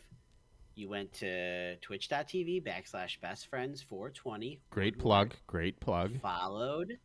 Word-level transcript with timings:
you 0.74 0.88
went 0.88 1.12
to 1.14 1.76
twitch.tv 1.76 2.62
backslash 2.62 3.20
best 3.20 3.48
friends 3.48 3.82
420 3.82 4.60
Great 4.70 4.98
plug. 4.98 5.34
Great 5.46 5.80
plug. 5.80 6.20
followed 6.20 6.98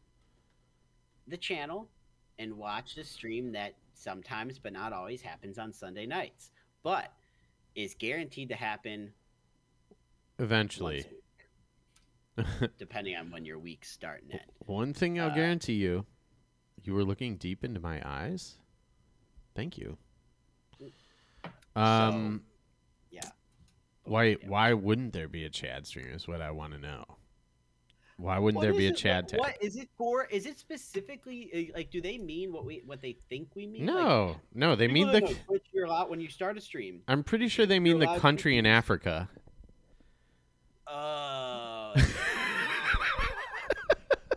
the 1.27 1.37
channel 1.37 1.89
and 2.39 2.57
watched 2.57 2.97
a 2.97 3.03
stream 3.03 3.51
that 3.53 3.73
sometimes 3.93 4.59
but 4.59 4.73
not 4.73 4.93
always 4.93 5.21
happens 5.21 5.57
on 5.57 5.73
Sunday 5.73 6.05
nights, 6.05 6.51
but 6.83 7.13
is 7.75 7.95
guaranteed 7.97 8.49
to 8.49 8.55
happen 8.55 9.13
Eventually. 10.39 11.05
once 12.37 12.47
a 12.59 12.61
week, 12.61 12.71
depending 12.77 13.15
on 13.15 13.31
when 13.31 13.45
your 13.45 13.59
week's 13.59 13.89
start 13.89 14.23
end. 14.31 14.39
One 14.59 14.93
thing 14.93 15.19
I'll 15.19 15.31
Uh, 15.31 15.35
guarantee 15.35 15.73
you, 15.73 16.05
you 16.83 16.93
were 16.93 17.03
looking 17.03 17.37
deep 17.37 17.63
into 17.63 17.79
my 17.79 18.01
eyes. 18.07 18.57
Thank 19.55 19.77
you. 19.77 19.97
Um, 21.75 22.43
Yeah. 23.11 23.21
why 24.03 24.23
Yeah. 24.23 24.35
why 24.47 24.73
wouldn't 24.73 25.13
there 25.13 25.27
be 25.27 25.43
a 25.45 25.49
Chad 25.49 25.85
stream? 25.87 26.07
Is 26.07 26.27
what 26.27 26.41
I 26.41 26.51
want 26.51 26.73
to 26.73 26.79
know. 26.79 27.05
Why 28.17 28.39
wouldn't 28.39 28.63
there 28.63 28.73
be 28.73 28.87
a 28.87 28.89
it- 28.89 28.97
Chad 28.97 29.25
what- 29.25 29.29
tag? 29.29 29.39
What 29.39 29.63
is 29.63 29.75
it 29.75 29.89
for? 29.95 30.25
Is 30.25 30.47
it 30.47 30.57
specifically 30.57 31.69
uh, 31.71 31.77
like? 31.77 31.91
Do 31.91 32.01
they 32.01 32.17
mean 32.17 32.51
what 32.51 32.65
we 32.65 32.81
what 32.85 32.99
they 33.01 33.13
think 33.29 33.55
we 33.55 33.67
mean? 33.67 33.85
Like, 33.85 33.95
No, 33.95 34.41
no, 34.55 34.75
they 34.75 34.87
mean 34.87 35.11
the. 35.11 35.21
know 35.21 35.33
Twitch, 35.45 35.65
you're 35.71 35.85
allowed 35.85 36.09
when 36.09 36.19
you 36.19 36.29
start 36.29 36.57
a 36.57 36.61
stream. 36.61 37.03
I'm 37.07 37.23
pretty 37.23 37.47
sure 37.47 37.65
they 37.67 37.79
mean 37.79 37.99
the 37.99 38.17
country 38.19 38.57
in 38.57 38.65
Africa. 38.65 39.29
Oh, 40.89 41.93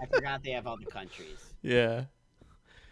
I 0.02 0.06
forgot 0.12 0.42
they 0.42 0.50
have 0.50 0.66
all 0.66 0.76
the 0.76 0.86
countries. 0.86 1.52
Yeah. 1.62 2.04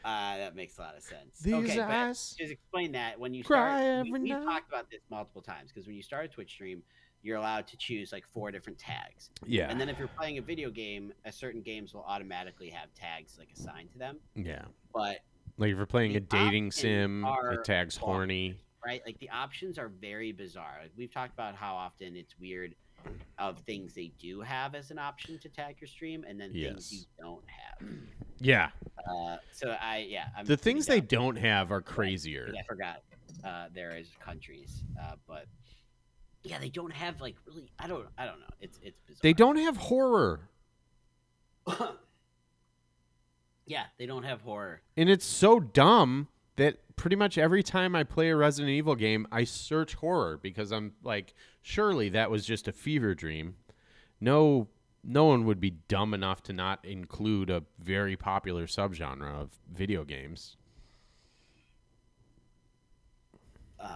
Uh, 0.05 0.37
that 0.39 0.55
makes 0.55 0.78
a 0.78 0.83
lot 0.83 0.97
of 0.97 1.03
sense. 1.03 1.41
These 1.41 1.55
okay, 1.55 1.77
but 1.79 1.91
eyes 1.91 2.34
just 2.39 2.53
explain 2.53 2.92
that 2.92 3.19
when 3.19 3.34
you 3.34 3.42
cry 3.45 3.81
start. 3.81 4.06
every 4.06 4.12
we, 4.12 4.29
night. 4.31 4.36
have 4.36 4.45
talked 4.45 4.69
about 4.69 4.91
this 4.91 5.01
multiple 5.11 5.42
times 5.42 5.70
because 5.73 5.86
when 5.86 5.97
you 5.97 6.03
start 6.03 6.25
a 6.25 6.29
Twitch 6.29 6.51
stream, 6.53 6.83
you're 7.23 7.36
allowed 7.36 7.67
to 7.67 7.77
choose 7.77 8.12
like 8.12 8.25
four 8.33 8.51
different 8.53 8.79
tags, 8.79 9.31
Yeah. 9.45 9.69
and 9.69 9.79
then 9.81 9.89
if 9.89 9.98
you're 9.98 10.06
playing 10.09 10.39
a 10.39 10.42
video 10.42 10.70
game, 10.70 11.13
a 11.25 11.33
certain 11.33 11.63
games 11.63 11.92
will 11.92 12.05
automatically 12.07 12.70
have 12.70 12.95
tags 12.95 13.36
like 13.39 13.48
assigned 13.52 13.90
to 13.92 13.98
them. 13.98 14.19
yeah. 14.36 14.63
But 14.95 15.19
Like 15.58 15.73
if 15.73 15.77
you're 15.77 15.85
playing 15.86 16.14
a 16.17 16.20
dating 16.20 16.70
sim, 16.70 17.25
are 17.25 17.55
it 17.55 17.64
tags 17.64 17.96
horny. 17.96 18.55
right, 18.86 19.02
like 19.05 19.19
the 19.19 19.30
options 19.30 19.79
are 19.79 19.89
very 19.89 20.30
bizarre. 20.30 20.79
Like, 20.80 20.92
we've 20.96 21.13
talked 21.13 21.35
about 21.35 21.57
how 21.57 21.75
often 21.75 22.14
it's 22.14 22.39
weird 22.39 22.77
of 23.39 23.59
things 23.61 23.95
they 23.95 24.13
do 24.19 24.41
have 24.41 24.75
as 24.75 24.91
an 24.91 24.98
option 24.98 25.39
to 25.39 25.48
tag 25.48 25.77
your 25.81 25.89
stream, 25.89 26.25
and 26.29 26.41
then 26.41 26.53
things 26.53 26.92
you 26.92 27.01
don't 27.20 27.45
have. 27.47 27.89
Yeah. 28.41 28.70
Uh, 28.98 29.36
so 29.53 29.77
I 29.81 30.07
yeah, 30.09 30.27
I'm 30.36 30.47
The 30.47 30.57
things 30.57 30.86
they 30.86 31.01
don't 31.01 31.37
have 31.37 31.70
are 31.73 31.81
crazier. 31.81 32.53
I 32.58 32.63
forgot 32.64 33.03
uh, 33.45 33.67
there 33.75 33.97
is 33.97 34.11
countries, 34.20 34.83
uh, 35.01 35.14
but 35.27 35.47
yeah, 36.42 36.58
they 36.58 36.69
don't 36.69 36.92
have 36.92 37.20
like 37.20 37.37
really. 37.47 37.70
I 37.79 37.87
don't. 37.87 38.07
I 38.17 38.27
don't 38.27 38.41
know. 38.41 38.47
It's 38.61 38.79
it's 38.83 39.01
bizarre. 39.01 39.20
They 39.23 39.33
don't 39.33 39.57
have 39.57 39.77
horror. 39.77 40.48
yeah, 43.67 43.85
they 43.98 44.07
don't 44.07 44.25
have 44.25 44.41
horror. 44.42 44.83
And 44.97 45.08
it's 45.08 45.27
so 45.27 45.61
dumb 45.61 46.29
that 46.57 46.79
pretty 46.97 47.17
much 47.17 47.39
every 47.39 47.63
time 47.63 47.95
I 47.95 48.05
play 48.05 48.31
a 48.31 48.37
Resident 48.37 48.70
Evil 48.70 48.95
game, 48.95 49.27
I 49.31 49.45
search 49.45 49.95
horror 49.95 50.39
because 50.42 50.73
I'm 50.73 50.92
like, 51.03 51.35
surely 51.68 52.08
that 52.08 52.30
was 52.30 52.46
just 52.46 52.67
a 52.67 52.73
fever 52.73 53.14
dream. 53.14 53.55
No 54.20 54.68
no 55.05 55.27
one 55.27 55.45
would 55.45 55.61
be 55.61 55.70
dumb 55.70 56.12
enough 56.12 56.42
to 56.42 56.52
not 56.52 56.84
include 56.84 57.51
a 57.51 57.62
very 57.79 58.17
popular 58.17 58.67
subgenre 58.67 59.33
of 59.40 59.51
video 59.73 60.05
games. 60.05 60.57
Um, 63.78 63.90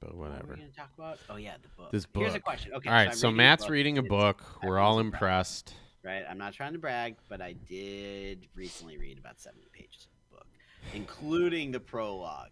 But 0.00 0.14
whatever. 0.14 0.56
we 0.58 0.66
talk 0.76 0.90
about? 0.98 1.18
Oh 1.30 1.36
yeah, 1.36 1.54
the 1.62 1.68
book. 1.76 1.90
This 1.92 2.06
Here's 2.14 2.34
a 2.34 2.40
question. 2.40 2.72
Okay, 2.74 2.88
All 2.90 2.94
right, 2.94 3.08
I'm 3.08 3.14
so 3.14 3.28
reading 3.28 3.34
a 3.34 3.42
Matt's 3.42 3.68
reading 3.70 3.98
a 3.98 4.02
book. 4.02 4.42
I 4.62 4.66
We're 4.66 4.74
read 4.76 4.82
all 4.82 4.96
brag, 4.96 5.06
impressed. 5.06 5.74
Right, 6.04 6.24
I'm 6.28 6.38
not 6.38 6.52
trying 6.52 6.72
to 6.74 6.78
brag, 6.78 7.16
but 7.28 7.40
I 7.40 7.52
did 7.52 8.48
recently 8.54 8.98
read 8.98 9.18
about 9.18 9.40
70 9.40 9.66
pages 9.72 10.08
of 10.08 10.10
the 10.30 10.36
book, 10.36 10.46
including 10.94 11.70
the 11.70 11.80
prologue. 11.80 12.50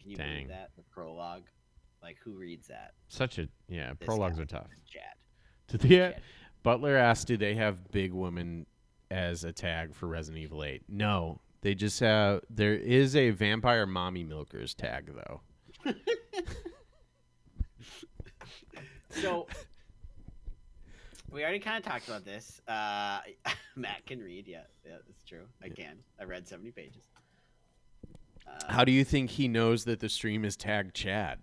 Can 0.00 0.10
you 0.10 0.16
Dang. 0.16 0.32
believe 0.34 0.48
that? 0.48 0.70
The 0.76 0.84
prologue. 0.84 1.42
Like, 2.06 2.18
who 2.22 2.30
reads 2.34 2.68
that? 2.68 2.92
Such 3.08 3.38
a 3.40 3.48
yeah, 3.68 3.94
This 3.98 4.06
prologues 4.06 4.36
guy. 4.36 4.42
are 4.44 4.46
tough. 4.46 4.70
Chad. 4.88 5.02
Do 5.68 5.88
they, 5.88 6.16
Butler 6.62 6.96
asked, 6.96 7.26
"Do 7.26 7.36
they 7.36 7.56
have 7.56 7.90
big 7.90 8.12
women 8.12 8.66
as 9.10 9.42
a 9.42 9.52
tag 9.52 9.92
for 9.92 10.06
Resident 10.06 10.40
Evil 10.44 10.62
8?" 10.62 10.84
No, 10.88 11.40
they 11.62 11.74
just 11.74 11.98
have. 11.98 12.42
There 12.48 12.74
is 12.74 13.16
a 13.16 13.30
vampire 13.30 13.86
mommy 13.86 14.22
milkers 14.22 14.72
tag 14.72 15.10
though. 15.14 15.40
So 19.10 19.46
we 21.30 21.42
already 21.42 21.58
kind 21.58 21.78
of 21.78 21.90
talked 21.90 22.06
about 22.06 22.24
this. 22.24 22.60
Uh, 22.68 23.20
Matt 23.76 24.04
can 24.06 24.20
read. 24.20 24.46
Yeah, 24.46 24.62
yeah, 24.84 24.96
that's 25.06 25.24
true. 25.24 25.46
I 25.62 25.68
can. 25.70 25.96
I 26.20 26.24
read 26.24 26.46
70 26.46 26.70
pages. 26.72 27.02
Uh, 28.46 28.50
How 28.72 28.84
do 28.84 28.92
you 28.92 29.04
think 29.04 29.30
he 29.30 29.48
knows 29.48 29.84
that 29.84 30.00
the 30.00 30.08
stream 30.08 30.44
is 30.44 30.56
tagged 30.56 30.94
Chad? 30.94 31.38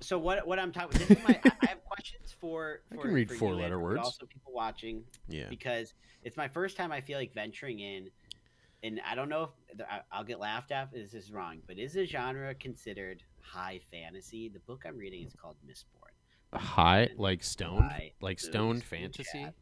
So 0.00 0.18
what? 0.18 0.46
What 0.46 0.58
I'm 0.58 0.72
talking. 0.72 0.98
This 0.98 1.10
is 1.18 1.22
my. 1.26 1.40
I 1.44 1.50
I 1.62 1.66
have 1.66 1.84
questions 1.84 2.34
for. 2.40 2.80
I 2.92 2.96
for 2.96 3.02
can 3.02 3.12
read 3.12 3.28
for 3.28 3.34
you, 3.34 3.40
four-letter 3.40 3.78
words. 3.80 4.00
Also, 4.02 4.26
people 4.26 4.52
watching 4.52 5.04
Yeah. 5.28 5.48
because 5.48 5.94
it's 6.22 6.36
my 6.36 6.48
first 6.48 6.76
time. 6.76 6.92
I 6.92 7.00
feel 7.00 7.18
like 7.18 7.32
venturing 7.32 7.80
in, 7.80 8.10
and 8.82 9.00
I 9.08 9.14
don't 9.14 9.28
know 9.28 9.50
if 9.70 9.80
I- 9.88 10.02
I'll 10.12 10.24
get 10.24 10.38
laughed 10.40 10.70
at. 10.72 10.88
if 10.92 11.12
This 11.12 11.14
is 11.24 11.32
wrong, 11.32 11.58
but 11.66 11.78
is 11.78 11.94
the 11.94 12.04
genre 12.06 12.54
considered 12.54 13.22
high 13.40 13.80
fantasy? 13.90 14.48
The 14.48 14.60
book 14.60 14.84
I'm 14.86 14.96
reading 14.96 15.24
is 15.26 15.34
called 15.34 15.56
Mistborn. 15.66 16.58
High, 16.58 17.10
like 17.16 17.42
stoned, 17.42 17.90
like 18.20 18.38
stoned 18.40 18.82
fantasy. 18.84 19.44
chat. 19.44 19.54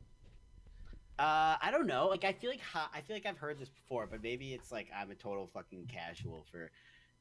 Uh, 1.18 1.56
I 1.62 1.70
don't 1.70 1.86
know. 1.86 2.08
Like, 2.08 2.24
I 2.24 2.32
feel 2.32 2.50
like 2.50 2.60
hi- 2.60 2.88
I 2.92 3.00
feel 3.00 3.14
like 3.14 3.24
I've 3.24 3.38
heard 3.38 3.58
this 3.58 3.68
before, 3.68 4.06
but 4.08 4.20
maybe 4.22 4.52
it's 4.52 4.72
like 4.72 4.88
I'm 4.94 5.10
a 5.12 5.14
total 5.14 5.46
fucking 5.54 5.86
casual 5.86 6.44
for 6.50 6.70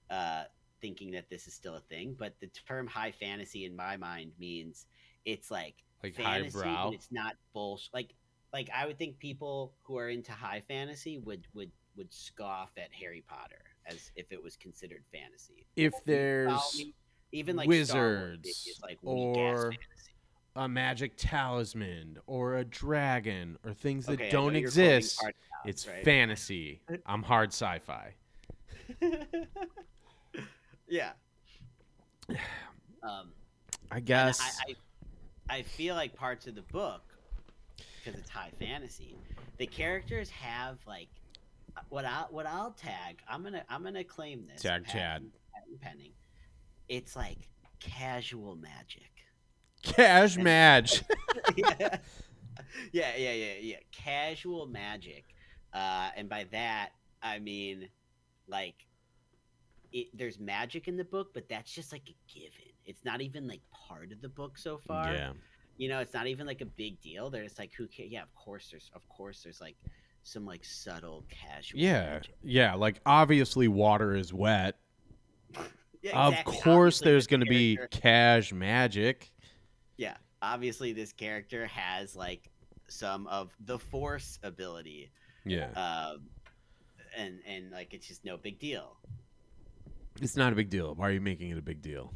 uh, 0.09 0.43
thinking 0.84 1.09
that 1.12 1.30
this 1.32 1.47
is 1.47 1.53
still 1.56 1.76
a 1.78 1.80
thing. 1.80 2.16
But 2.20 2.35
the 2.41 2.47
term 2.68 2.85
high 2.85 3.12
fantasy 3.12 3.66
in 3.66 3.76
my 3.76 3.97
mind 3.97 4.34
means 4.38 4.85
it's 5.26 5.50
like 5.50 5.76
Like 6.03 6.14
fantasy, 6.14 6.59
highbrow? 6.59 6.85
but 6.90 6.94
it's 6.94 7.12
not 7.12 7.35
bullshit. 7.53 7.94
Like, 7.94 8.14
like 8.52 8.70
I 8.76 8.85
would 8.85 9.00
think 9.00 9.18
people 9.18 9.74
who 9.84 9.97
are 9.97 10.09
into 10.09 10.34
high 10.34 10.62
fantasy 10.68 11.18
would 11.20 11.47
would 11.56 11.72
would 11.96 12.14
scoff 12.14 12.72
at 12.78 12.91
Harry 12.91 13.24
Potter 13.28 13.64
as 13.88 14.12
if 14.16 14.32
it 14.32 14.44
was 14.44 14.56
considered 14.58 15.03
fantasy. 15.12 15.66
If 15.76 15.94
there's 16.06 16.84
even 17.32 17.56
like 17.56 17.68
wizards 17.68 18.80
like 18.84 19.00
or 19.03 19.74
a 20.56 20.68
magic 20.68 21.14
talisman 21.18 22.18
or 22.28 22.58
a 22.58 22.66
dragon 22.66 23.58
or 23.66 23.74
things 23.74 24.06
that 24.06 24.14
Okay, 24.14 24.30
don't 24.30 24.53
know 24.53 24.59
you're 24.59 24.70
quoting 24.70 24.97
exist, 24.97 25.24
it's 25.66 25.88
right? 25.88 26.03
fantasy. 26.03 26.82
I'm 27.06 27.24
hard 27.24 27.50
sci-fi. 27.53 28.14
yeah. 30.93 31.11
Um, 33.01 33.31
I 33.91 33.99
guess. 33.99 34.40
I, 34.40 34.75
I, 35.49 35.57
I 35.57 35.61
feel 35.63 35.95
like 35.95 36.16
parts 36.16 36.47
of 36.47 36.55
the 36.55 36.61
book, 36.61 37.01
because 37.97 38.19
it's 38.19 38.29
high 38.29 38.51
fantasy, 38.59 39.17
the 39.57 39.66
characters 39.66 40.29
have 40.29 40.78
like 40.87 41.09
what 41.90 42.05
I 42.05 42.25
what 42.29 42.45
I'll 42.45 42.72
tag. 42.72 43.19
I'm 43.28 43.43
gonna 43.43 43.63
I'm 43.69 43.84
gonna 43.84 44.03
claim 44.03 44.45
this. 44.47 44.61
Tag 44.61 44.85
Chad. 44.87 45.25
pending. 45.81 46.11
It's 46.87 47.16
like 47.16 47.39
casual 47.79 48.55
magic. 48.55 49.09
Cash 49.81 50.37
match. 50.37 51.03
yeah. 51.55 51.97
yeah, 52.91 53.16
yeah, 53.17 53.34
yeah, 53.34 53.53
yeah. 53.61 53.78
Casual 53.91 54.67
magic, 54.67 55.25
uh, 55.73 56.09
and 56.16 56.29
by 56.29 56.46
that 56.51 56.91
I 57.22 57.39
mean 57.39 57.89
like 58.47 58.75
it, 59.93 60.07
there's 60.13 60.40
magic 60.40 60.87
in 60.90 60.97
the 60.97 61.03
book, 61.05 61.34
but 61.34 61.47
that's 61.47 61.72
just 61.73 61.91
like 61.93 62.09
a 62.09 62.16
given. 62.34 62.73
It's 62.85 63.05
not 63.05 63.22
even 63.22 63.47
like 63.47 63.61
part 63.72 64.11
of 64.11 64.22
the 64.22 64.28
book 64.29 64.57
so 64.57 64.78
far. 64.78 65.13
yeah. 65.13 65.31
You 65.78 65.87
know, 65.90 65.99
it's 65.99 66.13
not 66.13 66.28
even 66.28 66.45
like 66.45 66.61
a 66.61 66.66
big 66.66 66.99
deal. 67.01 67.29
They're 67.29 67.43
just 67.45 67.57
like, 67.57 67.72
who 67.73 67.87
cares? 67.87 68.09
Yeah, 68.11 68.22
of 68.23 68.34
course. 68.35 68.67
There's, 68.69 68.91
of 68.93 69.07
course, 69.09 69.41
there's 69.43 69.61
like 69.61 69.75
some 70.23 70.45
like 70.45 70.63
subtle 70.66 71.23
casual. 71.29 71.79
Yeah. 71.79 72.11
magic. 72.16 72.35
Yeah. 72.43 72.75
Like 72.75 72.99
obviously 73.05 73.67
water 73.67 74.16
is 74.16 74.34
wet. 74.34 74.75
Yeah, 76.01 76.19
Of 76.28 76.34
exactly. 76.34 76.53
course 76.57 76.97
Obviously, 76.97 77.11
there's 77.11 77.28
going 77.28 77.39
to 77.39 77.46
be 77.46 77.79
cash 77.89 78.51
magic. 78.51 79.31
Yeah, 79.96 80.17
obviously 80.41 80.91
this 80.91 81.13
character 81.13 81.66
has 81.67 82.13
like 82.13 82.49
some 82.89 83.25
of 83.28 83.55
the 83.63 83.79
force 83.79 84.37
ability, 84.43 85.11
Yeah. 85.46 85.69
um, 85.78 86.23
and 87.16 87.39
and 87.47 87.72
like 87.72 87.93
it's 87.93 88.05
just 88.05 88.25
no 88.25 88.35
big 88.35 88.59
deal. 88.59 88.97
It's 90.23 90.37
not 90.37 90.53
a 90.53 90.55
big 90.55 90.70
deal. 90.70 90.93
Why 90.96 91.09
are 91.09 91.11
you 91.11 91.22
making 91.22 91.49
it 91.49 91.58
a 91.58 91.61
big 91.61 91.81
deal? 91.81 92.14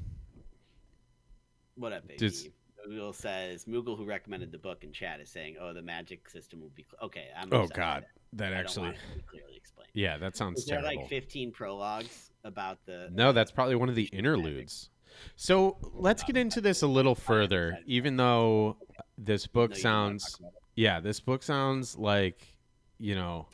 What 1.75 1.93
up, 1.93 2.07
baby? 2.07 2.19
Just- 2.19 2.47
Moogle 2.87 3.13
says 3.13 3.65
Moogle, 3.65 3.97
who 3.97 4.05
recommended 4.05 4.49
the 4.49 4.57
book 4.57 4.85
in 4.85 4.93
chat, 4.93 5.19
is 5.19 5.29
saying, 5.29 5.57
"Oh, 5.59 5.73
the 5.73 5.81
magic 5.81 6.29
system 6.29 6.61
will 6.61 6.69
be 6.69 6.83
cl- 6.89 7.05
okay." 7.07 7.27
I'm 7.35 7.49
Oh 7.51 7.67
god. 7.67 8.03
that. 8.03 8.37
That 8.37 8.45
I 8.47 8.49
don't 8.51 8.59
actually 8.59 8.83
want 8.87 8.95
it 8.95 9.09
to 9.09 9.15
be 9.17 9.21
clearly 9.23 9.55
explained. 9.57 9.89
Yeah, 9.93 10.17
that 10.19 10.37
sounds 10.37 10.59
Is 10.59 10.67
there 10.67 10.79
terrible. 10.79 11.01
like 11.01 11.09
15 11.09 11.51
prologues 11.51 12.31
about 12.45 12.85
the? 12.85 13.09
No, 13.11 13.33
that's 13.33 13.51
probably 13.51 13.75
one 13.75 13.89
of 13.89 13.95
the 13.95 14.03
Magic. 14.03 14.19
interludes. 14.19 14.89
So 15.35 15.77
let's 15.95 16.23
get 16.23 16.37
into 16.37 16.61
this 16.61 16.81
a 16.81 16.87
little 16.87 17.15
further, 17.15 17.77
even 17.85 18.15
though 18.15 18.77
this 19.17 19.47
book 19.47 19.71
No, 19.71 19.77
you 19.77 19.83
don't 19.83 19.91
wanna 19.91 20.09
sounds, 20.19 20.31
talk 20.31 20.39
about 20.39 20.53
it. 20.53 20.59
yeah, 20.75 20.99
this 21.01 21.19
book 21.19 21.43
sounds 21.43 21.97
like, 21.97 22.55
you 22.99 23.15
know, 23.15 23.47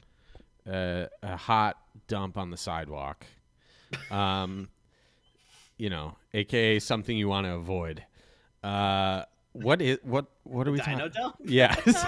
uh, 0.68 1.08
a 1.24 1.38
hot 1.38 1.78
dump 2.08 2.38
on 2.38 2.52
the 2.52 2.58
sidewalk. 2.58 3.26
Um, 4.12 4.70
you 5.78 5.90
know, 5.90 6.16
aka 6.34 6.80
something 6.80 7.18
you 7.18 7.28
want 7.28 7.46
to 7.48 7.54
avoid. 7.54 8.04
Uh, 8.64 9.24
what 9.54 9.82
is 9.82 9.98
what? 10.04 10.28
What 10.44 10.68
are 10.68 10.72
we 10.72 10.80
Dino 10.80 11.10
talking? 11.10 11.22
Dump? 11.22 11.36
Yes, 11.44 12.06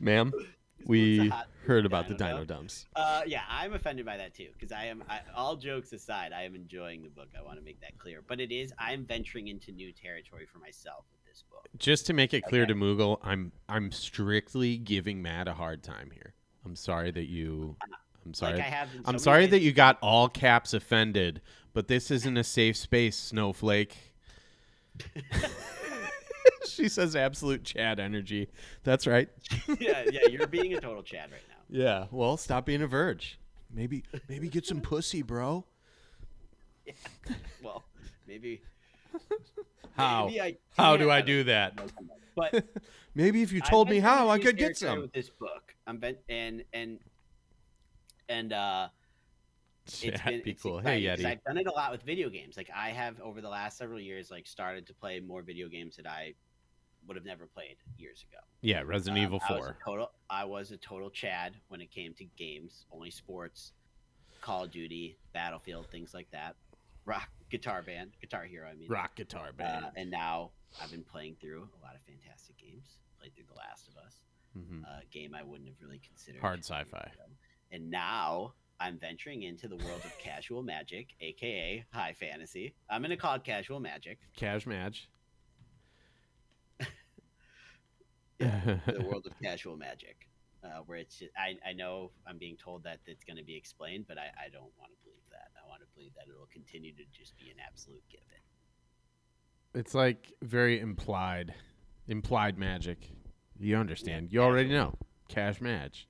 ma'am. 0.00 0.32
We 0.86 1.18
What's 1.18 1.30
a 1.30 1.34
hot 1.34 1.46
heard 1.66 1.84
about 1.84 2.06
the 2.06 2.14
dino 2.14 2.28
dino 2.30 2.44
dump? 2.44 2.48
dumps. 2.60 2.86
Uh, 2.94 3.22
yeah, 3.26 3.42
I'm 3.50 3.72
offended 3.72 4.06
by 4.06 4.16
that 4.18 4.34
too 4.34 4.48
because 4.52 4.70
I 4.70 4.84
am. 4.84 5.02
I, 5.08 5.20
all 5.34 5.56
jokes 5.56 5.92
aside, 5.92 6.32
I 6.32 6.42
am 6.44 6.54
enjoying 6.54 7.02
the 7.02 7.08
book. 7.08 7.28
I 7.36 7.42
want 7.42 7.58
to 7.58 7.64
make 7.64 7.80
that 7.80 7.98
clear. 7.98 8.22
But 8.26 8.40
it 8.40 8.52
is. 8.52 8.72
I 8.78 8.92
am 8.92 9.04
venturing 9.04 9.48
into 9.48 9.72
new 9.72 9.92
territory 9.92 10.46
for 10.46 10.58
myself 10.58 11.04
with 11.10 11.24
this 11.26 11.42
book. 11.50 11.66
Just 11.76 12.06
to 12.06 12.12
make 12.12 12.32
it 12.34 12.44
clear 12.44 12.62
Okay. 12.62 12.72
to 12.72 12.78
Moogle, 12.78 13.18
I'm 13.22 13.50
I'm 13.68 13.90
strictly 13.90 14.76
giving 14.78 15.20
Matt 15.22 15.48
a 15.48 15.54
hard 15.54 15.82
time 15.82 16.10
here. 16.14 16.34
I'm 16.64 16.76
sorry 16.76 17.10
that 17.10 17.26
you. 17.28 17.76
I'm 18.26 18.34
sorry. 18.34 18.58
Like 18.58 18.72
so 18.72 19.00
I'm 19.04 19.18
sorry 19.18 19.42
ways- 19.42 19.50
that 19.50 19.60
you 19.60 19.72
got 19.72 19.98
all 20.02 20.28
caps 20.28 20.74
offended, 20.74 21.40
but 21.72 21.86
this 21.86 22.10
isn't 22.10 22.36
a 22.36 22.42
safe 22.44 22.76
space, 22.76 23.16
Snowflake. 23.16 23.96
she 26.66 26.88
says 26.88 27.14
absolute 27.14 27.62
Chad 27.62 28.00
energy. 28.00 28.48
That's 28.82 29.06
right. 29.06 29.28
yeah, 29.78 30.04
yeah. 30.10 30.26
You're 30.28 30.48
being 30.48 30.74
a 30.74 30.80
total 30.80 31.02
Chad 31.02 31.30
right 31.30 31.40
now. 31.48 31.54
Yeah. 31.68 32.06
Well, 32.10 32.36
stop 32.36 32.66
being 32.66 32.82
a 32.82 32.86
verge. 32.88 33.38
Maybe 33.72 34.02
maybe 34.28 34.48
get 34.48 34.66
some 34.66 34.80
pussy, 34.80 35.22
bro. 35.22 35.64
Well, 37.62 37.84
maybe. 38.28 38.62
How? 39.96 40.26
maybe 40.26 40.58
How 40.76 40.96
do 40.96 41.10
I 41.10 41.20
do 41.20 41.44
that? 41.44 41.80
But 42.36 42.64
Maybe 43.16 43.42
if 43.42 43.50
you 43.50 43.60
told 43.62 43.88
me 43.88 43.98
how, 43.98 44.28
I 44.28 44.38
could 44.38 44.58
get 44.58 44.76
some. 44.76 45.00
with 45.00 45.12
this 45.12 45.30
book. 45.30 45.74
I'm 45.86 45.96
ben- 45.96 46.18
and 46.28 46.62
and 46.74 46.98
and 48.28 48.52
uh 48.52 48.88
it's 49.86 50.00
Chad, 50.00 50.24
been 50.24 50.42
be 50.42 50.50
it's 50.50 50.62
cool. 50.62 50.78
Hey, 50.80 51.00
Yeti. 51.02 51.24
I've 51.24 51.44
done 51.44 51.58
it 51.58 51.66
a 51.66 51.70
lot 51.70 51.92
with 51.92 52.02
video 52.02 52.28
games. 52.28 52.56
Like 52.56 52.70
I 52.74 52.88
have 52.90 53.20
over 53.20 53.40
the 53.40 53.48
last 53.48 53.78
several 53.78 54.00
years, 54.00 54.30
like 54.32 54.46
started 54.46 54.86
to 54.88 54.94
play 54.94 55.20
more 55.20 55.42
video 55.42 55.68
games 55.68 55.96
that 55.96 56.06
I 56.08 56.34
would 57.06 57.14
have 57.16 57.24
never 57.24 57.46
played 57.46 57.76
years 57.96 58.24
ago. 58.28 58.40
Yeah, 58.62 58.82
Resident 58.84 59.18
Um, 59.18 59.24
Evil 59.26 59.40
I 59.48 59.52
was 59.52 59.64
Four. 59.64 59.76
total. 59.84 60.10
I 60.28 60.44
was 60.44 60.72
a 60.72 60.76
total 60.76 61.08
Chad 61.08 61.54
when 61.68 61.80
it 61.80 61.92
came 61.92 62.14
to 62.14 62.24
games, 62.36 62.84
only 62.90 63.10
sports, 63.12 63.74
Call 64.40 64.64
of 64.64 64.72
Duty, 64.72 65.16
Battlefield, 65.32 65.86
things 65.92 66.12
like 66.12 66.28
that. 66.32 66.56
Rock, 67.04 67.28
guitar 67.48 67.80
band, 67.82 68.10
Guitar 68.20 68.42
Hero. 68.42 68.68
I 68.68 68.74
mean, 68.74 68.88
Rock 68.88 69.14
guitar 69.14 69.52
band. 69.56 69.84
uh, 69.84 69.90
and 69.96 70.10
now 70.10 70.50
I've 70.82 70.90
been 70.90 71.04
playing 71.04 71.36
through 71.40 71.68
a 71.80 71.84
lot 71.86 71.94
of 71.94 72.00
fantastic 72.02 72.56
games. 72.56 72.98
Played 73.20 73.36
through 73.36 73.44
The 73.48 73.54
Last 73.54 73.86
of 73.86 73.96
Us, 74.04 74.20
Mhm. 74.58 74.82
a 74.82 75.04
game 75.12 75.32
I 75.32 75.44
wouldn't 75.44 75.68
have 75.68 75.80
really 75.80 76.00
considered. 76.00 76.40
Hard 76.40 76.64
sci-fi. 76.64 76.82
ago. 76.98 77.22
And 77.72 77.90
now 77.90 78.54
I'm 78.80 78.98
venturing 78.98 79.42
into 79.42 79.68
the 79.68 79.76
world 79.76 80.02
of 80.04 80.16
casual 80.22 80.62
magic, 80.62 81.14
aka 81.20 81.84
high 81.92 82.14
fantasy. 82.18 82.74
I'm 82.90 83.02
gonna 83.02 83.16
call 83.16 83.34
it 83.34 83.44
casual 83.44 83.80
magic. 83.80 84.18
Cash 84.36 84.66
match. 84.66 85.08
the 88.38 89.04
world 89.08 89.26
of 89.26 89.32
casual 89.42 89.76
magic, 89.76 90.28
uh, 90.64 90.80
where 90.86 90.98
it's 90.98 91.18
just, 91.18 91.32
I, 91.36 91.56
I 91.68 91.72
know 91.72 92.10
I'm 92.26 92.38
being 92.38 92.56
told 92.56 92.84
that 92.84 93.00
it's 93.06 93.24
going 93.24 93.38
to 93.38 93.44
be 93.44 93.56
explained, 93.56 94.04
but 94.08 94.18
I, 94.18 94.26
I 94.46 94.48
don't 94.50 94.72
want 94.78 94.92
to 94.92 94.98
believe 95.04 95.22
that. 95.30 95.48
I 95.62 95.68
want 95.68 95.80
to 95.80 95.86
believe 95.94 96.12
that 96.16 96.24
it'll 96.28 96.48
continue 96.52 96.92
to 96.92 97.02
just 97.12 97.36
be 97.38 97.50
an 97.50 97.56
absolute 97.66 98.02
given. 98.10 98.26
It's 99.74 99.94
like 99.94 100.32
very 100.42 100.80
implied, 100.80 101.54
implied 102.08 102.58
magic. 102.58 103.10
You 103.58 103.76
understand? 103.76 104.32
you 104.32 104.40
cash 104.40 104.46
already 104.46 104.68
know. 104.70 104.94
Cash 105.28 105.60
match. 105.60 106.06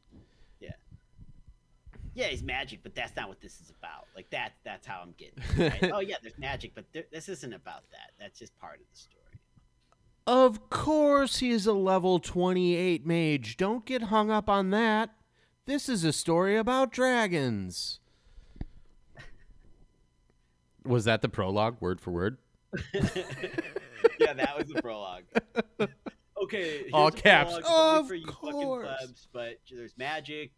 Yeah, 2.17 2.29
he's 2.29 2.43
magic, 2.43 2.81
but 2.83 2.95
that's 2.95 3.15
not 3.15 3.29
what 3.29 3.41
this 3.43 3.61
is 3.61 3.71
about. 3.79 4.07
Like 4.17 4.31
that 4.31 4.55
that's 4.65 4.87
how 4.87 5.01
I'm 5.03 5.15
getting. 5.19 5.35
it, 5.63 5.83
Right? 5.83 5.93
oh 5.93 6.01
yeah, 6.01 6.17
there's 6.23 6.39
magic, 6.39 6.73
but 6.75 6.87
there, 6.93 7.05
this 7.13 7.29
isn't 7.29 7.53
about 7.53 7.83
that. 7.91 8.13
That's 8.19 8.39
just 8.39 8.59
part 8.59 8.81
of 8.81 8.87
the 8.91 8.97
story. 8.99 9.23
Of 10.27 10.71
course, 10.71 11.39
he 11.41 11.51
is 11.51 11.67
a 11.67 11.73
level 11.75 12.19
28 12.19 13.07
mage. 13.07 13.57
Don't 13.59 13.85
get 13.85 14.05
hung 14.05 14.31
up 14.31 14.49
on 14.49 14.71
that. 14.71 15.11
This 15.67 15.89
is 15.91 16.05
a 16.05 16.13
story 16.13 16.57
about 16.57 16.91
dragons. 16.91 18.01
Was 20.85 21.05
that 21.05 21.21
the 21.23 21.29
prologue, 21.29 21.77
word 21.81 22.01
for 22.01 22.13
word? 22.13 22.39
yeah, 22.95 24.33
that 24.35 24.55
was 24.59 24.69
the 24.69 24.81
prologue. 24.83 25.23
Okay, 26.43 26.79
here's 26.81 26.91
All 26.93 27.11
caps. 27.11 27.53
prologue. 27.59 27.61
It's 27.61 27.71
only 27.71 28.01
Of 28.01 28.09
for 28.09 28.15
you 28.15 28.27
fucking 28.27 28.51
course. 28.53 28.87
plebs, 28.99 29.29
but 29.33 29.59
there's 29.71 29.97
magic. 29.97 30.53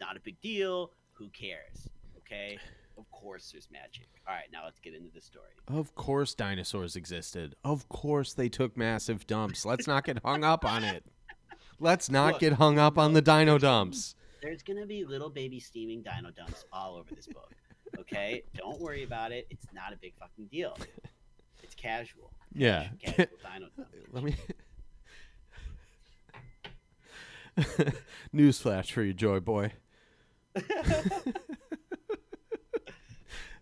Not 0.00 0.16
a 0.16 0.20
big 0.20 0.40
deal. 0.40 0.90
Who 1.20 1.28
cares? 1.28 1.90
Okay. 2.16 2.58
Of 2.96 3.10
course, 3.10 3.52
there's 3.52 3.68
magic. 3.70 4.08
All 4.26 4.34
right, 4.34 4.46
now 4.50 4.64
let's 4.64 4.80
get 4.80 4.94
into 4.94 5.12
the 5.12 5.20
story. 5.20 5.50
Of 5.68 5.94
course, 5.94 6.34
dinosaurs 6.34 6.96
existed. 6.96 7.56
Of 7.62 7.86
course, 7.90 8.32
they 8.32 8.48
took 8.48 8.74
massive 8.74 9.26
dumps. 9.26 9.66
Let's 9.66 9.86
not 9.86 10.04
get 10.04 10.20
hung 10.24 10.44
up 10.44 10.64
on 10.64 10.82
it. 10.82 11.04
Let's 11.78 12.10
not 12.10 12.32
Look, 12.32 12.40
get 12.40 12.52
hung 12.54 12.78
up 12.78 12.96
on 12.96 13.12
the 13.12 13.20
dino 13.20 13.58
dumps. 13.58 14.14
There's 14.40 14.62
gonna 14.62 14.86
be 14.86 15.04
little 15.04 15.28
baby 15.28 15.60
steaming 15.60 16.02
dino 16.02 16.30
dumps 16.30 16.64
all 16.72 16.96
over 16.96 17.14
this 17.14 17.26
book. 17.26 17.52
Okay, 17.98 18.44
don't 18.56 18.80
worry 18.80 19.02
about 19.02 19.30
it. 19.30 19.46
It's 19.50 19.66
not 19.74 19.92
a 19.92 19.96
big 19.96 20.14
fucking 20.18 20.46
deal. 20.46 20.74
It's 21.62 21.74
casual. 21.74 22.30
Yeah. 22.54 22.88
Casual 23.02 23.26
dino 23.42 23.66
dump. 23.76 23.88
Let 24.10 24.24
me. 24.24 24.36
Newsflash 28.34 28.90
for 28.90 29.02
you, 29.02 29.12
Joy 29.12 29.40
Boy. 29.40 29.72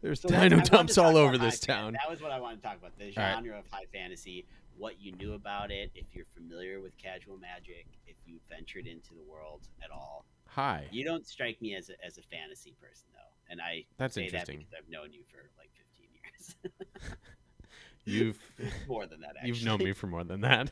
There's 0.01 0.21
So 0.21 0.29
dino 0.29 0.61
dumps 0.61 0.97
all 0.97 1.17
over 1.17 1.37
this 1.37 1.59
fan- 1.65 1.77
town. 1.77 1.93
That 1.95 2.09
was 2.09 2.21
what 2.23 2.31
I 2.31 2.39
wanted 2.39 2.57
to 2.57 2.63
talk 2.63 2.77
about. 2.79 2.97
The 2.99 3.07
All 3.17 3.23
right. 3.25 3.35
genre 3.35 3.59
of 3.59 3.65
high 3.71 3.87
fantasy, 3.93 4.47
what 4.77 5.01
you 5.01 5.11
knew 5.13 5.33
about 5.35 5.73
it, 5.73 5.91
if 5.97 6.07
you're 6.15 6.27
familiar 6.37 6.81
with 6.81 6.97
casual 6.99 7.37
magic, 7.37 7.85
if 8.07 8.15
you 8.25 8.39
ventured 8.49 8.87
into 8.87 9.15
the 9.15 9.25
world 9.29 9.63
at 9.83 9.91
all. 9.91 10.25
Hi. 10.51 10.87
You 10.93 11.05
don't 11.05 11.27
strike 11.27 11.61
me 11.61 11.75
as 11.75 11.91
a, 11.91 11.95
as 12.05 12.17
a 12.17 12.23
fantasy 12.23 12.75
person 12.81 13.07
though, 13.13 13.33
and 13.51 13.61
I 13.61 13.85
That's 13.97 14.15
say 14.15 14.25
interesting. 14.27 14.59
that 14.61 14.67
because 14.71 14.85
I've 14.85 14.89
known 14.91 15.13
you 15.13 15.23
for 15.31 15.51
like 15.59 15.71
15 15.93 16.07
years, 16.15 17.17
You've 18.05 18.39
more 18.89 19.07
than 19.07 19.21
that. 19.23 19.31
Actually. 19.37 19.49
you've 19.49 19.65
known 19.65 19.79
me 19.83 19.93
for 19.93 20.07
more 20.07 20.23
than 20.25 20.41
that. 20.43 20.71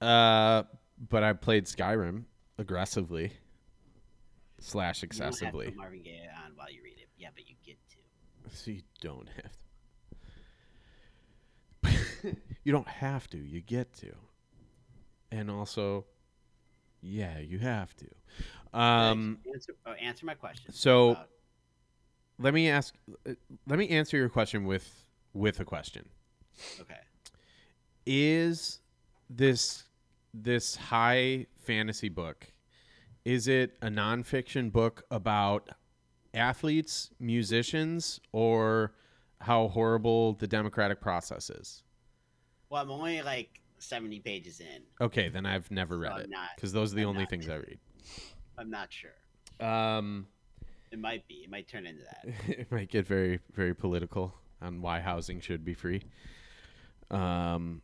uh, 0.00 0.62
but 1.10 1.22
I 1.24 1.32
played 1.34 1.64
Skyrim 1.66 2.22
aggressively 2.56 3.32
slash 4.64 5.02
You 5.02 5.08
don't 5.08 5.18
have 5.20 5.30
to 5.32 5.36
excessively. 5.36 5.74
Marvin 5.76 6.02
Gaye 6.02 6.28
on 6.44 6.52
while 6.56 6.70
you 6.70 6.82
read 6.82 6.98
it. 6.98 7.08
Yeah, 7.18 7.28
but 7.34 7.48
you 7.48 7.54
get 7.64 7.76
to. 7.90 8.56
So 8.56 8.70
you 8.70 8.82
don't 9.00 9.28
have 9.42 9.52
to. 12.22 12.36
you 12.64 12.72
don't 12.72 12.88
have 12.88 13.28
to. 13.30 13.38
You 13.38 13.60
get 13.60 13.92
to. 13.94 14.12
And 15.30 15.50
also, 15.50 16.06
Yeah, 17.02 17.38
you 17.40 17.58
have 17.58 17.94
to. 17.96 18.06
Um, 18.72 19.38
answer, 19.52 19.74
oh, 19.86 19.92
answer 19.92 20.24
my 20.26 20.34
question. 20.34 20.72
so- 20.72 21.10
about- 21.12 21.28
let 22.40 22.52
me 22.52 22.68
ask. 22.68 22.94
uh, 23.28 23.34
Let 23.68 23.78
me 23.78 23.88
answer 23.90 24.16
your 24.16 24.28
question 24.28 24.64
with 24.64 25.04
with 25.34 25.60
a 25.60 25.64
question. 25.64 26.08
okay. 26.80 26.98
Is 28.06 28.80
this 29.30 29.84
this 30.32 30.74
high 30.74 31.46
fantasy 31.58 32.08
book? 32.08 32.52
Is 33.24 33.48
it 33.48 33.76
a 33.80 33.88
nonfiction 33.88 34.70
book 34.70 35.04
about 35.10 35.70
athletes, 36.34 37.10
musicians, 37.18 38.20
or 38.32 38.92
how 39.40 39.68
horrible 39.68 40.34
the 40.34 40.46
democratic 40.46 41.00
process 41.00 41.48
is? 41.48 41.82
Well, 42.68 42.82
I'm 42.82 42.90
only 42.90 43.22
like 43.22 43.60
70 43.78 44.20
pages 44.20 44.60
in. 44.60 44.82
Okay, 45.00 45.28
then 45.28 45.46
I've 45.46 45.70
never 45.70 45.98
read 45.98 46.12
I'm 46.12 46.20
it 46.20 46.30
because 46.54 46.72
those 46.72 46.92
are 46.92 46.96
the 46.96 47.02
I'm 47.02 47.08
only 47.08 47.22
not. 47.22 47.30
things 47.30 47.48
I 47.48 47.56
read. 47.56 47.78
I'm 48.58 48.70
not 48.70 48.92
sure. 48.92 49.66
Um, 49.66 50.26
It 50.90 50.98
might 50.98 51.26
be. 51.26 51.36
It 51.44 51.50
might 51.50 51.66
turn 51.66 51.86
into 51.86 52.02
that. 52.02 52.34
it 52.58 52.70
might 52.70 52.90
get 52.90 53.06
very 53.06 53.40
very 53.54 53.74
political 53.74 54.34
on 54.60 54.82
why 54.82 55.00
housing 55.00 55.40
should 55.40 55.64
be 55.64 55.74
free. 55.74 56.02
Um, 57.10 57.82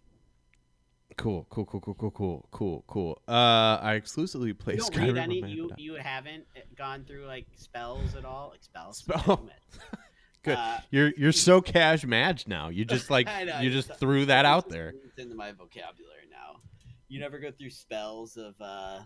cool, 1.20 1.46
cool, 1.50 1.64
cool, 1.66 1.80
cool, 1.80 1.94
cool, 1.94 2.10
cool, 2.10 2.48
cool, 2.50 2.84
cool. 2.86 3.22
Uh, 3.28 3.78
I 3.80 3.94
exclusively 3.94 4.52
play 4.52 4.74
You 4.74 4.82
Skyrim. 4.82 5.14
read 5.14 5.18
any. 5.18 5.40
You 5.50 5.70
you 5.76 5.94
haven't 5.94 6.44
uh, 6.56 6.60
gone 6.76 7.04
through 7.04 7.26
like 7.26 7.46
spells 7.56 8.14
at 8.14 8.24
all? 8.24 8.50
Like 8.50 8.62
spells. 8.64 8.98
Spell- 8.98 9.48
Good. 10.42 10.56
Uh, 10.56 10.78
you're 10.90 11.12
you're 11.18 11.32
so 11.32 11.60
cash 11.60 12.04
match 12.04 12.46
now. 12.46 12.68
You 12.70 12.84
just 12.84 13.10
like 13.10 13.26
know, 13.46 13.60
you 13.60 13.70
just 13.70 13.88
just- 13.88 14.00
threw 14.00 14.24
that 14.26 14.44
out 14.44 14.68
there. 14.68 14.94
It's 15.04 15.18
into 15.18 15.34
my 15.34 15.52
vocabulary 15.52 16.28
now. 16.30 16.60
You 17.08 17.20
never 17.20 17.38
go 17.38 17.50
through 17.50 17.70
spells 17.70 18.36
of 18.36 18.54
uh 18.60 19.00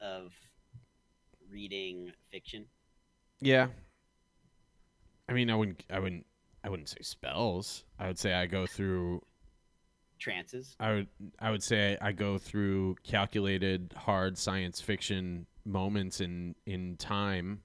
of 0.00 0.32
reading 1.50 2.12
fiction. 2.30 2.66
Yeah. 3.40 3.68
I 5.28 5.32
mean, 5.32 5.50
I 5.50 5.56
wouldn't 5.56 5.82
I 5.90 5.98
wouldn't 5.98 6.26
I 6.62 6.68
wouldn't 6.68 6.88
say 6.88 6.98
spells. 7.02 7.84
I 7.98 8.06
would 8.06 8.18
say 8.18 8.32
I 8.32 8.46
go 8.46 8.66
through 8.66 9.22
Trances. 10.18 10.76
I 10.80 10.92
would 10.94 11.06
I 11.38 11.50
would 11.50 11.62
say 11.62 11.98
I 12.00 12.12
go 12.12 12.38
through 12.38 12.96
calculated 13.04 13.92
hard 13.96 14.38
science 14.38 14.80
fiction 14.80 15.46
moments 15.64 16.20
in 16.20 16.54
in 16.66 16.96
time. 16.96 17.62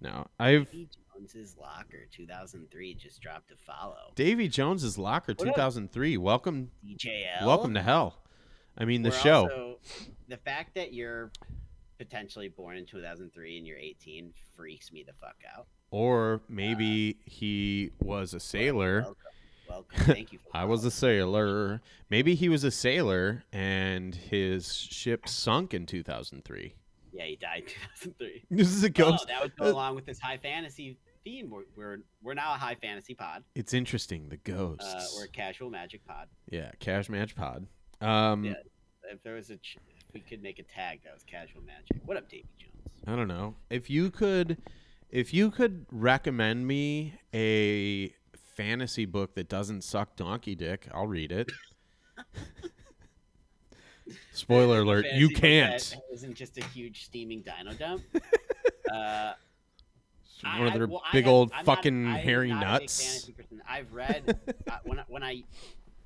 Now, 0.00 0.28
I've 0.38 0.70
Davy 0.70 0.88
Jones's 1.14 1.56
Locker 1.58 2.06
2003 2.10 2.94
just 2.94 3.20
dropped 3.20 3.50
a 3.50 3.56
follow. 3.56 4.12
Davy 4.14 4.48
Jones's 4.48 4.98
Locker 4.98 5.32
What 5.36 5.48
up? 5.48 5.54
2003. 5.54 6.16
Welcome 6.18 6.70
DJL. 6.86 7.44
welcome 7.46 7.74
to 7.74 7.82
hell. 7.82 8.18
I 8.78 8.84
mean, 8.84 9.02
the 9.02 9.08
We're 9.10 9.16
show. 9.18 9.42
also- 9.42 9.78
the 10.28 10.36
fact 10.36 10.74
that 10.74 10.92
you're 10.92 11.30
potentially 11.98 12.48
born 12.48 12.76
in 12.76 12.84
2003 12.84 13.56
and 13.56 13.66
you're 13.66 13.78
18 13.78 14.32
freaks 14.54 14.92
me 14.92 15.02
the 15.02 15.14
fuck 15.14 15.36
out. 15.56 15.66
or 15.90 16.42
maybe 16.48 17.16
uh, 17.18 17.30
he 17.30 17.90
was 18.00 18.34
a 18.34 18.40
sailor. 18.40 19.02
Welcome. 19.02 19.16
Welcome. 19.76 20.14
Thank 20.14 20.32
you. 20.32 20.38
For 20.38 20.50
I 20.56 20.64
was 20.64 20.84
a 20.84 20.90
sailor. 20.90 21.82
Maybe 22.10 22.34
he 22.34 22.48
was 22.48 22.64
a 22.64 22.70
sailor 22.70 23.44
and 23.52 24.14
his 24.14 24.72
ship 24.74 25.28
sunk 25.28 25.74
in 25.74 25.84
2003. 25.86 26.74
Yeah, 27.12 27.24
he 27.24 27.36
died 27.36 27.64
in 28.02 28.12
2003. 28.12 28.44
This 28.50 28.68
is 28.72 28.84
a 28.84 28.86
Oh, 28.86 28.90
ghost. 28.90 29.26
that 29.28 29.42
would 29.42 29.56
go 29.56 29.70
along 29.70 29.94
with 29.96 30.06
this 30.06 30.18
high 30.18 30.38
fantasy 30.38 30.96
theme. 31.24 31.50
We're 31.50 31.62
we're, 31.76 31.98
we're 32.22 32.34
now 32.34 32.54
a 32.54 32.58
high 32.58 32.76
fantasy 32.76 33.14
pod. 33.14 33.44
It's 33.54 33.74
interesting. 33.74 34.28
The 34.30 34.36
ghosts. 34.38 34.84
Uh, 34.94 35.04
we're 35.16 35.24
a 35.24 35.28
casual 35.28 35.68
magic 35.70 36.06
pod. 36.06 36.28
yeah, 36.50 36.70
Cash 36.80 37.08
Match 37.10 37.34
Pod. 37.36 37.66
Um, 38.00 38.44
Yeah. 38.44 38.54
If 39.10 39.22
there 39.22 39.34
was 39.34 39.50
a, 39.50 39.56
ch- 39.56 39.76
if 40.08 40.14
we 40.14 40.20
could 40.20 40.42
make 40.42 40.58
a 40.58 40.62
tag 40.64 41.00
that 41.04 41.12
was 41.14 41.22
casual 41.24 41.62
magic. 41.62 42.00
What 42.06 42.16
up, 42.16 42.28
Davy 42.28 42.44
Jones? 42.58 42.72
I 43.06 43.14
don't 43.14 43.28
know 43.28 43.54
if 43.70 43.88
you 43.88 44.10
could, 44.10 44.56
if 45.10 45.32
you 45.32 45.50
could 45.52 45.86
recommend 45.92 46.66
me 46.66 47.14
a 47.32 48.12
fantasy 48.56 49.04
book 49.04 49.34
that 49.34 49.48
doesn't 49.48 49.82
suck 49.82 50.16
donkey 50.16 50.54
dick, 50.54 50.88
I'll 50.92 51.06
read 51.06 51.30
it. 51.32 51.50
Spoiler 54.32 54.80
alert: 54.80 55.06
you 55.14 55.28
can't. 55.30 55.82
That 55.82 56.02
isn't 56.14 56.34
just 56.34 56.58
a 56.58 56.64
huge 56.66 57.04
steaming 57.04 57.42
dino 57.42 57.72
dump. 57.74 58.02
uh, 58.92 59.32
I- 60.44 60.58
One 60.58 60.68
of 60.68 60.74
their 60.74 60.86
well, 60.86 61.02
big 61.12 61.24
have- 61.24 61.32
old 61.32 61.52
I'm 61.54 61.64
fucking 61.64 62.06
I'm 62.06 62.14
hairy 62.16 62.50
not 62.50 62.82
nuts. 62.82 63.28
I've 63.68 63.92
read 63.92 64.38
uh, 64.70 64.78
when 64.84 64.98
I, 65.00 65.04
when 65.08 65.22
I 65.22 65.42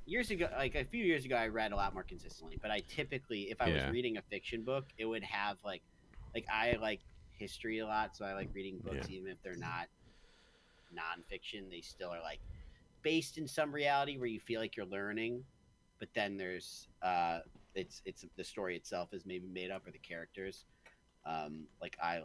years 0.06 0.30
ago, 0.30 0.48
like 0.56 0.74
a 0.76 0.84
few 0.84 1.04
years 1.04 1.24
ago, 1.24 1.36
I 1.36 1.48
read 1.48 1.72
a 1.72 1.76
lot 1.76 1.92
more 1.92 2.04
consistently. 2.04 2.58
But 2.60 2.70
I 2.70 2.80
typically, 2.88 3.50
if 3.50 3.60
I 3.60 3.66
Yeah. 3.66 3.84
was 3.86 3.92
reading 3.92 4.16
a 4.16 4.22
fiction 4.22 4.62
book, 4.62 4.86
it 4.96 5.04
would 5.04 5.22
have 5.24 5.58
like, 5.64 5.82
like 6.34 6.46
I 6.50 6.78
like 6.80 7.00
history 7.38 7.80
a 7.80 7.86
lot, 7.86 8.16
so 8.16 8.24
I 8.24 8.34
like 8.34 8.48
reading 8.54 8.78
books 8.82 9.08
even 9.10 9.30
if 9.30 9.42
they're 9.42 9.56
not 9.56 9.88
nonfiction. 10.94 11.70
They 11.70 11.80
still 11.80 12.10
are 12.10 12.22
like 12.22 12.40
based 13.02 13.38
in 13.38 13.46
some 13.46 13.72
reality 13.72 14.18
where 14.18 14.28
you 14.28 14.40
feel 14.40 14.60
like 14.60 14.76
you're 14.76 14.86
learning, 14.86 15.44
but 15.98 16.08
then 16.14 16.36
there's 16.36 16.88
uh, 17.02 17.40
it's 17.74 18.02
it's 18.04 18.24
the 18.36 18.44
story 18.44 18.76
itself 18.76 19.12
is 19.12 19.24
maybe 19.24 19.48
made 19.48 19.70
up 19.70 19.86
or 19.86 19.90
the 19.90 19.98
characters. 19.98 20.64
Um, 21.24 21.64
like 21.80 21.96
I, 22.02 22.20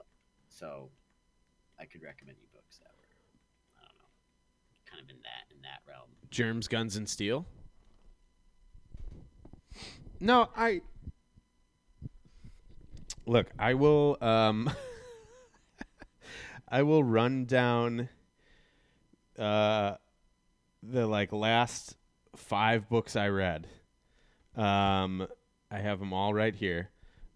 so 0.49 0.89
I 1.79 1.85
could 1.85 2.01
recommend 2.01 2.37
you 2.41 2.47
books 2.53 2.77
that 2.77 2.91
were 2.97 3.05
I 3.77 3.85
don't 3.85 3.97
know, 3.97 4.89
kind 4.89 5.03
of 5.03 5.09
in 5.09 5.21
that 5.23 5.53
in 5.55 5.61
that 5.61 5.81
realm. 5.87 6.09
Germs, 6.31 6.67
Guns, 6.67 6.95
and 6.95 7.07
Steel. 7.07 7.45
No, 10.19 10.49
I 10.55 10.81
look. 13.25 13.47
I 13.59 13.73
will. 13.73 14.17
Um, 14.21 14.69
I 16.67 16.83
will 16.83 17.03
run 17.03 17.45
down 17.45 18.09
uh, 19.39 19.95
the 20.83 21.07
like 21.07 21.31
last 21.31 21.95
five 22.35 22.89
books 22.89 23.15
I 23.15 23.27
read. 23.27 23.67
Um, 24.55 25.27
I 25.71 25.79
have 25.79 25.99
them 25.99 26.13
all 26.13 26.33
right 26.33 26.55
here. 26.55 26.89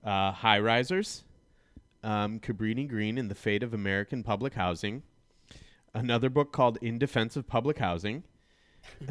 Uh, 0.03 0.31
High 0.31 0.59
Risers, 0.59 1.23
um, 2.03 2.39
Cabrini 2.39 2.87
Green 2.87 3.17
and 3.17 3.29
the 3.29 3.35
Fate 3.35 3.63
of 3.63 3.73
American 3.73 4.23
Public 4.23 4.53
Housing. 4.53 5.03
Another 5.93 6.29
book 6.29 6.53
called 6.53 6.77
In 6.81 6.97
Defense 6.97 7.35
of 7.35 7.47
Public 7.47 7.79
Housing. 7.79 8.23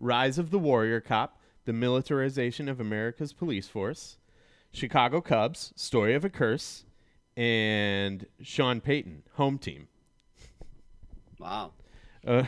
Rise 0.00 0.38
of 0.38 0.50
the 0.50 0.58
Warrior 0.58 1.00
Cop, 1.00 1.40
The 1.64 1.72
Militarization 1.72 2.68
of 2.68 2.80
America's 2.80 3.32
Police 3.32 3.68
Force, 3.68 4.18
Chicago 4.72 5.20
Cubs, 5.20 5.72
Story 5.76 6.14
of 6.14 6.24
a 6.24 6.30
Curse, 6.30 6.84
and 7.36 8.26
Sean 8.42 8.80
Payton, 8.80 9.22
Home 9.34 9.58
Team. 9.58 9.88
Wow. 11.40 11.72
Uh, 12.26 12.44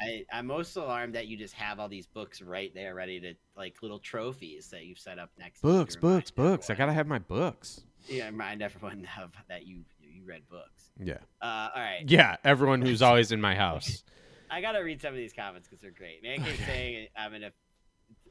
I, 0.00 0.24
I'm 0.32 0.46
most 0.46 0.76
alarmed 0.76 1.14
that 1.14 1.26
you 1.26 1.36
just 1.36 1.54
have 1.54 1.80
all 1.80 1.88
these 1.88 2.06
books 2.06 2.42
right 2.42 2.72
there, 2.74 2.94
ready 2.94 3.20
to 3.20 3.34
like 3.56 3.76
little 3.82 3.98
trophies 3.98 4.68
that 4.68 4.84
you've 4.84 4.98
set 4.98 5.18
up 5.18 5.30
next. 5.38 5.60
to 5.60 5.66
you 5.66 5.72
to 5.72 5.78
books, 5.78 5.96
books, 5.96 6.30
books. 6.30 6.70
I 6.70 6.74
gotta 6.74 6.92
have 6.92 7.06
my 7.06 7.18
books. 7.18 7.80
yeah, 8.06 8.26
remind 8.26 8.62
everyone 8.62 9.08
of 9.22 9.32
that 9.48 9.66
you 9.66 9.84
you 10.00 10.24
read 10.26 10.42
books. 10.50 10.90
Yeah. 11.02 11.18
Uh, 11.40 11.68
all 11.74 11.82
right, 11.82 12.02
Yeah, 12.06 12.36
everyone 12.44 12.82
who's 12.82 13.00
always 13.02 13.32
in 13.32 13.40
my 13.40 13.54
house. 13.54 14.02
I 14.50 14.60
gotta 14.60 14.82
read 14.82 15.00
some 15.00 15.10
of 15.10 15.16
these 15.16 15.32
comments 15.32 15.66
because 15.68 15.80
they're 15.80 15.90
great. 15.90 16.22
Man 16.22 16.42
keeps 16.44 16.64
saying 16.66 17.08
I'm 17.16 17.34
in 17.34 17.44
a 17.44 17.52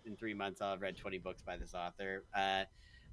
in 0.05 0.15
three 0.15 0.33
months 0.33 0.61
I'll 0.61 0.71
have 0.71 0.81
read 0.81 0.97
20 0.97 1.17
books 1.17 1.41
by 1.41 1.57
this 1.57 1.73
author. 1.73 2.25
Uh, 2.35 2.65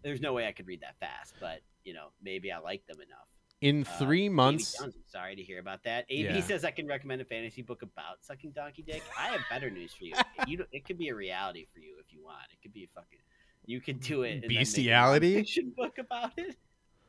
there's 0.04 0.20
no 0.20 0.32
way 0.34 0.46
I 0.46 0.52
could 0.52 0.66
read 0.66 0.82
that 0.82 0.98
fast, 1.00 1.34
but 1.40 1.60
you 1.84 1.94
know 1.94 2.08
maybe 2.22 2.52
I 2.52 2.58
like 2.58 2.86
them 2.86 2.96
enough. 2.96 3.28
In 3.62 3.82
Uh, 3.86 3.98
three 3.98 4.22
Davey 4.24 4.28
months, 4.34 4.76
Jones, 4.78 4.94
I'm 4.96 5.02
sorry 5.08 5.36
to 5.36 5.42
hear 5.42 5.58
about 5.60 5.82
that. 5.84 6.04
AB 6.10 6.24
Yeah. 6.34 6.40
says 6.40 6.64
I 6.64 6.70
can 6.72 6.86
recommend 6.86 7.22
a 7.22 7.24
fantasy 7.24 7.62
book 7.62 7.82
about 7.82 8.22
sucking 8.24 8.50
donkey 8.50 8.82
dick. 8.82 9.02
I 9.16 9.28
have 9.28 9.40
better 9.48 9.70
news 9.70 9.92
for 9.94 10.04
you. 10.04 10.14
you 10.48 10.56
don't- 10.58 10.68
it 10.72 10.84
could 10.84 10.98
be 10.98 11.08
a 11.08 11.14
reality 11.14 11.66
for 11.72 11.78
you 11.78 11.94
if 12.00 12.12
you 12.12 12.22
want. 12.24 12.42
It 12.52 12.60
could 12.60 12.72
be 12.74 12.84
a 12.84 12.88
fucking. 12.88 13.18
You 13.64 13.80
could 13.80 14.00
do 14.00 14.24
it. 14.24 14.32
and 14.32 14.42
then 14.42 14.48
make 14.48 14.56
a 14.58 14.60
Bestiality? 14.62 15.46
book 15.76 15.96
about 15.98 16.32
it. 16.36 16.56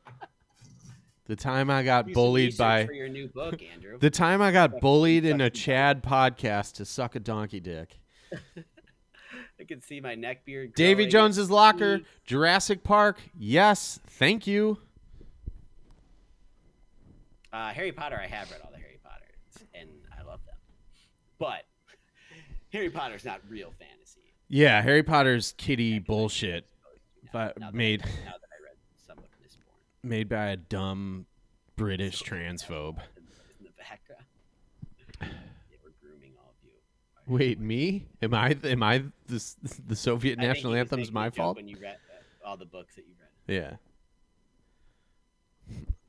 the 1.26 1.34
time 1.34 1.70
I 1.70 1.82
got 1.82 2.12
bullied 2.12 2.56
by 2.56 2.86
for 2.86 2.92
your 2.92 3.08
new 3.08 3.26
book, 3.26 3.60
Andrew. 3.60 3.98
the 4.00 4.10
time 4.10 4.40
I 4.40 4.52
got 4.52 4.80
bullied 4.80 5.24
in 5.24 5.40
a 5.40 5.50
Chad 5.50 6.04
podcast 6.04 6.74
to 6.74 6.84
suck 6.84 7.16
a 7.16 7.20
donkey 7.20 7.58
dick. 7.60 7.98
I 9.58 9.64
can 9.66 9.80
see 9.80 10.00
my 10.00 10.14
neck 10.14 10.44
beard. 10.44 10.74
Davy. 10.74 11.06
Jones's 11.06 11.50
locker. 11.50 12.02
Jurassic 12.24 12.84
Park. 12.84 13.20
Yes, 13.36 13.98
thank 14.06 14.46
you. 14.46 14.78
Uh, 17.54 17.68
Harry 17.72 17.92
Potter. 17.92 18.18
I 18.20 18.26
have 18.26 18.50
read 18.50 18.60
all 18.64 18.70
the 18.72 18.78
Harry 18.78 18.98
Potters, 19.04 19.68
and 19.74 19.88
I 20.18 20.22
love 20.24 20.40
them. 20.44 20.56
But 21.38 21.62
Harry 22.72 22.90
Potter's 22.90 23.24
not 23.24 23.40
real 23.48 23.72
fantasy. 23.78 24.20
Yeah, 24.48 24.82
Harry 24.82 25.04
Potter's 25.04 25.54
kitty 25.56 26.00
bullshit, 26.00 26.66
Now- 27.22 27.30
but 27.32 27.58
now 27.60 27.66
that- 27.66 27.74
made 27.74 28.00
now 28.24 28.32
that 28.32 28.50
I 28.50 28.62
read 28.64 28.76
some 29.06 29.18
of 29.18 29.24
Mistborn. 29.40 29.78
made 30.02 30.28
by 30.28 30.46
a 30.46 30.56
dumb 30.56 31.26
British 31.76 32.22
transphobe. 32.24 32.98
in, 33.16 33.64
the 33.64 33.70
background. 33.78 34.24
They 35.70 35.76
were 35.84 35.92
grooming 36.02 36.32
all 36.42 36.50
of 36.50 36.64
you. 36.64 37.32
Wait, 37.32 37.60
me? 37.60 38.06
Am 38.20 38.34
I 38.34 38.56
am 38.64 38.82
I 38.82 39.04
the 39.28 39.54
the 39.86 39.94
Soviet 39.94 40.40
I 40.40 40.42
national 40.42 40.74
anthem's 40.74 41.12
my 41.12 41.30
fault? 41.30 41.56
When 41.56 41.68
you 41.68 41.76
read, 41.80 41.98
uh, 42.44 42.48
all 42.48 42.56
the 42.56 42.66
books 42.66 42.96
that 42.96 43.04
you've 43.06 43.18
read. 43.20 43.54
Yeah. 43.62 43.76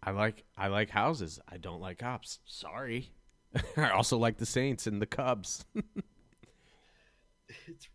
I 0.06 0.12
like 0.12 0.44
I 0.58 0.68
like 0.68 0.90
houses. 0.90 1.40
I 1.50 1.58
don't 1.58 1.82
like 1.82 2.00
cops. 2.00 2.40
Sorry. 2.46 3.12
I 3.78 3.90
also 3.90 4.18
like 4.18 4.38
the 4.38 4.46
Saints 4.46 4.88
and 4.88 5.02
the 5.02 5.06
Cubs. 5.06 5.66
it's 5.76 5.86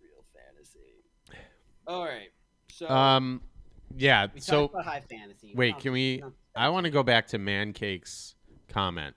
real 0.00 0.24
fantasy. 0.34 1.04
All 1.86 2.04
right. 2.04 2.30
So 2.72 2.88
um 2.88 3.42
yeah, 3.96 4.28
so 4.38 4.70
high 4.82 5.00
fantasy. 5.00 5.52
wait, 5.54 5.78
can 5.78 5.92
we. 5.92 6.22
I 6.54 6.68
want 6.68 6.84
to 6.84 6.90
go 6.90 7.02
back 7.02 7.28
to 7.28 7.38
Mancake's 7.38 8.34
comment. 8.68 9.16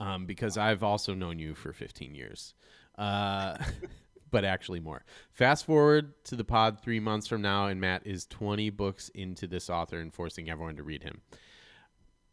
Um, 0.00 0.26
because 0.26 0.56
I've 0.56 0.82
also 0.82 1.12
known 1.12 1.38
you 1.38 1.54
for 1.54 1.72
15 1.72 2.14
years. 2.14 2.54
Uh, 2.96 3.58
but 4.30 4.44
actually 4.44 4.80
more. 4.80 5.04
Fast 5.32 5.66
forward 5.66 6.12
to 6.24 6.36
the 6.36 6.44
pod 6.44 6.80
three 6.80 7.00
months 7.00 7.26
from 7.26 7.42
now, 7.42 7.66
and 7.66 7.80
Matt 7.80 8.06
is 8.06 8.26
20 8.26 8.70
books 8.70 9.10
into 9.14 9.46
this 9.46 9.70
author 9.70 9.98
and 9.98 10.12
forcing 10.12 10.50
everyone 10.50 10.76
to 10.76 10.82
read 10.82 11.02
him. 11.02 11.20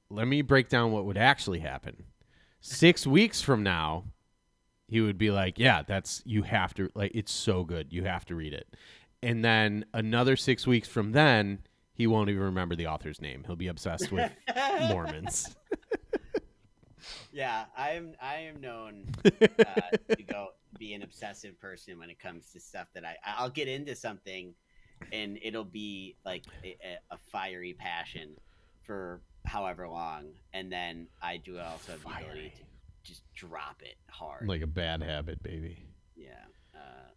Let 0.09 0.27
me 0.27 0.41
break 0.41 0.69
down 0.69 0.91
what 0.91 1.05
would 1.05 1.17
actually 1.17 1.59
happen. 1.59 2.03
Six 2.61 3.05
weeks 3.07 3.41
from 3.41 3.63
now, 3.63 4.05
he 4.87 5.01
would 5.01 5.17
be 5.17 5.31
like, 5.31 5.57
Yeah, 5.57 5.81
that's, 5.85 6.21
you 6.25 6.43
have 6.43 6.73
to, 6.75 6.89
like, 6.95 7.11
it's 7.15 7.31
so 7.31 7.63
good. 7.63 7.91
You 7.91 8.03
have 8.03 8.25
to 8.25 8.35
read 8.35 8.53
it. 8.53 8.75
And 9.23 9.43
then 9.43 9.85
another 9.93 10.35
six 10.35 10.67
weeks 10.67 10.87
from 10.87 11.11
then, 11.11 11.59
he 11.93 12.05
won't 12.07 12.29
even 12.29 12.43
remember 12.43 12.75
the 12.75 12.87
author's 12.87 13.21
name. 13.21 13.43
He'll 13.45 13.55
be 13.55 13.67
obsessed 13.67 14.11
with 14.11 14.31
Mormons. 14.89 15.55
Yeah, 17.31 17.65
I 17.77 17.91
am. 17.91 18.13
I 18.21 18.35
am 18.35 18.61
known 18.61 19.05
uh, 19.25 20.15
to 20.15 20.23
go 20.23 20.49
be 20.77 20.93
an 20.93 21.03
obsessive 21.03 21.59
person 21.59 21.99
when 21.99 22.09
it 22.09 22.19
comes 22.19 22.51
to 22.53 22.59
stuff 22.59 22.87
that 22.93 23.05
I. 23.05 23.15
I'll 23.25 23.49
get 23.49 23.67
into 23.67 23.95
something, 23.95 24.53
and 25.11 25.37
it'll 25.41 25.63
be 25.63 26.15
like 26.25 26.43
a, 26.63 26.77
a 27.11 27.17
fiery 27.31 27.73
passion 27.77 28.35
for 28.83 29.21
however 29.45 29.87
long, 29.87 30.27
and 30.53 30.71
then 30.71 31.07
I 31.21 31.37
do 31.37 31.59
also 31.59 31.93
have 31.93 32.03
the 32.03 32.09
ability 32.09 32.53
to 32.57 32.63
just 33.03 33.23
drop 33.35 33.81
it 33.81 33.95
hard. 34.09 34.47
like 34.47 34.61
a 34.61 34.67
bad 34.67 35.01
habit, 35.03 35.41
baby. 35.43 35.77
yeah. 36.15 36.31
Uh, 36.73 37.09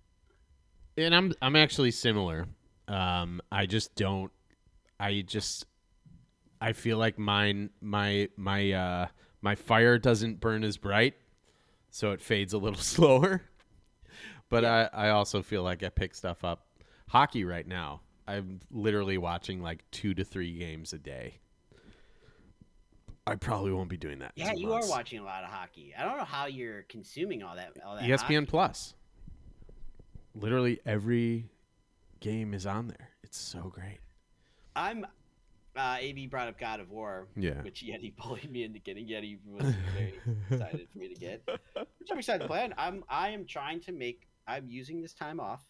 and 0.96 1.14
I'm 1.14 1.32
I'm 1.40 1.56
actually 1.56 1.90
similar. 1.90 2.46
Um, 2.86 3.40
I 3.52 3.66
just 3.66 3.94
don't. 3.94 4.32
I 5.00 5.22
just 5.26 5.66
I 6.60 6.72
feel 6.72 6.98
like 6.98 7.18
mine 7.18 7.70
my 7.80 8.28
my 8.36 8.72
uh 8.72 9.06
my 9.40 9.54
fire 9.54 9.98
doesn't 9.98 10.40
burn 10.40 10.64
as 10.64 10.76
bright, 10.76 11.14
so 11.90 12.12
it 12.12 12.20
fades 12.20 12.52
a 12.52 12.58
little 12.58 12.78
slower. 12.80 13.42
But 14.50 14.64
I 14.64 14.88
I 14.92 15.08
also 15.10 15.42
feel 15.42 15.62
like 15.62 15.82
I 15.82 15.88
pick 15.88 16.14
stuff 16.14 16.44
up. 16.44 16.66
Hockey 17.08 17.44
right 17.44 17.66
now. 17.66 18.00
I'm 18.26 18.60
literally 18.70 19.16
watching 19.18 19.62
like 19.62 19.84
two 19.90 20.12
to 20.14 20.24
three 20.24 20.56
games 20.58 20.92
a 20.92 20.98
day. 20.98 21.38
I 23.26 23.34
probably 23.36 23.72
won't 23.72 23.90
be 23.90 23.96
doing 23.98 24.20
that. 24.20 24.32
yeah, 24.36 24.52
you 24.54 24.68
months. 24.68 24.86
are 24.86 24.90
watching 24.90 25.18
a 25.18 25.22
lot 25.24 25.44
of 25.44 25.50
hockey. 25.50 25.92
I 25.98 26.04
don't 26.04 26.16
know 26.16 26.24
how 26.24 26.46
you're 26.46 26.82
consuming 26.84 27.42
all 27.42 27.56
that. 27.56 27.72
All 27.84 27.94
that 27.96 28.04
ESPN 28.04 28.20
hockey. 28.40 28.46
Plus. 28.46 28.94
Literally 30.34 30.80
every 30.86 31.50
game 32.20 32.54
is 32.54 32.64
on 32.66 32.88
there. 32.88 33.10
It's 33.22 33.38
so 33.38 33.70
great. 33.74 33.98
I'm. 34.76 35.06
Uh, 35.76 35.96
AB 36.00 36.26
brought 36.26 36.48
up 36.48 36.58
God 36.58 36.80
of 36.80 36.90
War, 36.90 37.28
Yeah. 37.36 37.62
which 37.62 37.84
Yeti 37.84 38.12
bullied 38.16 38.50
me 38.50 38.64
into 38.64 38.80
getting. 38.80 39.06
Yeti 39.06 39.38
was 39.46 39.72
very 39.94 40.14
excited 40.50 40.88
for 40.92 40.98
me 40.98 41.08
to 41.08 41.14
get, 41.14 41.42
which 41.46 42.08
I'm 42.10 42.18
excited 42.18 42.42
to 42.42 42.48
play. 42.48 42.68
I'm 42.76 43.04
I 43.08 43.28
am 43.30 43.44
trying 43.46 43.80
to 43.82 43.92
make. 43.92 44.27
I'm 44.48 44.66
using 44.68 45.00
this 45.02 45.12
time 45.12 45.38
off, 45.38 45.62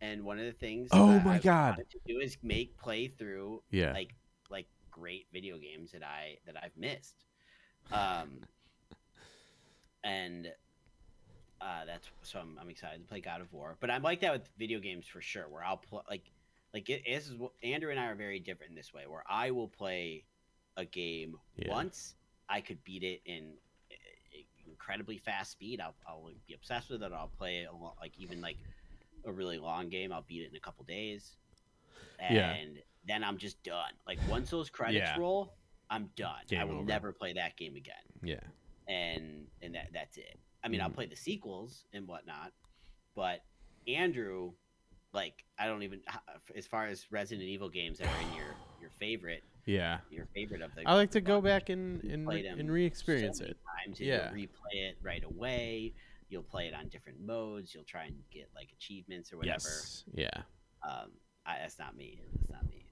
and 0.00 0.24
one 0.24 0.38
of 0.38 0.44
the 0.44 0.52
things. 0.52 0.88
Oh 0.92 1.12
that 1.12 1.24
my 1.24 1.36
I 1.36 1.38
God. 1.38 1.76
to 1.76 1.98
do 2.06 2.18
is 2.18 2.36
make 2.42 2.76
play 2.76 3.06
through 3.08 3.62
Yeah. 3.70 3.92
like 3.92 4.14
like 4.50 4.66
great 4.90 5.26
video 5.32 5.56
games 5.56 5.92
that 5.92 6.02
I 6.02 6.38
that 6.46 6.56
I've 6.62 6.76
missed, 6.76 7.24
um, 7.92 8.40
and 10.04 10.52
uh, 11.60 11.84
that's 11.86 12.08
so 12.22 12.40
I'm, 12.40 12.58
I'm 12.60 12.68
excited 12.68 13.00
to 13.02 13.06
play 13.08 13.20
God 13.20 13.40
of 13.40 13.52
War. 13.52 13.76
But 13.80 13.90
I'm 13.90 14.02
like 14.02 14.20
that 14.20 14.32
with 14.32 14.48
video 14.58 14.80
games 14.80 15.06
for 15.06 15.20
sure, 15.20 15.48
where 15.48 15.64
I'll 15.64 15.76
play 15.76 16.02
like 16.10 16.24
like 16.74 16.90
it, 16.90 17.02
this 17.06 17.28
is 17.28 17.36
what 17.36 17.52
Andrew 17.62 17.90
and 17.90 18.00
I 18.00 18.06
are 18.06 18.14
very 18.16 18.40
different 18.40 18.70
in 18.70 18.76
this 18.76 18.92
way, 18.92 19.02
where 19.06 19.24
I 19.28 19.52
will 19.52 19.68
play 19.68 20.24
a 20.76 20.84
game 20.84 21.36
Yeah. 21.56 21.68
once 21.70 22.14
I 22.48 22.60
could 22.62 22.82
beat 22.82 23.04
it 23.04 23.20
in 23.26 23.52
incredibly 24.82 25.16
fast 25.18 25.52
speed. 25.52 25.80
I'll, 25.80 25.94
I'll 26.08 26.30
be 26.46 26.54
obsessed 26.54 26.90
with 26.90 27.02
it. 27.02 27.12
I'll 27.12 27.30
play 27.38 27.58
it 27.58 27.68
a 27.72 27.76
lo- 27.76 27.94
like 28.00 28.18
even 28.18 28.40
like 28.40 28.56
a 29.24 29.32
really 29.32 29.58
long 29.58 29.88
game. 29.88 30.12
I'll 30.12 30.24
beat 30.26 30.42
it 30.42 30.50
in 30.50 30.56
a 30.56 30.60
couple 30.60 30.84
days, 30.84 31.36
and 32.18 32.34
Yeah. 32.36 32.80
then 33.06 33.22
I'm 33.24 33.38
just 33.38 33.62
done. 33.62 33.92
Like 34.06 34.18
once 34.28 34.50
those 34.50 34.70
credits 34.70 35.10
Yeah. 35.14 35.18
roll, 35.18 35.54
I'm 35.88 36.10
done. 36.16 36.40
I 36.56 36.64
will 36.64 36.76
over. 36.78 36.84
never 36.84 37.12
play 37.12 37.32
that 37.34 37.56
game 37.56 37.76
again 37.76 37.94
Yeah. 38.22 38.40
and 38.88 39.46
and 39.60 39.74
that 39.74 39.90
that's 39.92 40.16
it. 40.16 40.38
I 40.64 40.68
mean, 40.68 40.80
I'll 40.80 40.90
Mhm. 40.90 40.94
play 40.94 41.06
the 41.06 41.16
sequels 41.16 41.84
and 41.92 42.06
whatnot, 42.08 42.52
but 43.14 43.44
Andrew, 43.86 44.52
like, 45.12 45.44
I 45.58 45.66
don't 45.66 45.82
even 45.82 46.00
as 46.56 46.66
far 46.66 46.86
as 46.86 47.10
Resident 47.12 47.46
Evil 47.48 47.68
games 47.68 47.98
that 47.98 48.08
are 48.08 48.20
in 48.22 48.34
your 48.34 48.54
your 48.82 48.90
favorite 48.98 49.42
Yeah. 49.64 50.00
your 50.10 50.26
favorite 50.34 50.60
of 50.60 50.74
the. 50.74 50.82
I 50.86 50.94
like 50.94 51.12
to 51.12 51.20
go 51.22 51.40
back 51.40 51.70
and 51.70 52.02
and, 52.04 52.28
re- 52.28 52.42
them 52.42 52.60
and 52.60 52.70
re-experience 52.70 53.38
so 53.38 53.44
it. 53.46 53.56
Times 53.86 54.00
Yeah. 54.00 54.30
You'll 54.34 54.46
replay 54.48 54.74
it 54.90 54.98
right 55.02 55.24
away. 55.24 55.94
You'll 56.28 56.42
play 56.42 56.66
it 56.66 56.74
on 56.74 56.88
different 56.88 57.20
modes. 57.20 57.74
You'll 57.74 57.84
try 57.84 58.04
and 58.04 58.16
get 58.30 58.50
like 58.54 58.68
achievements 58.76 59.32
or 59.32 59.38
whatever. 59.38 59.58
Yes. 59.64 60.04
Yeah. 60.12 60.30
Um, 60.82 61.12
I, 61.46 61.58
that's 61.60 61.78
not 61.78 61.96
me. 61.96 62.20
That's 62.34 62.50
not 62.50 62.68
me. 62.68 62.84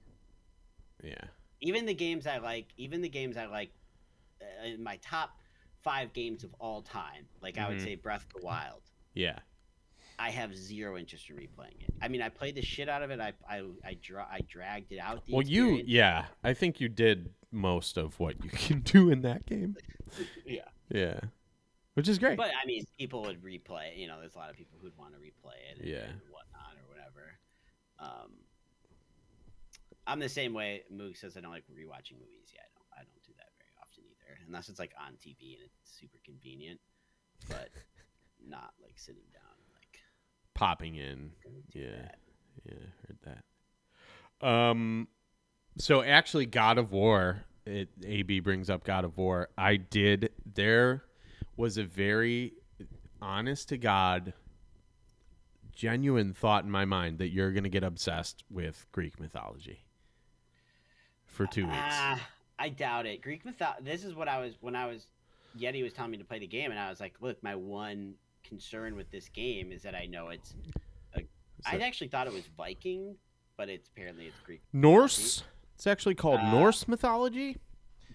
Yeah. 1.03 1.23
even 1.61 1.85
the 1.85 1.93
games 1.93 2.25
I 2.25 2.37
like, 2.37 2.67
even 2.77 3.01
the 3.01 3.09
games 3.09 3.37
I 3.37 3.45
like, 3.45 3.71
uh, 4.41 4.67
in 4.67 4.81
my 4.83 4.97
top 4.97 5.31
five 5.83 6.11
games 6.13 6.43
of 6.43 6.53
all 6.59 6.81
time, 6.81 7.25
like 7.41 7.57
I 7.57 7.67
would 7.69 7.77
Mhm. 7.79 7.83
say 7.83 7.95
Breath 7.95 8.25
of 8.25 8.41
the 8.41 8.45
Wild, 8.45 8.81
Yeah. 9.13 9.39
I 10.21 10.29
have 10.29 10.55
zero 10.55 10.97
interest 10.97 11.29
in 11.31 11.35
replaying 11.35 11.81
it. 11.81 11.93
I 12.01 12.07
mean, 12.07 12.21
I 12.21 12.29
played 12.29 12.53
the 12.55 12.61
shit 12.61 12.87
out 12.87 13.01
of 13.01 13.09
it. 13.09 13.19
I 13.19 13.33
I 13.49 13.63
I, 13.83 13.97
dra- 14.01 14.27
I 14.31 14.41
dragged 14.47 14.91
it 14.91 14.99
out. 14.99 15.25
The 15.25 15.33
Well, 15.33 15.41
you 15.47 15.81
yeah, 15.85 16.25
I 16.43 16.53
think 16.53 16.79
you 16.79 16.89
did 16.89 17.33
most 17.51 17.97
of 17.97 18.19
what 18.19 18.43
you 18.43 18.49
can 18.67 18.81
do 18.81 19.09
in 19.09 19.21
that 19.23 19.45
game. 19.45 19.75
yeah. 20.45 20.61
Yeah. 20.89 21.19
Which 21.95 22.07
is 22.07 22.19
great. 22.19 22.37
But 22.37 22.51
I 22.51 22.65
mean, 22.67 22.85
people 22.99 23.23
would 23.23 23.41
replay. 23.43 23.97
You 23.97 24.07
know, 24.07 24.19
there's 24.19 24.35
a 24.35 24.37
lot 24.37 24.49
of 24.51 24.55
people 24.55 24.77
who'd 24.81 24.95
want 24.97 25.13
to 25.13 25.19
replay 25.19 25.57
it. 25.71 25.79
And, 25.79 25.87
Yeah. 25.89 26.03
and 26.05 26.21
whatnot 26.29 26.73
or 26.77 26.85
whatever. 26.87 27.25
Um, 27.99 28.31
I'm 30.07 30.19
the 30.19 30.29
same 30.29 30.53
way. 30.53 30.83
Moog 30.93 31.17
says 31.17 31.35
I 31.35 31.41
don't 31.41 31.51
like 31.51 31.65
rewatching 31.65 32.17
movies. 32.21 32.53
Yeah, 32.53 32.61
I 32.61 32.69
don't. 32.75 32.87
I 32.93 33.03
don't 33.03 33.23
do 33.23 33.33
that 33.37 33.49
very 33.57 33.73
often 33.81 34.03
either, 34.05 34.37
unless 34.47 34.69
it's 34.69 34.79
like 34.79 34.93
on 34.99 35.13
TV 35.13 35.55
and 35.57 35.63
it's 35.65 35.99
super 35.99 36.19
convenient. 36.25 36.79
But 37.49 37.69
not 38.47 38.73
like 38.81 38.97
sitting 38.97 39.27
down 39.33 39.50
Popping 40.61 40.95
in. 40.95 41.31
Yeah. 41.73 41.89
that. 41.89 42.19
Yeah, 42.65 42.73
heard 43.07 43.41
that. 44.41 44.47
Um 44.47 45.07
so 45.79 46.03
actually 46.03 46.45
God 46.45 46.77
of 46.77 46.91
War, 46.91 47.43
it 47.65 47.89
AB 48.05 48.41
brings 48.41 48.69
up 48.69 48.83
God 48.83 49.03
of 49.03 49.17
War. 49.17 49.49
I 49.57 49.77
did 49.77 50.29
there 50.45 51.03
was 51.57 51.79
a 51.79 51.83
very 51.83 52.53
honest 53.23 53.69
to 53.69 53.77
God 53.77 54.33
genuine 55.73 56.31
thought 56.31 56.63
in 56.63 56.69
my 56.69 56.85
mind 56.85 57.17
that 57.17 57.29
you're 57.29 57.51
going 57.51 57.63
to 57.63 57.69
get 57.69 57.83
obsessed 57.83 58.43
with 58.51 58.85
Greek 58.91 59.19
mythology 59.19 59.83
for 61.25 61.47
2 61.47 61.63
weeks. 61.65 61.75
Ah, 61.75 62.21
I 62.59 62.69
doubt 62.69 63.07
it. 63.07 63.23
Greek 63.23 63.43
mythology. 63.45 63.83
This 63.83 64.03
is 64.03 64.13
what 64.13 64.27
I 64.27 64.39
was 64.39 64.53
when 64.61 64.75
I 64.75 64.85
was 64.85 65.07
Yeti 65.59 65.81
was 65.81 65.93
telling 65.93 66.11
me 66.11 66.17
to 66.19 66.23
play 66.23 66.37
the 66.37 66.45
game, 66.45 66.69
and 66.69 66.79
I 66.79 66.89
was 66.89 66.99
like, 66.99 67.15
"Look, 67.19 67.41
my 67.41 67.55
one 67.55 68.13
concern 68.55 68.95
with 68.97 69.09
this 69.11 69.29
game 69.29 69.71
is 69.71 69.81
that 69.83 69.95
I 69.95 70.05
know 70.05 70.27
it's." 70.27 70.53
A, 71.15 71.21
I 71.65 71.77
actually 71.77 72.09
thought 72.09 72.27
it 72.27 72.33
was 72.33 72.47
Viking, 72.57 73.15
but 73.55 73.69
it's 73.69 73.87
apparently 73.87 74.25
it's 74.25 74.39
Greek. 74.45 74.61
Norse? 74.73 75.43
It's 75.75 75.87
actually 75.87 76.15
called 76.15 76.41
Uh, 76.41 76.51
Norse 76.51 76.85
mythology? 76.87 77.57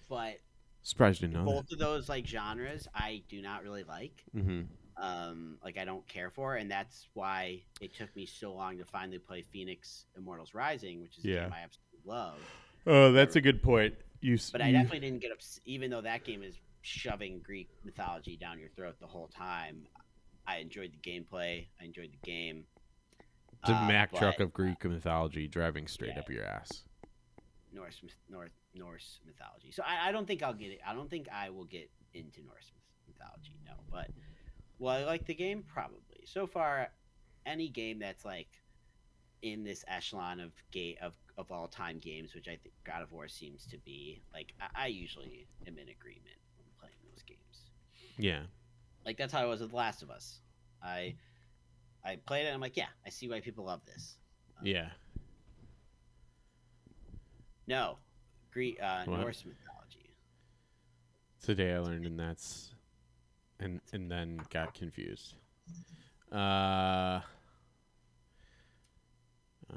But 0.07 0.39
Surprised 0.83 1.21
you 1.23 1.27
know 1.27 1.43
both 1.43 1.69
of 1.71 1.79
those 1.79 2.07
like 2.07 2.25
genres, 2.27 2.87
I 2.93 3.23
do 3.27 3.41
not 3.41 3.63
really 3.63 3.83
like. 3.83 4.23
that. 4.33 4.45
Mhm. 4.45 4.67
Um, 4.95 5.57
like 5.63 5.77
I 5.77 5.85
don't 5.85 6.07
care 6.07 6.29
for, 6.29 6.55
and 6.55 6.69
that's 6.71 7.07
why 7.13 7.61
it 7.81 7.93
took 7.95 8.15
me 8.15 8.25
so 8.25 8.53
long 8.53 8.77
to 8.77 8.85
finally 8.85 9.19
play 9.19 9.43
Fenyx 9.53 10.05
Immortals 10.15 10.53
Rising, 10.53 11.01
which 11.01 11.17
is 11.17 11.25
a 11.25 11.29
Yeah. 11.29 11.43
game 11.43 11.53
I 11.53 11.59
absolutely 11.61 11.99
love. 12.05 12.39
Oh, 12.85 13.11
that's 13.11 13.35
a 13.35 13.41
good 13.41 13.61
point. 13.63 13.95
You 14.21 14.37
But 14.51 14.61
I 14.61 14.71
definitely 14.71 15.01
didn't 15.01 15.19
get 15.21 15.31
ups 15.31 15.59
even 15.65 15.89
though 15.91 16.01
that 16.01 16.23
game 16.23 16.41
is 16.43 16.55
shoving 16.81 17.39
Greek 17.41 17.69
mythology 17.83 18.37
down 18.37 18.59
your 18.59 18.69
throat 18.69 18.95
the 18.99 19.07
whole 19.07 19.27
time. 19.27 19.87
I 20.47 20.57
enjoyed 20.57 20.93
the 20.93 21.09
gameplay. 21.09 21.67
I 21.79 21.85
enjoyed 21.85 22.11
the 22.11 22.25
game. 22.25 22.65
It's 23.61 23.69
a 23.69 23.75
Uh, 23.75 23.87
Mack 23.87 24.13
truck 24.13 24.39
of 24.39 24.53
Greek 24.53 24.83
mythology 24.85 25.47
driving 25.47 25.87
straight 25.87 26.13
yeah. 26.13 26.19
up 26.19 26.29
your 26.29 26.45
ass. 26.45 26.83
Norse 27.73 28.01
North 28.29 28.51
Norse 28.73 29.19
mythology. 29.25 29.71
So 29.71 29.83
I, 29.85 30.09
I 30.09 30.11
don't 30.11 30.25
think 30.25 30.41
I'll 30.41 30.53
get 30.53 30.71
it. 30.71 30.79
I 30.87 30.93
don't 30.93 31.09
think 31.09 31.27
I 31.31 31.49
will 31.49 31.65
get 31.65 31.89
into 32.13 32.41
Norse 32.43 32.71
mythology. 33.07 33.59
No, 33.65 33.73
but 33.91 34.09
will 34.79 34.89
I 34.89 35.03
like 35.03 35.25
the 35.25 35.35
game? 35.35 35.63
Probably. 35.67 36.23
So 36.25 36.47
far, 36.47 36.89
any 37.45 37.67
game 37.69 37.99
that's 37.99 38.23
like 38.25 38.47
in 39.41 39.63
this 39.63 39.83
echelon 39.87 40.39
of 40.39 40.51
gate 40.71 40.97
of, 41.01 41.13
of 41.37 41.51
all 41.51 41.67
time 41.67 41.99
games, 41.99 42.33
which 42.33 42.47
I 42.47 42.55
think 42.55 42.73
God 42.83 43.01
of 43.01 43.11
War 43.11 43.27
seems 43.27 43.67
to 43.67 43.77
be, 43.79 44.21
like 44.33 44.53
I, 44.61 44.85
I 44.85 44.87
usually 44.87 45.47
am 45.67 45.77
in 45.77 45.89
agreement 45.89 46.39
when 46.57 46.67
playing 46.79 46.95
those 47.11 47.23
games. 47.23 47.71
Yeah. 48.17 48.43
Like 49.07 49.15
that's 49.17 49.31
how 49.31 49.41
I 49.41 49.45
was 49.45 49.61
with 49.61 49.69
The 49.69 49.75
Last 49.77 50.03
of 50.03 50.11
Us. 50.11 50.39
I 50.83 51.15
I 52.03 52.17
played 52.17 52.41
it. 52.43 52.47
and 52.47 52.55
I'm 52.55 52.61
like, 52.61 52.75
yeah, 52.75 52.89
I 53.05 53.09
see 53.09 53.29
why 53.29 53.39
people 53.39 53.63
love 53.63 53.79
this. 53.85 54.17
Yeah. 54.61 54.89
No, 57.67 57.97
Greek 58.51 58.77
uh, 58.83 59.05
What? 59.05 59.21
Norse 59.21 59.45
mythology. 59.45 60.13
Today 61.41 61.73
I 61.73 61.79
learned, 61.79 62.05
and 62.05 62.19
that's, 62.19 62.73
and 63.61 63.79
and 63.93 64.11
then 64.11 64.41
got 64.49 64.73
confused. 64.73 65.35
Uh. 66.29 67.21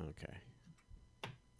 Okay. 0.08 0.34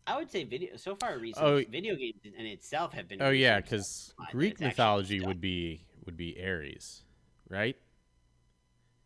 I 0.09 0.17
would 0.17 0.31
say 0.31 0.43
video 0.43 0.77
so 0.77 0.97
far 0.97 1.19
research 1.19 1.43
Oh. 1.43 1.63
video 1.71 1.95
games 1.95 2.21
in 2.25 2.47
itself 2.47 2.93
have 2.95 3.07
been. 3.07 3.23
Oh 3.23 3.31
yeah, 3.31 3.61
because 3.61 4.13
Greek 4.33 4.59
mythology 4.61 5.21
would 5.21 5.41
be 5.41 5.85
would 6.05 6.17
be 6.17 6.37
Ares, 6.43 7.05
right? 7.51 7.77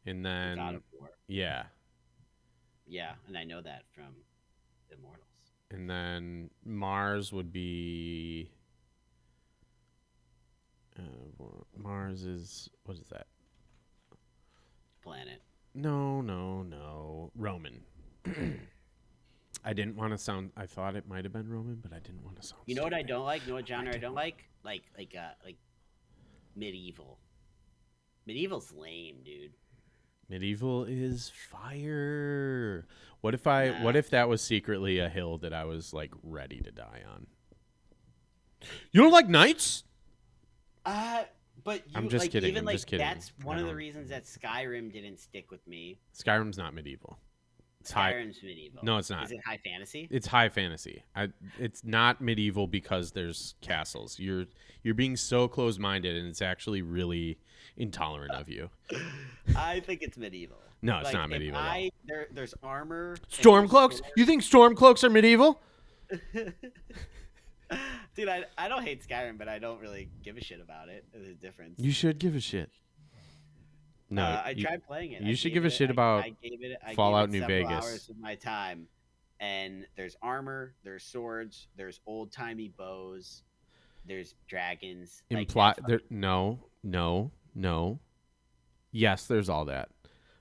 And 0.07 0.23
God 0.25 0.31
then 0.31 0.75
of 0.77 0.83
War. 1.01 1.11
yeah, 1.27 1.65
Yeah, 2.87 3.13
and 3.27 3.37
I 3.37 3.43
know 3.45 3.61
that 3.63 3.83
from 3.95 4.15
Immortals. 4.93 5.25
and 5.71 5.89
then 5.91 6.51
Mars 6.65 7.33
would 7.33 7.53
be. 7.53 8.51
Uh, 10.99 11.03
Mars 11.77 12.25
is 12.25 12.69
what 12.85 12.97
is 12.99 13.09
that? 13.09 13.27
Planet. 15.03 15.43
No, 15.75 16.21
no, 16.21 16.63
no. 16.63 17.33
Roman. 17.35 17.81
I 19.65 19.73
didn't 19.73 19.97
want 19.97 20.13
to 20.13 20.19
sound. 20.19 20.51
I 20.57 20.67
thought 20.67 20.95
it 20.95 21.09
might 21.09 21.25
have 21.25 21.33
been 21.33 21.49
Roman, 21.49 21.77
but 21.83 21.93
I 21.93 21.99
didn't 21.99 22.23
want 22.23 22.41
to 22.41 22.47
sound. 22.47 22.63
You 22.67 22.75
know 22.75 22.83
what 22.85 22.95
I 22.95 23.03
don't 23.03 23.25
like? 23.25 23.43
You 23.43 23.49
know 23.49 23.55
what 23.55 23.67
genre 23.67 23.89
I 23.89 23.93
didn't 23.93 24.03
don't 24.03 24.15
like? 24.15 24.45
Like 24.63 24.83
like 24.97 25.15
uh 25.19 25.31
like 25.45 25.57
medieval. 26.55 27.19
Medieval's 28.27 28.73
lame, 28.73 29.17
dude. 29.25 29.53
Medieval 30.29 30.85
is 30.85 31.31
fire. 31.51 32.87
What 33.21 33.35
if 33.35 33.47
I? 33.47 33.71
What 33.83 33.97
if 33.97 34.11
that 34.11 34.29
was 34.29 34.41
secretly 34.41 34.99
a 34.99 35.09
hill 35.09 35.39
that 35.39 35.53
I 35.53 35.65
was 35.65 35.93
like 35.93 36.13
ready 36.23 36.61
to 36.61 36.71
die 36.71 37.03
on? 37.13 37.27
You 38.93 39.03
don't 39.03 39.13
like 39.13 39.29
knights? 39.29 39.85
Uh 40.87 41.25
but 41.65 41.87
you 41.87 41.93
I'm 41.95 42.09
just 42.09 42.25
like 42.25 42.31
kidding, 42.31 42.51
even 42.51 42.61
I'm 42.61 42.67
like 42.67 42.75
just 42.75 42.87
kidding. 42.87 43.07
that's 43.07 43.33
one 43.43 43.59
of 43.59 43.67
the 43.67 43.75
reasons 43.75 44.11
that 44.11 44.25
Skyrim 44.25 44.93
didn't 44.93 45.19
stick 45.19 45.51
with 45.51 45.67
me. 45.67 45.99
Skyrim's 46.15 46.59
not 46.59 46.75
medieval. 46.75 47.19
It's 47.85 47.93
high. 47.93 48.15
Medieval. 48.43 48.81
No, 48.83 48.97
it's 48.97 49.11
not. 49.11 49.25
Is 49.25 49.33
it 49.33 49.41
high 49.45 49.59
fantasy? 49.59 50.09
It's 50.11 50.27
high 50.27 50.49
fantasy. 50.49 51.05
I, 51.15 51.29
it's 51.59 51.85
not 51.85 52.23
medieval 52.23 52.67
because 52.67 53.13
there's 53.13 53.57
castles. 53.61 54.19
You're 54.19 54.47
you're 54.83 54.95
being 54.95 55.17
so 55.17 55.49
close 55.49 55.79
minded, 55.79 56.17
and 56.17 56.27
it's 56.27 56.41
actually 56.41 56.81
really 56.81 57.37
intolerant 57.77 58.33
of 58.33 58.49
you. 58.49 58.71
I 59.57 59.81
think 59.81 60.01
it's 60.01 60.17
medieval. 60.17 60.57
No, 60.81 60.97
it's 60.97 61.05
Like, 61.05 61.13
not 61.15 61.29
medieval. 61.29 61.59
I, 61.61 61.91
there, 62.07 62.27
there's 62.31 62.55
armor. 62.63 63.11
and 63.13 63.21
Storm 63.29 63.65
there's 63.65 63.71
cloaks? 63.71 64.01
You 64.17 64.25
think 64.25 64.43
storm 64.43 64.75
cloaks 64.75 65.05
are 65.05 65.11
medieval? 65.11 65.61
Dude, 68.15 68.29
I, 68.29 68.45
I 68.57 68.69
don't 68.69 68.83
hate 68.83 69.07
Skyrim, 69.07 69.37
but 69.37 69.49
I 69.49 69.59
don't 69.59 69.81
really 69.81 70.09
give 70.23 70.39
a 70.39 70.41
shit 70.41 70.61
about 70.63 70.89
it. 70.89 71.05
There's 71.13 71.29
a 71.29 71.35
difference. 71.35 71.79
You 71.79 71.91
should 71.93 72.19
give 72.19 72.35
a 72.35 72.41
shit. 72.41 72.71
No, 74.15 74.23
Uh, 74.25 74.43
I 74.45 74.51
you- 74.51 74.63
tried 74.65 74.85
playing 74.85 75.13
it. 75.13 75.23
you 75.23 75.33
I 75.33 75.35
should 75.35 75.49
gave 75.49 75.55
give 75.55 75.65
a 75.65 75.67
it- 75.69 75.71
shit 75.71 75.91
about 75.91 76.25
I 76.25 76.31
gave 76.31 76.63
it, 76.63 76.79
I 76.83 76.87
gave 76.89 76.97
Fallout 76.97 77.29
it 77.29 77.33
New 77.33 77.47
Vegas. 77.47 77.85
Hours 77.85 78.09
of 78.09 78.17
my 78.19 78.35
time, 78.37 78.89
and 79.41 79.87
there's 79.97 80.17
armor, 80.23 80.75
there's 80.85 81.03
swords, 81.05 81.69
there's 81.77 82.01
old 82.07 82.31
timey 82.33 82.69
bows, 82.69 83.43
there's 84.05 84.35
dragons. 84.47 85.23
imply 85.31 85.75
that's 85.77 85.89
there 85.89 86.01
no 86.11 86.61
no 86.83 87.33
no 87.55 87.99
yes 88.93 89.27
there's 89.27 89.49
all 89.49 89.65
that 89.65 89.89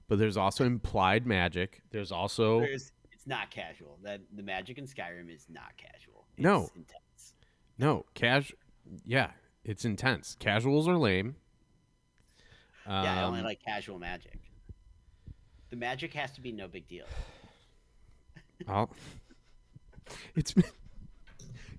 but 0.10 0.20
there's 0.20 0.36
also 0.38 0.66
implied 0.66 1.26
magic 1.26 1.82
there's 1.92 2.12
also 2.12 2.60
There's, 2.60 2.92
it's 3.12 3.26
not 3.26 3.50
casual. 3.52 3.98
That 4.04 4.20
the 4.36 4.44
magic 4.44 4.78
in 4.78 4.86
Skyrim 4.86 5.34
is 5.34 5.48
not 5.50 5.78
casual. 5.78 6.28
It's 6.36 6.44
No. 6.44 6.70
intense. 6.76 7.34
no 7.78 8.06
cash 8.14 8.52
yeah 9.06 9.32
it's 9.64 9.86
intense 9.86 10.36
casuals 10.36 10.88
are 10.90 10.98
lame 10.98 11.38
Yeah, 12.88 13.19
I 13.19 13.24
only 13.24 13.39
Um, 13.39 13.46
like 13.46 13.62
casual 13.63 14.00
magic. 14.00 14.39
The 15.69 15.76
magic 15.76 16.13
has 16.13 16.32
to 16.34 16.41
be 16.41 16.52
no 16.52 16.67
big 16.67 16.88
deal. 16.88 17.06
I'll- 18.67 18.91
it's 20.36 20.54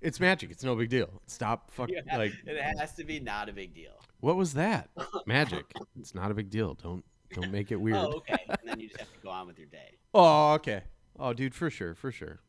it's 0.00 0.18
magic 0.18 0.50
it's 0.50 0.64
no 0.64 0.74
big 0.74 0.88
deal 0.88 1.20
stop 1.26 1.70
fuck 1.70 1.90
Yeah, 1.90 2.16
like 2.16 2.32
it 2.46 2.78
has 2.78 2.94
to 2.94 3.04
be 3.04 3.20
not 3.20 3.50
a 3.50 3.52
big 3.52 3.74
deal. 3.74 3.92
what 4.20 4.36
was 4.36 4.54
that 4.54 4.88
magic 5.26 5.66
it's 6.00 6.14
not 6.14 6.30
a 6.30 6.34
big 6.34 6.48
deal 6.48 6.72
don't 6.74 7.04
don't 7.34 7.52
make 7.52 7.70
it 7.70 7.76
weird 7.76 7.98
Oh, 7.98 8.12
okay. 8.16 8.38
and 8.48 8.58
then 8.64 8.80
you 8.80 8.88
just 8.88 8.98
have 8.98 9.12
to 9.12 9.18
go 9.20 9.28
on 9.28 9.46
with 9.46 9.58
your 9.58 9.68
day. 9.68 9.96
Oh, 10.14 10.52
okay. 10.54 10.82
Oh, 11.18 11.32
dude, 11.32 11.54
for 11.56 11.70
sure, 11.70 11.94
for 11.96 12.12
sure. 12.12 12.40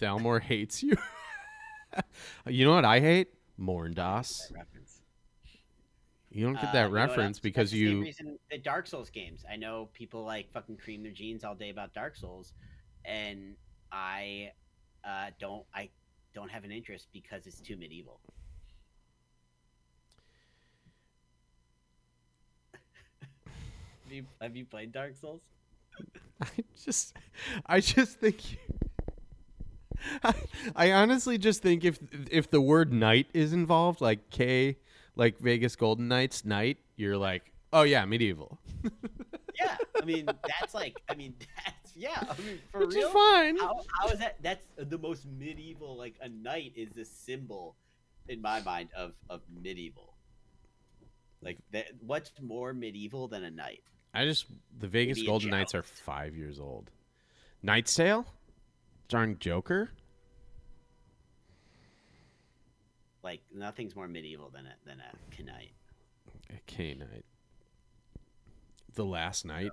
Thalmor 0.00 0.40
hates 0.42 0.82
you. 0.82 0.96
you 2.46 2.64
know 2.66 2.74
what 2.74 2.84
I 2.84 2.98
hate? 3.00 3.28
That 4.50 4.56
reference. 4.58 4.75
You 6.36 6.44
don't 6.44 6.60
get 6.60 6.70
Uh, 6.70 6.72
that 6.72 6.92
you 6.92 7.02
know 7.02 7.16
reference 7.16 7.38
because 7.40 7.70
That's 7.70 7.80
the 7.80 7.86
same 7.86 7.98
you. 7.98 8.02
reason 8.02 8.38
the 8.50 8.58
Dark 8.58 8.86
Souls 8.86 9.08
games. 9.08 9.44
I 9.50 9.56
know 9.56 9.88
people 9.94 10.22
like 10.24 10.52
fucking 10.52 10.76
cream 10.76 11.02
their 11.02 11.12
jeans 11.12 11.44
all 11.44 11.54
day 11.54 11.70
about 11.70 11.94
Dark 11.94 12.14
Souls, 12.14 12.52
and 13.06 13.56
I 13.90 14.52
uh, 15.02 15.30
don't. 15.40 15.64
I 15.74 15.88
don't 16.34 16.50
have 16.50 16.64
an 16.64 16.72
interest 16.72 17.08
because 17.12 17.46
it's 17.46 17.60
too 17.60 17.76
medieval. 17.78 18.20
have 24.04 24.12
you 24.12 24.26
have 24.42 24.56
you 24.56 24.66
played 24.66 24.92
Dark 24.92 25.16
Souls? 25.16 25.42
I 26.42 26.64
just, 26.84 27.16
I 27.66 27.80
just 27.80 28.20
think. 28.20 28.52
You, 28.52 28.58
I, 30.22 30.34
I 30.76 30.92
honestly 30.92 31.38
just 31.38 31.62
think 31.62 31.84
if 31.84 31.98
if 32.30 32.50
the 32.50 32.60
word 32.60 32.92
knight 32.92 33.28
is 33.32 33.52
involved, 33.54 34.00
like 34.00 34.30
K, 34.30 34.76
like 35.16 35.38
Vegas 35.38 35.74
Golden 35.76 36.08
Knights 36.08 36.44
night, 36.44 36.78
you're 36.96 37.16
like, 37.16 37.52
oh 37.72 37.82
yeah, 37.82 38.04
medieval, 38.04 38.58
Yeah, 39.58 39.76
I 40.00 40.04
mean 40.04 40.26
that's 40.26 40.74
like. 40.74 41.00
I 41.08 41.14
mean 41.14 41.34
that's 41.64 41.96
yeah. 41.96 42.22
I 42.22 42.40
mean 42.42 42.58
for 42.70 42.80
which 42.80 42.94
real. 42.94 43.08
is 43.08 43.12
fine. 43.12 43.56
How, 43.56 43.80
how 43.98 44.08
is 44.08 44.18
that? 44.18 44.36
That's 44.42 44.66
the 44.76 44.98
most 44.98 45.26
medieval. 45.26 45.96
Like 45.96 46.14
a 46.20 46.28
knight 46.28 46.72
is 46.76 46.90
the 46.92 47.04
symbol, 47.04 47.76
in 48.28 48.40
my 48.40 48.60
mind, 48.62 48.90
of 48.96 49.12
of 49.30 49.40
medieval. 49.62 50.14
Like 51.42 51.58
that. 51.72 51.86
What's 52.00 52.32
more 52.40 52.74
medieval 52.74 53.28
than 53.28 53.44
a 53.44 53.50
knight? 53.50 53.82
I 54.12 54.24
just 54.24 54.46
the 54.78 54.88
Vegas 54.88 55.22
Golden 55.22 55.50
Knights 55.50 55.74
are 55.74 55.82
five 55.82 56.36
years 56.36 56.58
old. 56.60 56.90
Knight's 57.62 57.94
Tale, 57.94 58.26
starring 59.08 59.38
Joker. 59.38 59.90
Like 63.26 63.42
nothing's 63.52 63.96
more 63.96 64.06
medieval 64.06 64.50
than 64.50 64.66
a 64.66 64.74
than 64.86 65.00
a 65.00 65.42
knight. 65.42 65.72
A 66.48 66.94
Knight. 66.94 67.24
The 68.94 69.04
Last 69.04 69.44
Night. 69.44 69.72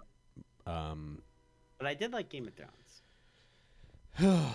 Um, 0.66 1.22
But 1.78 1.86
I 1.86 1.94
did 1.94 2.12
like 2.14 2.30
Game 2.30 2.48
of 2.48 2.56
Thrones. 2.56 3.04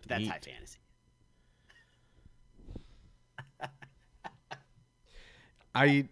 But 0.00 0.08
that's 0.08 0.20
Neat. 0.22 0.30
high 0.30 0.38
fantasy. 0.38 0.78
I 5.74 6.08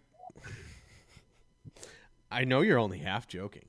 I 2.30 2.44
know 2.44 2.60
you're 2.60 2.78
only 2.78 2.98
half 2.98 3.26
joking, 3.26 3.64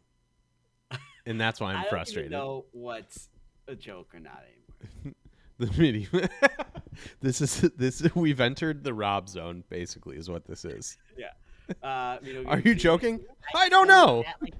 and 1.26 1.40
that's 1.40 1.62
why 1.62 1.72
I 1.72 1.76
I'm 1.76 1.82
don't 1.84 1.90
frustrated. 1.90 2.32
know 2.32 2.66
what's 2.74 3.30
a 3.70 3.76
joke 3.76 4.14
or 4.14 4.20
not 4.20 4.44
anymore. 4.44 5.16
The 5.60 5.72
medieval. 5.82 6.22
this 7.22 7.42
is 7.42 7.62
this. 7.78 8.04
We've 8.16 8.40
entered 8.42 8.84
the 8.84 8.94
Rob 8.94 9.30
zone. 9.30 9.64
Basically, 9.70 10.18
is 10.18 10.30
what 10.30 10.46
this 10.46 10.66
is. 10.66 10.98
Yeah. 11.18 11.32
Uh, 11.84 12.18
video 12.24 12.46
Are 12.46 12.60
you 12.60 12.76
joking? 12.76 13.20
I 13.54 13.68
don't 13.68 13.90
know. 13.90 14.24
that, 14.24 14.36
like, 14.42 14.54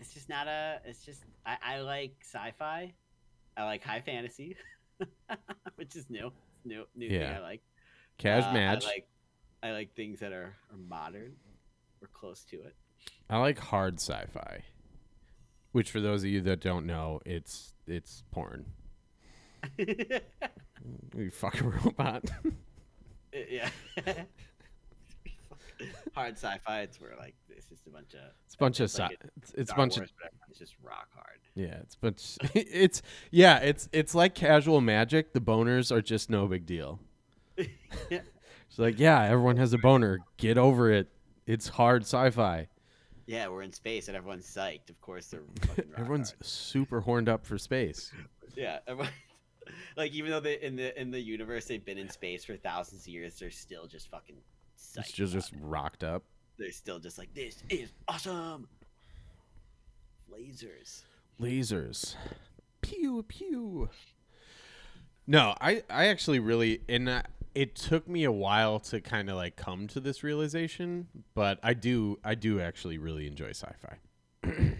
it's 0.00 0.14
just 0.14 0.28
not 0.30 0.46
a. 0.46 0.80
It's 0.86 1.04
just 1.04 1.22
I, 1.44 1.56
I 1.62 1.80
like 1.80 2.14
sci-fi. 2.22 2.94
I 3.56 3.64
like 3.64 3.82
high 3.82 4.00
fantasy, 4.00 4.56
which 5.76 5.96
is 5.96 6.08
new. 6.08 6.32
New, 6.64 6.84
new 6.96 7.08
thing 7.08 7.20
Yeah. 7.20 7.36
I 7.38 7.40
like. 7.40 7.62
Cash 8.16 8.44
Uh, 8.44 8.52
match. 8.52 8.84
I 8.84 8.88
like, 8.88 9.08
I 9.62 9.70
like 9.72 9.94
things 9.94 10.20
that 10.20 10.32
are, 10.32 10.54
are 10.70 10.78
modern 10.88 11.34
or 12.00 12.08
close 12.12 12.44
to 12.44 12.56
it. 12.56 12.74
I 13.28 13.38
like 13.38 13.58
hard 13.58 14.00
sci-fi, 14.00 14.62
which 15.72 15.90
for 15.90 16.00
those 16.00 16.22
of 16.22 16.30
you 16.30 16.40
that 16.42 16.60
don't 16.60 16.86
know, 16.86 17.20
it's 17.26 17.74
it's 17.86 18.22
porn. 18.30 18.66
You 21.16 21.30
fucking 21.30 21.68
robot. 21.84 22.24
Uh, 22.46 22.50
yeah. 23.50 23.68
hard 26.14 26.34
sci-fi. 26.36 26.80
It's 26.82 27.00
where 27.00 27.14
like 27.18 27.34
it's 27.48 27.68
just 27.68 27.86
a 27.86 27.90
bunch 27.90 28.14
of 28.14 28.20
It's 28.46 28.54
a 28.54 28.58
bunch 28.58 28.80
of 28.80 28.84
like 28.98 29.10
sci- 29.10 29.16
a 29.22 29.28
it's, 29.36 29.54
it's 29.54 29.72
a 29.72 29.74
bunch 29.74 29.96
Wars, 29.98 30.10
of 30.24 30.30
it's 30.50 30.58
just 30.58 30.74
rock 30.82 31.08
hard. 31.14 31.38
Yeah, 31.54 31.74
it's 31.82 31.96
but 31.96 32.24
it's 32.54 33.02
yeah, 33.30 33.58
it's 33.58 33.88
it's 33.92 34.14
like 34.14 34.34
casual 34.34 34.80
magic. 34.80 35.32
The 35.32 35.40
boners 35.40 35.90
are 35.90 36.00
just 36.02 36.30
no 36.30 36.46
big 36.46 36.64
deal. 36.66 37.00
It's 37.56 38.78
like, 38.78 38.98
yeah, 38.98 39.24
everyone 39.24 39.56
has 39.56 39.72
a 39.72 39.78
boner. 39.78 40.18
Get 40.36 40.58
over 40.58 40.90
it. 40.92 41.08
It's 41.46 41.68
hard 41.68 42.02
sci-fi. 42.02 42.68
Yeah, 43.26 43.48
we're 43.48 43.62
in 43.62 43.72
space 43.72 44.08
and 44.08 44.16
everyone's 44.16 44.46
psyched. 44.46 44.90
Of 44.90 45.00
course, 45.00 45.26
they're 45.26 45.42
Everyone's 45.96 46.30
hard. 46.30 46.44
super 46.44 47.00
horned 47.00 47.28
up 47.28 47.44
for 47.46 47.58
space. 47.58 48.12
yeah. 48.56 48.78
Everyone, 48.86 49.12
like 49.96 50.12
even 50.12 50.30
though 50.30 50.40
they 50.40 50.60
in 50.60 50.76
the 50.76 50.98
in 51.00 51.10
the 51.10 51.20
universe 51.20 51.66
they've 51.66 51.84
been 51.84 51.98
in 51.98 52.08
space 52.08 52.44
for 52.44 52.56
thousands 52.56 53.02
of 53.02 53.08
years, 53.08 53.38
they're 53.38 53.50
still 53.50 53.86
just 53.86 54.10
fucking. 54.10 54.36
It's 54.74 55.12
just 55.12 55.32
just 55.32 55.52
it. 55.52 55.58
rocked 55.60 56.04
up. 56.04 56.22
they're 56.58 56.70
still 56.70 56.98
just 56.98 57.18
like 57.18 57.32
this 57.34 57.62
is 57.68 57.92
awesome. 58.06 58.68
Lasers. 60.32 61.02
Lasers. 61.40 62.14
Pew 62.80 63.22
pew. 63.22 63.88
No, 65.26 65.54
I 65.60 65.82
I 65.90 66.06
actually 66.06 66.38
really 66.38 66.80
and 66.88 67.08
uh, 67.08 67.22
it 67.54 67.74
took 67.74 68.08
me 68.08 68.24
a 68.24 68.32
while 68.32 68.78
to 68.80 69.00
kind 69.00 69.28
of 69.28 69.36
like 69.36 69.56
come 69.56 69.88
to 69.88 70.00
this 70.00 70.22
realization, 70.22 71.08
but 71.34 71.58
I 71.62 71.74
do 71.74 72.18
I 72.24 72.34
do 72.34 72.60
actually 72.60 72.98
really 72.98 73.26
enjoy 73.26 73.50
sci-fi. 73.50 73.98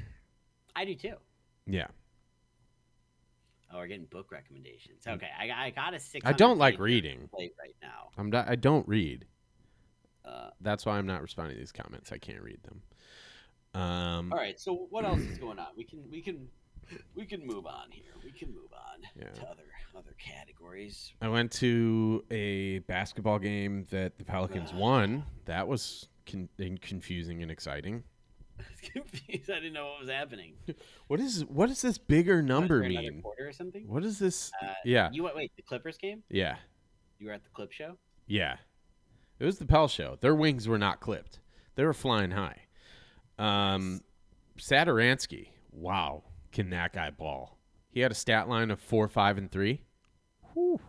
I 0.77 0.85
do 0.85 0.95
too. 0.95 1.15
Yeah. 1.67 1.89
Oh, 3.71 3.79
we're 3.79 3.87
getting 3.87 4.07
book 4.07 4.33
recommendations. 4.33 5.07
Okay, 5.07 5.29
I, 5.39 5.67
I 5.67 5.71
got 5.71 5.95
a 5.95 6.01
six. 6.01 6.25
Mm. 6.25 6.29
I 6.29 6.33
don't 6.33 6.59
like 6.59 6.79
reading. 6.79 7.29
Right 7.39 7.53
now. 7.83 8.09
I'm 8.17 8.31
not 8.31 8.49
I 8.49 8.55
don't 8.57 8.87
read. 8.89 9.27
Uh, 10.25 10.51
That's 10.61 10.85
why 10.87 10.99
I'm 10.99 11.07
not 11.07 11.23
responding 11.23 11.55
to 11.57 11.61
these 11.61 11.73
comments. 11.73 12.13
I 12.13 12.19
can't 12.19 12.43
read 12.43 12.59
them. 12.63 12.83
Um 13.75 14.33
all 14.33 14.39
right. 14.39 14.59
So 14.59 14.87
what 14.91 15.05
else 15.05 15.21
is 15.21 15.39
going 15.39 15.59
on? 15.59 15.67
We 15.77 15.85
can 15.85 16.03
we 16.11 16.23
can 16.23 16.49
we 17.15 17.27
can 17.27 17.47
move 17.47 17.67
on 17.67 17.91
here. 17.91 18.13
We 18.25 18.33
can 18.33 18.49
move 18.49 18.73
on 18.73 19.01
Yeah. 19.15 19.29
to 19.31 19.43
other 19.51 19.63
other 19.97 20.15
categories. 20.19 21.13
I 21.21 21.29
went 21.29 21.53
to 21.53 22.25
a 22.31 22.79
basketball 22.81 23.39
game 23.39 23.87
that 23.91 24.17
the 24.19 24.25
Pelicans 24.25 24.73
won. 24.75 25.25
That 25.45 25.69
was 25.69 26.09
con- 26.27 26.49
and 26.59 26.81
confusing 26.81 27.43
and 27.43 27.51
exciting. 27.51 28.05
I 28.85 28.89
confused. 29.01 29.51
I 29.51 29.55
didn't 29.57 29.73
know 29.75 29.87
what 29.87 30.01
was 30.01 30.11
happening. 30.11 30.55
What 31.09 31.21
is 31.21 31.43
what 31.47 31.69
does 31.69 31.81
this 31.81 31.97
bigger 31.97 32.43
number 32.43 32.77
Was 32.77 32.83
there 32.83 32.91
another 32.91 33.13
mean? 33.13 33.23
Quarter 33.23 33.49
or 33.49 33.53
something. 33.53 33.89
What 33.89 34.05
is 34.05 34.19
this? 34.19 34.51
Uh, 34.63 34.75
yeah, 34.85 35.09
You 35.11 35.23
went 35.23 35.37
wait 35.37 35.51
the 35.57 35.63
Clippers 35.63 35.97
game? 35.97 36.23
yeah, 36.29 36.57
You 37.19 37.29
were 37.29 37.33
at 37.33 37.43
the 37.45 37.49
Clip 37.51 37.73
show. 37.73 37.97
yeah. 38.27 38.57
It 39.39 39.45
was 39.45 39.59
the 39.59 39.65
Pell 39.67 39.87
show. 39.89 40.19
Their 40.21 40.35
wings 40.35 40.67
were 40.69 40.79
not 40.79 41.01
clipped. 41.01 41.39
They 41.77 41.85
were 41.85 41.95
flying 41.95 42.33
high. 42.33 42.63
Um, 43.39 44.01
Satoransky. 44.59 45.49
Wow, 45.71 46.25
can 46.53 46.71
that 46.71 46.93
guy 46.93 47.11
ball? 47.11 47.57
He 47.89 48.01
had 48.01 48.11
a 48.11 48.17
stat 48.17 48.49
line 48.49 48.71
of 48.71 48.81
four, 48.81 49.09
five, 49.09 49.39
and 49.39 49.51
three. 49.51 49.83
Whew. 50.53 50.81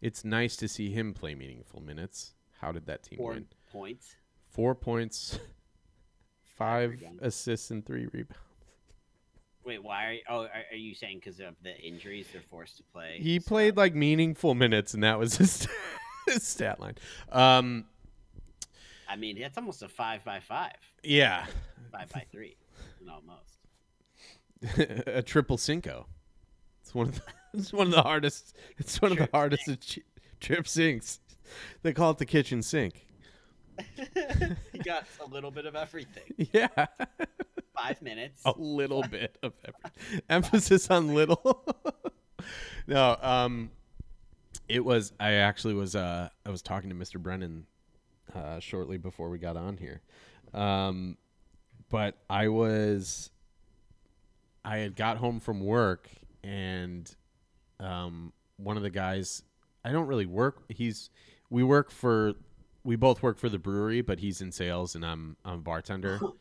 It's 0.00 0.24
nice 0.24 0.56
to 0.56 0.68
see 0.68 0.90
him 0.90 1.14
play 1.14 1.34
meaningful 1.34 1.80
minutes. 1.80 2.34
How 2.60 2.72
did 2.72 2.86
that 2.86 3.04
team 3.04 3.18
Four 3.18 3.34
win? 3.34 3.46
points. 3.72 4.16
Four 4.50 4.74
points, 4.74 5.38
five 6.56 6.90
rebounds. 6.90 7.22
assists, 7.22 7.70
and 7.70 7.84
three 7.84 8.06
rebounds. 8.12 8.36
Wait, 9.64 9.82
why 9.82 10.06
are 10.06 10.12
you, 10.12 10.20
oh 10.28 10.42
are, 10.42 10.50
are 10.72 10.76
you 10.76 10.94
saying 10.94 11.18
because 11.18 11.38
of 11.38 11.54
the 11.62 11.76
injuries 11.78 12.26
they're 12.32 12.42
forced 12.42 12.78
to 12.78 12.82
play? 12.92 13.18
He 13.20 13.38
stuff? 13.38 13.48
played 13.48 13.76
like 13.76 13.94
meaningful 13.94 14.54
minutes, 14.54 14.94
and 14.94 15.04
that 15.04 15.18
was 15.18 15.36
his, 15.36 15.68
his 16.26 16.42
stat 16.42 16.80
line. 16.80 16.96
Um, 17.30 17.84
I 19.08 19.16
mean, 19.16 19.38
that's 19.38 19.56
almost 19.56 19.82
a 19.82 19.88
five 19.88 20.24
by 20.24 20.40
five, 20.40 20.74
yeah, 21.04 21.46
five 21.92 22.08
by 22.12 22.24
three, 22.32 22.56
almost. 23.08 23.58
a 25.06 25.22
triple 25.22 25.58
cinco. 25.58 26.06
It's 26.80 26.94
one 26.94 27.08
of 27.08 27.14
the, 27.14 27.22
it's 27.58 27.72
one 27.72 27.86
of 27.88 27.92
the 27.92 28.02
hardest. 28.02 28.56
It's 28.78 29.00
one 29.00 29.12
of 29.12 29.18
the 29.18 29.24
Trip 29.24 29.34
hardest 29.34 29.68
ach- 29.68 29.98
trip 30.40 30.66
sinks. 30.66 31.20
They 31.82 31.92
call 31.92 32.12
it 32.12 32.18
the 32.18 32.26
kitchen 32.26 32.62
sink. 32.62 33.06
He 34.72 34.78
got 34.78 35.06
a 35.24 35.28
little 35.28 35.50
bit 35.50 35.66
of 35.66 35.74
everything. 35.76 36.24
Yeah, 36.52 36.86
Five 37.76 38.02
minutes. 38.02 38.42
a 38.44 38.52
little 38.56 39.02
bit 39.02 39.38
of 39.42 39.52
every, 39.64 40.20
emphasis 40.30 40.90
on 40.90 41.14
little. 41.14 41.64
no, 42.86 43.16
um, 43.22 43.70
it 44.68 44.84
was. 44.84 45.12
I 45.18 45.32
actually 45.34 45.74
was. 45.74 45.96
Uh, 45.96 46.28
I 46.44 46.50
was 46.50 46.62
talking 46.62 46.90
to 46.90 46.96
Mr. 46.96 47.18
Brennan 47.20 47.66
uh, 48.34 48.60
shortly 48.60 48.98
before 48.98 49.30
we 49.30 49.38
got 49.38 49.56
on 49.56 49.76
here, 49.78 50.02
um, 50.52 51.16
but 51.88 52.16
I 52.28 52.48
was. 52.48 53.30
I 54.64 54.76
had 54.78 54.94
got 54.94 55.16
home 55.16 55.40
from 55.40 55.60
work 55.60 56.08
and 56.44 57.12
um, 57.80 58.32
one 58.58 58.76
of 58.76 58.82
the 58.82 58.90
guys. 58.90 59.42
I 59.84 59.90
don't 59.90 60.06
really 60.06 60.26
work. 60.26 60.62
He's 60.68 61.10
we 61.50 61.62
work 61.62 61.90
for. 61.90 62.34
We 62.84 62.96
both 62.96 63.22
work 63.22 63.38
for 63.38 63.48
the 63.48 63.58
brewery, 63.58 64.00
but 64.02 64.18
he's 64.20 64.40
in 64.40 64.52
sales 64.52 64.94
and 64.94 65.04
I'm 65.04 65.36
I'm 65.44 65.54
a 65.54 65.62
bartender. 65.62 66.20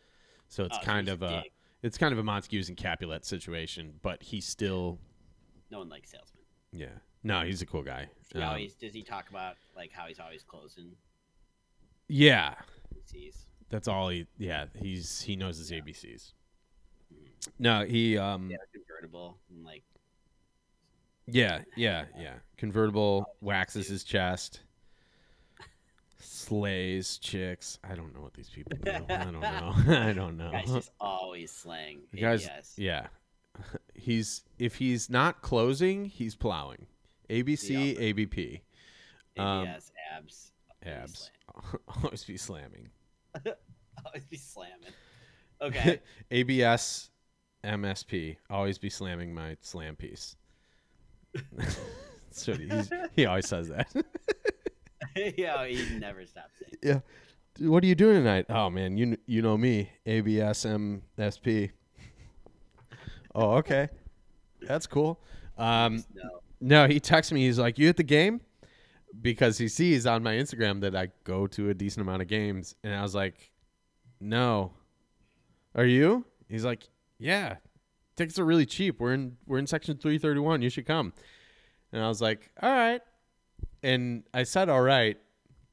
So 0.47 0.65
it's 0.65 0.77
Oh, 0.77 0.81
so 0.81 0.85
kind 0.85 1.07
he's 1.07 1.13
of 1.13 1.21
a 1.21 1.25
a 1.25 1.43
dick. 1.43 1.53
it's 1.81 1.97
kind 1.97 2.11
of 2.13 2.19
a 2.19 2.23
Montagues 2.23 2.67
and 2.67 2.77
Capulet 2.77 3.25
situation, 3.25 3.93
but 4.01 4.21
he's 4.21 4.45
still 4.45 4.99
No 5.71 5.79
one 5.79 5.89
likes 5.89 6.11
salesmen. 6.11 6.43
yeah. 6.71 6.99
No, 7.23 7.41
he's 7.41 7.61
a 7.61 7.65
cool 7.65 7.83
guy. 7.83 8.09
He 8.33 8.41
Um, 8.41 8.47
always 8.49 8.75
does 8.75 8.93
he 8.93 9.03
talk 9.03 9.29
about 9.29 9.57
like 9.75 9.91
how 9.91 10.07
he's 10.07 10.19
always 10.19 10.43
closing 10.43 10.95
yeah, 12.07 12.55
sees. 13.05 13.47
that's 13.69 13.87
all 13.87 14.09
he. 14.09 14.27
Yeah, 14.37 14.65
he's 14.75 15.21
he 15.21 15.35
knows 15.35 15.57
his 15.57 15.71
ABCs. 15.71 16.33
No, 17.59 17.85
he 17.85 18.17
um 18.17 18.49
Yeah, 18.49 18.57
convertible 18.73 19.37
and 19.49 19.63
like 19.63 19.83
yeah 21.27 21.61
yeah 21.75 22.05
yeah 22.17 22.33
convertible 22.57 23.25
waxes 23.41 23.87
his 23.87 24.03
chest, 24.03 24.61
slays 26.21 27.17
chicks. 27.17 27.79
I 27.83 27.95
don't 27.95 28.13
know 28.13 28.21
what 28.21 28.33
these 28.33 28.49
people 28.49 28.77
do. 28.83 28.91
I 28.91 29.25
don't 29.25 29.39
know. 29.39 29.73
I 29.87 30.13
don't 30.13 30.37
know. 30.37 30.51
guys 30.51 30.71
just 30.71 30.91
always 30.99 31.51
slaying. 31.51 32.01
The 32.11 32.21
guy's 32.21 32.45
ABS. 32.47 32.73
yeah. 32.77 33.07
He's 33.93 34.43
if 34.57 34.75
he's 34.75 35.09
not 35.09 35.41
closing, 35.41 36.05
he's 36.05 36.35
plowing. 36.35 36.87
ABC, 37.29 37.99
ABP, 37.99 38.61
um, 39.37 39.67
ABS 39.67 39.91
abs. 40.15 40.51
always 40.85 41.01
abs. 41.03 41.31
Always 42.03 42.23
be 42.23 42.37
slamming. 42.37 42.89
Always 44.05 44.25
be 44.29 44.37
slamming. 44.37 44.93
Okay. 45.61 46.01
ABS, 46.31 47.09
MSP. 47.63 48.37
Always 48.49 48.77
be 48.77 48.89
slamming 48.89 49.33
my 49.33 49.57
slam 49.61 49.95
piece. 49.95 50.35
so 52.31 52.55
he 53.15 53.25
always 53.25 53.47
says 53.47 53.67
that. 53.67 53.93
yeah, 55.37 55.65
he 55.65 55.99
never 55.99 56.25
stops 56.25 56.53
saying. 56.59 56.77
yeah. 56.81 57.67
What 57.67 57.83
are 57.83 57.87
you 57.87 57.95
doing 57.95 58.15
tonight? 58.15 58.45
Oh 58.49 58.69
man, 58.69 58.97
you 58.97 59.17
you 59.25 59.41
know 59.41 59.57
me. 59.57 59.89
ABSMSP. 60.05 61.71
Oh, 63.35 63.51
okay. 63.57 63.89
That's 64.61 64.87
cool. 64.87 65.19
Um, 65.57 66.03
No. 66.13 66.39
No, 66.63 66.87
he 66.87 66.99
texts 66.99 67.33
me. 67.33 67.45
He's 67.45 67.57
like, 67.57 67.79
"You 67.79 67.89
at 67.89 67.97
the 67.97 68.03
game?" 68.03 68.41
Because 69.21 69.57
he 69.57 69.67
sees 69.67 70.05
on 70.05 70.21
my 70.23 70.35
Instagram 70.35 70.79
that 70.81 70.95
I 70.95 71.09
go 71.23 71.47
to 71.47 71.69
a 71.69 71.73
decent 71.73 72.01
amount 72.05 72.21
of 72.21 72.27
games, 72.27 72.75
and 72.83 72.93
I 72.93 73.01
was 73.01 73.15
like, 73.15 73.51
"No." 74.19 74.73
Are 75.73 75.85
you? 75.85 76.25
He's 76.47 76.63
like, 76.63 76.87
"Yeah." 77.17 77.57
Tickets 78.15 78.37
are 78.37 78.45
really 78.45 78.65
cheap. 78.67 78.99
We're 78.99 79.13
in 79.13 79.37
we're 79.47 79.57
in 79.57 79.65
section 79.67 79.97
331. 79.97 80.61
You 80.61 80.69
should 80.69 80.85
come. 80.85 81.13
And 81.91 82.03
I 82.03 82.07
was 82.07 82.21
like, 82.21 82.51
"All 82.61 82.69
right." 82.71 83.01
And 83.83 84.23
I 84.33 84.43
said, 84.43 84.69
"All 84.69 84.81
right," 84.81 85.17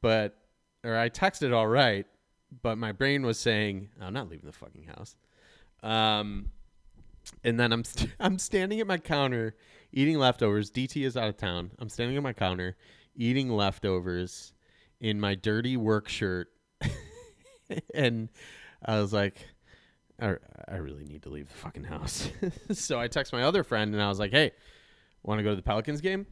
but 0.00 0.36
or 0.84 0.96
I 0.96 1.10
texted, 1.10 1.54
"All 1.54 1.66
right," 1.66 2.06
but 2.62 2.78
my 2.78 2.92
brain 2.92 3.24
was 3.24 3.38
saying, 3.38 3.90
"I'm 4.00 4.12
not 4.12 4.28
leaving 4.28 4.46
the 4.46 4.52
fucking 4.52 4.84
house." 4.84 5.16
Um, 5.82 6.50
and 7.44 7.58
then 7.58 7.72
I'm 7.72 7.84
st- 7.84 8.14
I'm 8.20 8.38
standing 8.38 8.80
at 8.80 8.86
my 8.86 8.98
counter 8.98 9.54
eating 9.92 10.18
leftovers. 10.18 10.70
DT 10.70 11.04
is 11.04 11.16
out 11.16 11.28
of 11.28 11.36
town. 11.36 11.70
I'm 11.78 11.88
standing 11.88 12.16
at 12.16 12.22
my 12.22 12.32
counter 12.32 12.76
eating 13.14 13.50
leftovers 13.50 14.52
in 15.00 15.20
my 15.20 15.34
dirty 15.34 15.76
work 15.76 16.08
shirt, 16.08 16.48
and 17.94 18.28
I 18.84 19.00
was 19.00 19.12
like, 19.12 19.46
I, 20.20 20.36
I 20.66 20.76
really 20.76 21.04
need 21.04 21.22
to 21.22 21.28
leave 21.28 21.48
the 21.48 21.54
fucking 21.54 21.84
house. 21.84 22.30
so 22.72 22.98
I 22.98 23.08
text 23.08 23.32
my 23.32 23.42
other 23.42 23.62
friend 23.62 23.94
and 23.94 24.02
I 24.02 24.08
was 24.08 24.18
like, 24.18 24.32
Hey, 24.32 24.52
want 25.22 25.38
to 25.38 25.42
go 25.42 25.50
to 25.50 25.56
the 25.56 25.62
Pelicans 25.62 26.00
game? 26.00 26.26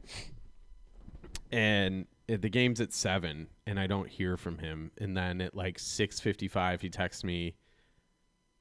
And 1.51 2.07
it- 2.27 2.41
the 2.41 2.49
game's 2.49 2.81
at 2.81 2.91
seven, 2.93 3.47
and 3.65 3.79
I 3.79 3.87
don't 3.87 4.09
hear 4.09 4.35
from 4.37 4.57
him. 4.57 4.91
And 4.97 5.15
then 5.15 5.39
at 5.41 5.55
like 5.55 5.79
six 5.79 6.19
fifty-five, 6.19 6.81
he 6.81 6.89
texts 6.89 7.23
me, 7.23 7.55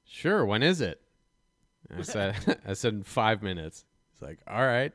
"Sure, 0.05 0.45
when 0.45 0.63
is 0.63 0.81
it?" 0.81 1.01
And 1.91 1.99
I 2.01 2.03
said, 2.05 2.61
"I 2.67 2.73
said 2.75 2.95
in 2.95 3.03
five 3.03 3.43
minutes." 3.43 3.85
He's 4.13 4.23
like, 4.23 4.39
"All 4.47 4.65
right, 4.65 4.93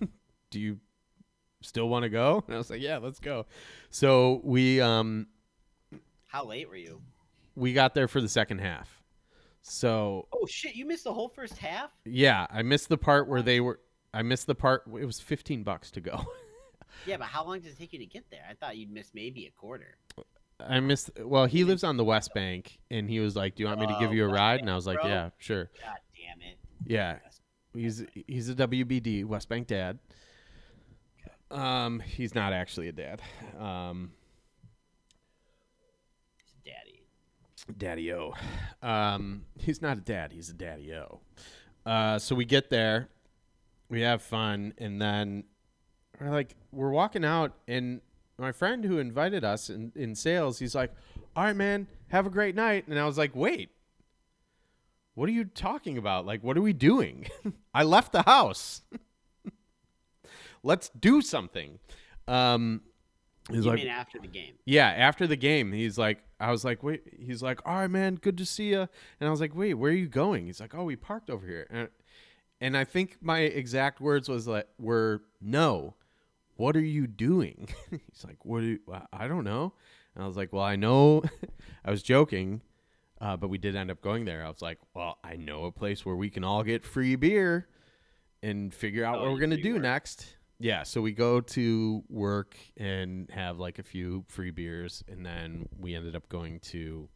do 0.50 0.60
you 0.60 0.78
still 1.62 1.88
want 1.88 2.02
to 2.04 2.08
go?" 2.08 2.42
And 2.46 2.54
I 2.54 2.58
was 2.58 2.70
like, 2.70 2.80
"Yeah, 2.82 2.98
let's 2.98 3.20
go." 3.20 3.46
So 3.90 4.40
we 4.44 4.80
um 4.80 5.28
How 6.26 6.44
late 6.44 6.68
were 6.68 6.76
you? 6.76 7.00
we 7.54 7.72
got 7.72 7.94
there 7.94 8.06
for 8.08 8.20
the 8.20 8.28
second 8.28 8.58
half. 8.60 9.02
So 9.62 10.28
Oh 10.32 10.46
shit! 10.46 10.74
You 10.76 10.86
missed 10.86 11.04
the 11.04 11.12
whole 11.12 11.28
first 11.28 11.56
half. 11.58 11.90
yeah, 12.04 12.46
I 12.50 12.62
missed 12.62 12.88
the 12.88 12.98
part 12.98 13.28
where 13.28 13.42
they 13.42 13.60
were. 13.60 13.80
I 14.14 14.22
missed 14.22 14.46
the 14.46 14.54
part. 14.54 14.84
It 14.86 15.04
was 15.04 15.20
15 15.20 15.62
bucks 15.64 15.90
to 15.92 16.00
go. 16.00 16.24
Yeah, 17.06 17.16
but 17.16 17.26
how 17.26 17.44
long 17.44 17.60
does 17.60 17.72
it 17.72 17.78
take 17.78 17.92
you 17.92 17.98
to 18.00 18.06
get 18.06 18.30
there? 18.30 18.42
I 18.48 18.54
thought 18.54 18.76
you'd 18.76 18.90
miss 18.90 19.12
maybe 19.14 19.46
a 19.46 19.50
quarter. 19.50 19.96
I 20.60 20.80
missed. 20.80 21.10
Well, 21.20 21.46
he 21.46 21.64
lives 21.64 21.84
on 21.84 21.96
the 21.96 22.04
West 22.04 22.34
Bank, 22.34 22.78
and 22.90 23.08
he 23.08 23.20
was 23.20 23.36
like, 23.36 23.54
"Do 23.54 23.62
you 23.62 23.68
want 23.68 23.80
me 23.80 23.86
to 23.86 23.96
give 24.00 24.10
Oh, 24.10 24.12
you 24.14 24.24
a 24.24 24.28
ride?" 24.28 24.60
And 24.60 24.68
I 24.68 24.74
was 24.74 24.86
like, 24.86 25.00
bro. 25.00 25.08
"Yeah, 25.08 25.30
sure." 25.38 25.70
God 25.80 25.98
damn 26.16 26.42
it! 26.50 26.58
Yeah, 26.84 27.18
he's 27.72 28.04
he's 28.26 28.48
a 28.48 28.54
WBD 28.54 29.24
West 29.24 29.48
Bank 29.48 29.68
dad. 29.68 29.98
Um, 31.50 32.00
he's 32.00 32.34
not 32.34 32.52
actually 32.52 32.88
a 32.88 32.92
dad. 32.92 33.22
Um, 33.58 34.10
He's 36.36 36.52
a 36.52 36.68
Daddy. 36.68 37.02
Daddy 37.78 38.12
O. 38.12 38.34
Um, 38.82 39.44
he's 39.56 39.80
not 39.80 39.96
a 39.98 40.00
dad. 40.00 40.32
He's 40.32 40.50
a 40.50 40.54
daddy 40.54 40.92
O. 40.94 41.20
Uh, 41.86 42.18
so 42.18 42.34
we 42.34 42.44
get 42.44 42.68
there, 42.68 43.08
we 43.88 44.00
have 44.02 44.20
fun, 44.22 44.74
and 44.76 45.00
then 45.00 45.44
we're 46.20 46.30
like, 46.30 46.54
we're 46.72 46.90
walking 46.90 47.24
out, 47.24 47.52
and 47.66 48.00
my 48.38 48.52
friend 48.52 48.84
who 48.84 48.98
invited 48.98 49.44
us 49.44 49.70
in, 49.70 49.92
in 49.94 50.14
sales, 50.14 50.58
he's 50.58 50.74
like, 50.74 50.92
"All 51.36 51.44
right, 51.44 51.56
man, 51.56 51.86
have 52.08 52.26
a 52.26 52.30
great 52.30 52.54
night." 52.54 52.86
And 52.88 52.98
I 52.98 53.04
was 53.06 53.18
like, 53.18 53.34
"Wait, 53.34 53.70
what 55.14 55.28
are 55.28 55.32
you 55.32 55.44
talking 55.44 55.98
about? 55.98 56.26
Like, 56.26 56.42
what 56.42 56.56
are 56.56 56.62
we 56.62 56.72
doing? 56.72 57.26
I 57.74 57.82
left 57.82 58.12
the 58.12 58.22
house. 58.22 58.82
Let's 60.62 60.88
do 60.90 61.20
something." 61.22 61.78
Um, 62.26 62.82
he's 63.48 63.64
You 63.64 63.70
like, 63.70 63.78
mean 63.80 63.88
after 63.88 64.18
the 64.18 64.28
game? 64.28 64.54
yeah, 64.66 64.88
after 64.88 65.26
the 65.26 65.36
game, 65.36 65.72
he's 65.72 65.96
like, 65.96 66.22
I 66.38 66.50
was 66.50 66.64
like, 66.64 66.82
wait, 66.82 67.02
he's 67.18 67.42
like, 67.42 67.60
all 67.66 67.76
right, 67.76 67.90
man, 67.90 68.16
good 68.16 68.36
to 68.38 68.44
see 68.44 68.70
you. 68.70 68.80
And 68.80 69.26
I 69.26 69.30
was 69.30 69.40
like, 69.40 69.56
wait, 69.56 69.74
where 69.74 69.90
are 69.90 69.94
you 69.94 70.08
going? 70.08 70.46
He's 70.46 70.60
like, 70.60 70.74
oh, 70.74 70.84
we 70.84 70.94
parked 70.94 71.30
over 71.30 71.46
here. 71.46 71.66
And, 71.70 71.88
and 72.60 72.76
I 72.76 72.84
think 72.84 73.16
my 73.22 73.40
exact 73.40 74.00
words 74.00 74.28
was 74.28 74.46
like, 74.46 74.68
were, 74.78 75.22
no, 75.40 75.94
what 76.58 76.76
are 76.76 76.80
you 76.80 77.06
doing? 77.06 77.68
he's 77.90 78.24
like, 78.26 78.44
what 78.44 78.60
do 78.60 78.66
you, 78.66 78.80
I 79.12 79.26
don't 79.26 79.44
know. 79.44 79.72
And 80.14 80.22
I 80.22 80.26
was 80.26 80.36
like, 80.36 80.52
well, 80.52 80.64
I 80.64 80.76
know, 80.76 81.22
I 81.84 81.90
was 81.90 82.02
joking, 82.02 82.60
uh, 83.20 83.36
but 83.36 83.48
we 83.48 83.58
did 83.58 83.74
end 83.76 83.90
up 83.90 84.00
going 84.02 84.24
there. 84.24 84.44
I 84.44 84.48
was 84.48 84.60
like, 84.60 84.78
well, 84.94 85.18
I 85.24 85.36
know 85.36 85.64
a 85.64 85.72
place 85.72 86.04
where 86.04 86.16
we 86.16 86.28
can 86.30 86.44
all 86.44 86.62
get 86.62 86.84
free 86.84 87.16
beer 87.16 87.66
and 88.42 88.72
figure 88.74 89.04
out 89.04 89.18
Oh, 89.18 89.22
what 89.22 89.32
we're 89.32 89.38
going 89.38 89.50
to 89.50 89.62
do 89.62 89.74
work. 89.74 89.82
next. 89.82 90.34
Yeah, 90.60 90.82
so 90.82 91.00
we 91.00 91.12
go 91.12 91.40
to 91.40 92.02
work 92.08 92.56
and 92.76 93.30
have 93.30 93.58
like 93.60 93.78
a 93.78 93.84
few 93.84 94.24
free 94.28 94.50
beers, 94.50 95.04
and 95.08 95.24
then 95.24 95.68
we 95.78 95.94
ended 95.94 96.16
up 96.16 96.28
going 96.28 96.58
to 96.60 97.08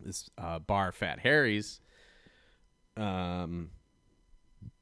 this 0.00 0.30
uh, 0.38 0.60
bar, 0.60 0.92
Fat 0.92 1.18
Harry's. 1.18 1.80
Um, 2.96 3.70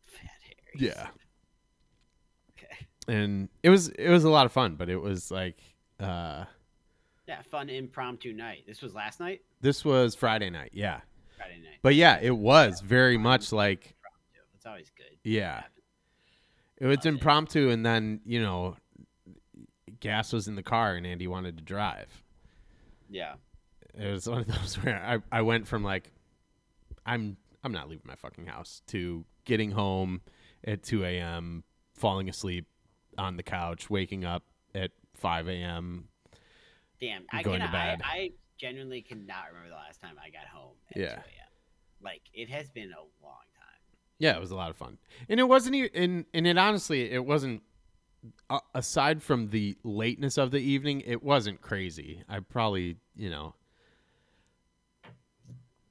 Fat 0.05 0.29
Harry. 0.43 0.87
yeah. 0.88 1.07
And 3.11 3.49
it 3.62 3.70
was 3.70 3.88
it 3.88 4.09
was 4.09 4.25
a 4.25 4.31
lot 4.31 4.46
of 4.46 4.53
fun, 4.53 4.77
but 4.77 4.88
it 4.88 4.96
was 5.01 5.31
like 5.31 5.59
uh, 5.99 6.44
Yeah, 7.29 7.42
fun 7.42 7.68
impromptu 7.68 8.33
night. 8.33 8.64
This 8.66 8.81
was 8.83 8.94
last 8.94 9.20
night. 9.20 9.42
this 9.61 9.85
was 9.85 10.14
Friday 10.14 10.51
night, 10.51 10.70
yeah, 10.73 11.01
Friday 11.37 11.57
night. 11.62 11.79
but 11.83 11.94
yeah, 11.94 12.18
it 12.20 12.37
was 12.37 12.81
very 12.81 13.18
much 13.18 13.53
like 13.53 13.94
Impromptu. 13.96 14.40
It's 14.55 14.66
always 14.66 14.90
good. 14.96 15.16
yeah, 15.25 15.62
it 16.79 16.87
was 16.87 17.05
impromptu, 17.05 17.70
and 17.70 17.85
then 17.85 18.20
you 18.25 18.40
know, 18.42 18.77
gas 20.01 20.33
was 20.33 20.49
in 20.49 20.55
the 20.55 20.62
car, 20.62 20.94
and 20.94 21.07
Andy 21.07 21.27
wanted 21.27 21.57
to 21.59 21.64
drive. 21.64 22.09
Yeah. 23.09 23.35
it 23.99 24.11
was 24.11 24.29
one 24.29 24.42
of 24.42 24.46
those 24.46 24.75
where 24.83 25.03
I, 25.05 25.38
I 25.38 25.42
went 25.42 25.66
from 25.66 25.83
like 25.83 26.11
I'm 27.05 27.37
I'm 27.64 27.73
not 27.73 27.88
leaving 27.88 28.05
my 28.07 28.14
fucking 28.14 28.46
house 28.46 28.83
to 28.88 29.25
getting 29.44 29.73
home 29.73 30.20
at 30.64 30.83
2 30.83 31.05
a.m. 31.05 31.64
falling 31.94 32.29
asleep 32.29 32.66
on 33.21 33.37
the 33.37 33.43
couch, 33.43 33.91
waking 33.91 34.25
up 34.25 34.43
at 34.75 34.91
5 35.15 35.49
a.m. 35.49 36.09
Damn. 37.01 37.25
I 37.31 37.43
Going 37.43 37.61
can. 37.61 37.69
to 37.69 37.73
bed. 37.73 38.01
I, 38.05 38.17
I 38.17 38.31
genuinely 38.59 39.03
cannot 39.03 39.45
remember 39.49 39.69
the 39.69 39.77
last 39.77 40.01
time 40.01 40.15
I 40.23 40.31
got 40.31 40.47
home. 40.47 40.75
At 40.91 40.97
Yeah. 40.97 41.15
2 41.15 41.21
a.m. 41.21 41.25
Like 42.03 42.23
it 42.33 42.49
has 42.49 42.71
been 42.71 42.91
a 42.93 43.25
long 43.25 43.35
time. 43.55 43.67
Yeah, 44.19 44.37
it 44.37 44.41
was 44.41 44.51
a 44.51 44.57
lot 44.57 44.71
of 44.71 44.77
fun, 44.77 44.99
and 45.29 45.39
it 45.41 45.45
wasn't 45.45 45.75
even 45.77 45.91
and 45.95 46.25
and 46.35 46.47
it 46.47 46.57
honestly 46.59 47.11
it 47.11 47.25
wasn't. 47.25 47.63
Uh, 48.51 48.61
aside 48.75 49.23
from 49.23 49.49
the 49.49 49.77
lateness 49.83 50.37
of 50.37 50.51
the 50.51 50.59
evening, 50.59 51.03
it 51.07 51.23
wasn't 51.23 51.61
crazy. 51.63 52.23
I 52.29 52.41
probably 52.41 52.97
you 53.17 53.31
know. 53.31 53.55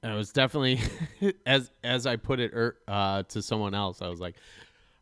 It 0.02 0.14
was 0.14 0.30
definitely 0.32 0.80
as 1.46 1.70
as 1.84 2.06
I 2.06 2.16
put 2.16 2.40
it 2.40 2.52
er, 2.54 2.76
uh, 2.88 3.22
to 3.24 3.42
someone 3.42 3.74
else. 3.74 4.00
I 4.00 4.08
was 4.08 4.20
like, 4.20 4.36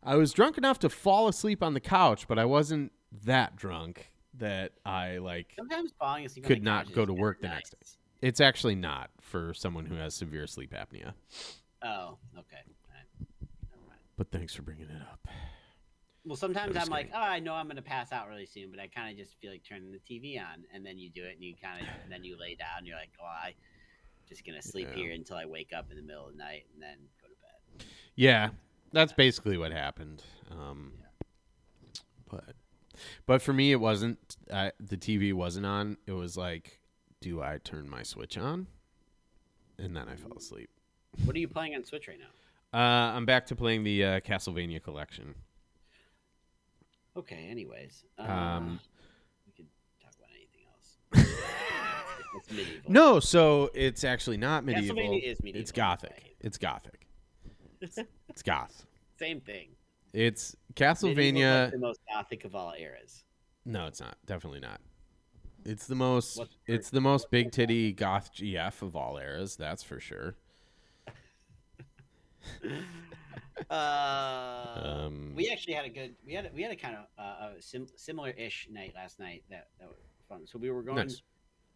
I 0.03 0.15
was 0.15 0.31
drunk 0.31 0.57
enough 0.57 0.79
to 0.79 0.89
fall 0.89 1.27
asleep 1.27 1.61
on 1.61 1.73
the 1.73 1.79
couch, 1.79 2.27
but 2.27 2.39
I 2.39 2.45
wasn't 2.45 2.91
that 3.25 3.55
drunk 3.55 4.11
that 4.35 4.71
I 4.85 5.17
like. 5.17 5.53
Sometimes 5.57 5.91
falling 5.99 6.25
asleep 6.25 6.45
Could 6.45 6.63
not 6.63 6.93
go 6.93 7.05
to 7.05 7.13
work 7.13 7.41
the 7.41 7.49
next 7.49 7.71
day. 7.71 7.77
It's 8.21 8.41
actually 8.41 8.75
not 8.75 9.09
for 9.21 9.53
someone 9.53 9.85
who 9.85 9.95
has 9.95 10.13
severe 10.13 10.47
sleep 10.47 10.73
apnea. 10.73 11.13
Oh, 11.83 12.17
okay. 12.37 12.61
All 12.65 12.93
right. 12.93 13.27
Never 13.69 13.81
mind. 13.87 13.99
But 14.17 14.31
thanks 14.31 14.53
for 14.53 14.61
bringing 14.61 14.85
it 14.89 15.01
up. 15.01 15.27
Well, 16.25 16.35
sometimes 16.35 16.75
I'm 16.75 16.89
like, 16.89 17.09
oh, 17.13 17.17
I 17.21 17.39
know 17.39 17.53
I'm 17.53 17.67
gonna 17.67 17.81
pass 17.81 18.11
out 18.11 18.27
really 18.27 18.45
soon, 18.45 18.71
but 18.71 18.79
I 18.79 18.87
kind 18.87 19.09
of 19.11 19.17
just 19.17 19.39
feel 19.39 19.51
like 19.51 19.63
turning 19.67 19.91
the 19.91 19.99
TV 19.99 20.37
on, 20.39 20.63
and 20.73 20.85
then 20.85 20.97
you 20.99 21.09
do 21.09 21.23
it, 21.23 21.35
and 21.35 21.43
you 21.43 21.55
kind 21.61 21.81
of, 21.81 21.87
and 22.03 22.11
then 22.11 22.23
you 22.23 22.37
lay 22.37 22.55
down, 22.55 22.79
and 22.79 22.87
you're 22.87 22.97
like, 22.97 23.11
oh, 23.21 23.25
I 23.25 23.53
just 24.27 24.45
gonna 24.45 24.61
sleep 24.61 24.89
Yeah. 24.91 24.95
here 25.03 25.11
until 25.13 25.37
I 25.37 25.45
wake 25.45 25.71
up 25.75 25.89
in 25.91 25.97
the 25.97 26.03
middle 26.03 26.27
of 26.27 26.33
the 26.33 26.37
night, 26.37 26.65
and 26.73 26.83
then 26.83 26.97
go 27.21 27.27
to 27.29 27.33
bed. 27.79 27.87
Yeah, 28.15 28.49
that's 28.91 29.13
basically 29.13 29.57
what 29.57 29.71
happened. 29.71 30.23
Um, 30.51 30.93
But 32.29 32.55
but 33.25 33.41
for 33.41 33.53
me, 33.53 33.71
it 33.71 33.79
wasn't. 33.79 34.37
Uh, 34.49 34.71
the 34.79 34.97
TV 34.97 35.33
wasn't 35.33 35.65
on. 35.65 35.97
It 36.05 36.11
was 36.11 36.37
like, 36.37 36.79
do 37.21 37.41
I 37.41 37.59
turn 37.63 37.89
my 37.89 38.03
switch 38.03 38.37
on? 38.37 38.67
And 39.77 39.95
then 39.95 40.07
I 40.09 40.15
fell 40.15 40.33
asleep. 40.37 40.69
What 41.23 41.35
are 41.35 41.39
you 41.39 41.47
playing 41.47 41.73
on 41.75 41.85
Switch 41.85 42.07
right 42.07 42.19
now? 42.19 42.77
Uh, 42.77 43.15
I'm 43.15 43.25
back 43.25 43.47
to 43.47 43.55
playing 43.55 43.83
the 43.83 44.03
uh, 44.03 44.19
Castlevania 44.19 44.83
collection. 44.83 45.33
Okay. 47.17 47.47
Anyways, 47.49 48.03
uh, 48.19 48.23
Um, 48.23 48.79
we 49.47 49.53
could 49.53 49.67
talk 50.01 50.11
about 50.19 50.29
anything 50.35 50.61
else. 50.73 51.29
it's 52.37 52.51
medieval. 52.51 52.91
No, 52.91 53.19
so 53.19 53.71
it's 53.73 54.03
actually 54.03 54.37
not 54.37 54.65
medieval. 54.65 54.97
Castlevania 54.97 55.23
is 55.23 55.39
medieval. 55.41 55.61
It's 55.61 55.71
gothic. 55.71 56.35
It's 56.41 56.57
gothic. 56.57 57.07
It's 58.29 58.41
goth. 58.43 58.85
Same 59.17 59.41
thing. 59.41 59.69
It's 60.13 60.55
Medieval's 60.69 61.03
like 61.03 61.15
Castlevania. 61.17 61.71
the 61.71 61.77
most 61.77 61.99
gothic 62.11 62.45
of 62.45 62.55
all 62.55 62.73
eras. 62.77 63.23
No, 63.65 63.85
it's 63.87 63.99
not. 63.99 64.15
Definitely 64.25 64.59
not. 64.61 64.79
It's 65.65 65.87
the 65.87 65.95
most. 65.95 66.37
What's 66.37 66.55
It's 66.67 66.89
the 66.89 67.01
most 67.01 67.29
big 67.29 67.51
titty 67.51 67.91
goth 67.93 68.33
GF 68.33 68.81
of 68.81 68.95
all 68.95 69.17
eras. 69.17 69.55
That's 69.55 69.83
for 69.83 69.99
sure. 69.99 70.35
Uh, 73.69 74.81
Um, 75.05 75.33
we 75.35 75.49
actually 75.49 75.73
had 75.73 75.83
a 75.85 75.89
good. 75.89 76.15
We 76.25 76.33
had 76.33 76.45
a, 76.45 76.49
we 76.55 76.61
had 76.61 76.71
a 76.71 76.77
kind 76.77 76.95
of 76.95 77.05
uh, 77.17 77.57
a 77.57 77.61
sim- 77.61 77.89
similar-ish 77.97 78.69
night 78.71 78.93
last 78.95 79.19
night. 79.19 79.43
That 79.49 79.67
that 79.79 79.89
was 79.89 79.97
fun. 80.29 80.47
So 80.47 80.57
we 80.57 80.71
were 80.71 80.81
going. 80.81 80.95
Nice. 80.95 81.21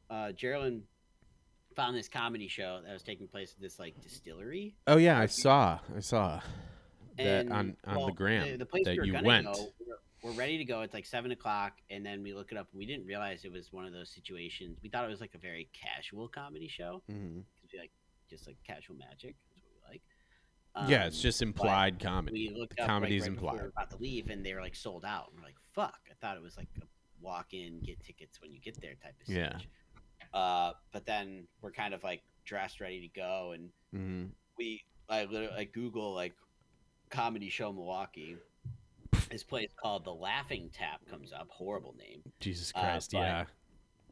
Uh, 0.09 0.31
Geraldine 0.31 0.83
found 1.75 1.95
this 1.95 2.07
comedy 2.07 2.47
show 2.47 2.81
that 2.85 2.91
was 2.93 3.03
taking 3.03 3.27
place 3.27 3.53
at 3.55 3.61
this 3.61 3.79
like 3.79 3.99
distillery. 4.01 4.75
Oh 4.87 4.97
yeah, 4.97 5.19
I 5.19 5.25
saw. 5.27 5.79
I 5.95 5.99
saw 5.99 6.41
that 7.17 7.41
And, 7.45 7.53
on 7.53 7.77
on 7.85 7.95
well, 7.95 8.05
the 8.07 8.11
gram 8.13 8.49
the, 8.51 8.57
the 8.57 8.65
place 8.65 8.85
that 8.85 8.93
we 8.93 9.11
were 9.11 9.17
you 9.19 9.23
went. 9.23 9.45
Go, 9.45 9.67
we're, 10.23 10.31
we're 10.31 10.37
ready 10.37 10.57
to 10.57 10.65
go. 10.65 10.81
It's 10.81 10.93
like 10.93 11.05
seven 11.05 11.31
o'clock, 11.31 11.73
and 11.89 12.05
then 12.05 12.23
we 12.23 12.33
look 12.33 12.51
it 12.51 12.57
up, 12.57 12.67
and 12.71 12.79
we 12.79 12.85
didn't 12.85 13.05
realize 13.05 13.43
it 13.45 13.51
was 13.51 13.71
one 13.73 13.85
of 13.85 13.93
those 13.93 14.09
situations. 14.09 14.77
We 14.81 14.89
thought 14.89 15.03
it 15.05 15.09
was 15.09 15.21
like 15.21 15.35
a 15.35 15.39
very 15.39 15.69
casual 15.73 16.27
comedy 16.27 16.67
show 16.67 17.03
Mhm. 17.11 17.43
we 17.71 17.79
like 17.79 17.91
just 18.29 18.47
like 18.47 18.57
casual 18.65 18.95
magic. 18.95 19.35
That's 19.49 19.61
what 19.63 19.71
we 19.73 19.93
like. 19.93 20.89
yeah, 20.89 21.05
it's 21.07 21.17
Um, 21.17 21.21
just 21.21 21.41
implied 21.41 21.99
comedy. 21.99 22.49
We 22.49 22.55
looked 22.59 22.77
The 22.77 22.83
up 22.83 22.87
comedy 22.89 23.19
like, 23.19 23.29
right 23.29 23.35
before 23.35 23.51
we 23.51 23.57
implied. 23.59 23.63
were 23.63 23.69
about 23.69 23.89
to 23.91 23.97
leave, 23.97 24.29
and 24.29 24.45
they 24.45 24.53
were 24.53 24.61
like 24.61 24.75
sold 24.75 25.05
out. 25.05 25.29
And 25.31 25.39
we're 25.39 25.45
like, 25.45 25.59
"Fuck!" 25.73 25.99
I 26.09 26.13
thought 26.21 26.37
it 26.37 26.41
was 26.43 26.57
like 26.57 26.69
a 26.81 26.85
walk-in, 27.21 27.79
get 27.81 27.99
tickets 28.01 28.41
when 28.41 28.51
you 28.51 28.59
get 28.59 28.79
there 28.81 28.95
type 28.95 29.15
of 29.21 29.33
Yeah. 29.33 29.57
Uh, 30.33 30.73
but 30.91 31.05
then 31.05 31.47
we're 31.61 31.71
kind 31.71 31.93
of 31.93 32.03
like 32.03 32.23
dressed, 32.45 32.79
ready 32.81 33.01
to 33.07 33.19
go, 33.19 33.51
and 33.51 33.69
Mhm. 33.93 34.31
we 34.57 34.83
I 35.09 35.25
literally 35.25 35.53
I 35.55 35.63
Google 35.65 36.13
like 36.13 36.33
comedy 37.09 37.49
show 37.49 37.71
Milwaukee. 37.71 38.37
This 39.29 39.43
place 39.43 39.71
called 39.81 40.05
the 40.05 40.13
Laughing 40.13 40.69
Tap 40.71 41.05
comes 41.07 41.31
up. 41.31 41.47
Horrible 41.49 41.93
name. 41.97 42.23
Jesus 42.39 42.71
Uh, 42.75 42.81
Christ, 42.81 43.11
but 43.11 43.19
yeah. 43.19 43.45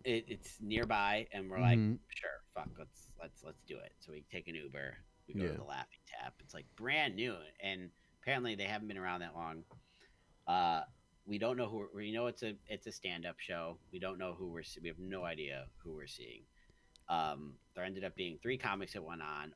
It, 0.03 0.25
it's 0.27 0.59
nearby, 0.61 1.27
and 1.31 1.49
we're 1.49 1.59
like, 1.59 1.77
Mhm. 1.77 1.99
sure, 2.09 2.41
fuck, 2.55 2.69
let's 2.77 3.13
let's 3.19 3.43
let's 3.43 3.61
do 3.67 3.77
it. 3.77 3.93
So 3.99 4.11
we 4.11 4.21
take 4.31 4.47
an 4.47 4.55
Uber. 4.55 4.97
We 5.27 5.35
go 5.35 5.43
Yeah. 5.43 5.51
to 5.51 5.57
the 5.57 5.63
Laughing 5.63 5.99
Tap. 6.07 6.33
It's 6.39 6.53
like 6.55 6.65
brand 6.75 7.15
new, 7.15 7.37
and 7.59 7.91
apparently 8.21 8.55
they 8.55 8.65
haven't 8.65 8.87
been 8.87 8.97
around 8.97 9.19
that 9.21 9.35
long. 9.35 9.63
Uh, 10.47 10.83
we 11.25 11.37
don't 11.37 11.57
know 11.57 11.67
who 11.67 11.87
we 11.93 12.11
know. 12.11 12.27
It's 12.27 12.43
a 12.43 12.55
it's 12.67 12.87
a 12.87 12.91
stand 12.91 13.25
up 13.25 13.39
show. 13.39 13.77
We 13.91 13.99
don't 13.99 14.17
know 14.17 14.33
who 14.33 14.47
we're. 14.47 14.63
We 14.81 14.87
have 14.89 14.99
no 14.99 15.23
idea 15.23 15.65
who 15.77 15.93
we're 15.93 16.07
seeing. 16.07 16.41
Um, 17.09 17.53
there 17.75 17.83
ended 17.83 18.03
up 18.05 18.15
being 18.15 18.37
three 18.41 18.57
comics 18.57 18.93
that 18.93 19.03
went 19.03 19.21
on. 19.21 19.53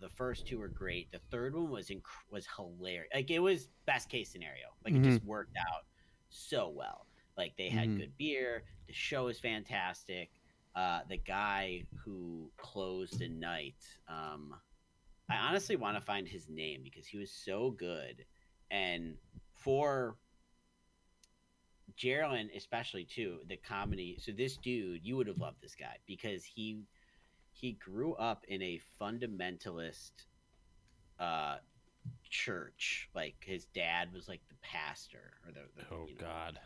The 0.00 0.08
first 0.08 0.46
two 0.46 0.58
were 0.58 0.68
great. 0.68 1.10
The 1.12 1.20
third 1.30 1.54
one 1.54 1.70
was 1.70 1.88
inc- 1.88 2.02
was 2.30 2.46
hilarious. 2.56 3.08
Like 3.14 3.30
it 3.30 3.38
was 3.38 3.68
best 3.86 4.08
case 4.08 4.28
scenario. 4.30 4.66
Like 4.84 4.94
it 4.94 5.02
just 5.02 5.24
worked 5.24 5.56
out 5.56 5.84
so 6.28 6.68
well. 6.68 7.06
Like 7.36 7.56
they 7.56 7.68
had 7.68 7.88
Mhm. 7.88 7.98
good 7.98 8.16
beer. 8.18 8.64
The 8.88 8.92
show 8.92 9.26
was 9.26 9.38
fantastic. 9.38 10.30
Uh, 10.74 11.00
the 11.08 11.16
guy 11.16 11.84
who 11.96 12.50
closed 12.56 13.18
the 13.20 13.28
night, 13.28 13.76
um, 14.08 14.54
I 15.28 15.36
honestly 15.36 15.76
want 15.76 15.96
to 15.96 16.00
find 16.00 16.26
his 16.28 16.48
name 16.48 16.82
because 16.82 17.06
he 17.06 17.18
was 17.18 17.30
so 17.30 17.70
good. 17.70 18.24
And 18.70 19.16
for 19.54 20.16
Geraldine, 21.96 22.50
especially 22.56 23.04
too, 23.04 23.38
the 23.48 23.56
comedy. 23.56 24.18
So 24.20 24.32
this 24.32 24.56
dude, 24.56 25.04
you 25.04 25.16
would 25.16 25.26
have 25.26 25.38
loved 25.38 25.60
this 25.62 25.74
guy 25.74 25.96
because 26.06 26.44
he 26.44 26.82
he 27.52 27.72
grew 27.72 28.14
up 28.14 28.44
in 28.48 28.60
a 28.62 28.80
fundamentalist 29.00 30.12
uh 31.18 31.56
church. 32.28 33.08
Like 33.14 33.36
his 33.40 33.66
dad 33.66 34.12
was 34.12 34.28
like 34.28 34.42
the 34.48 34.56
pastor 34.62 35.32
or 35.46 35.52
the, 35.52 35.60
the 35.76 35.86
Oh 35.90 36.06
you 36.08 36.14
know, 36.16 36.20
God. 36.20 36.58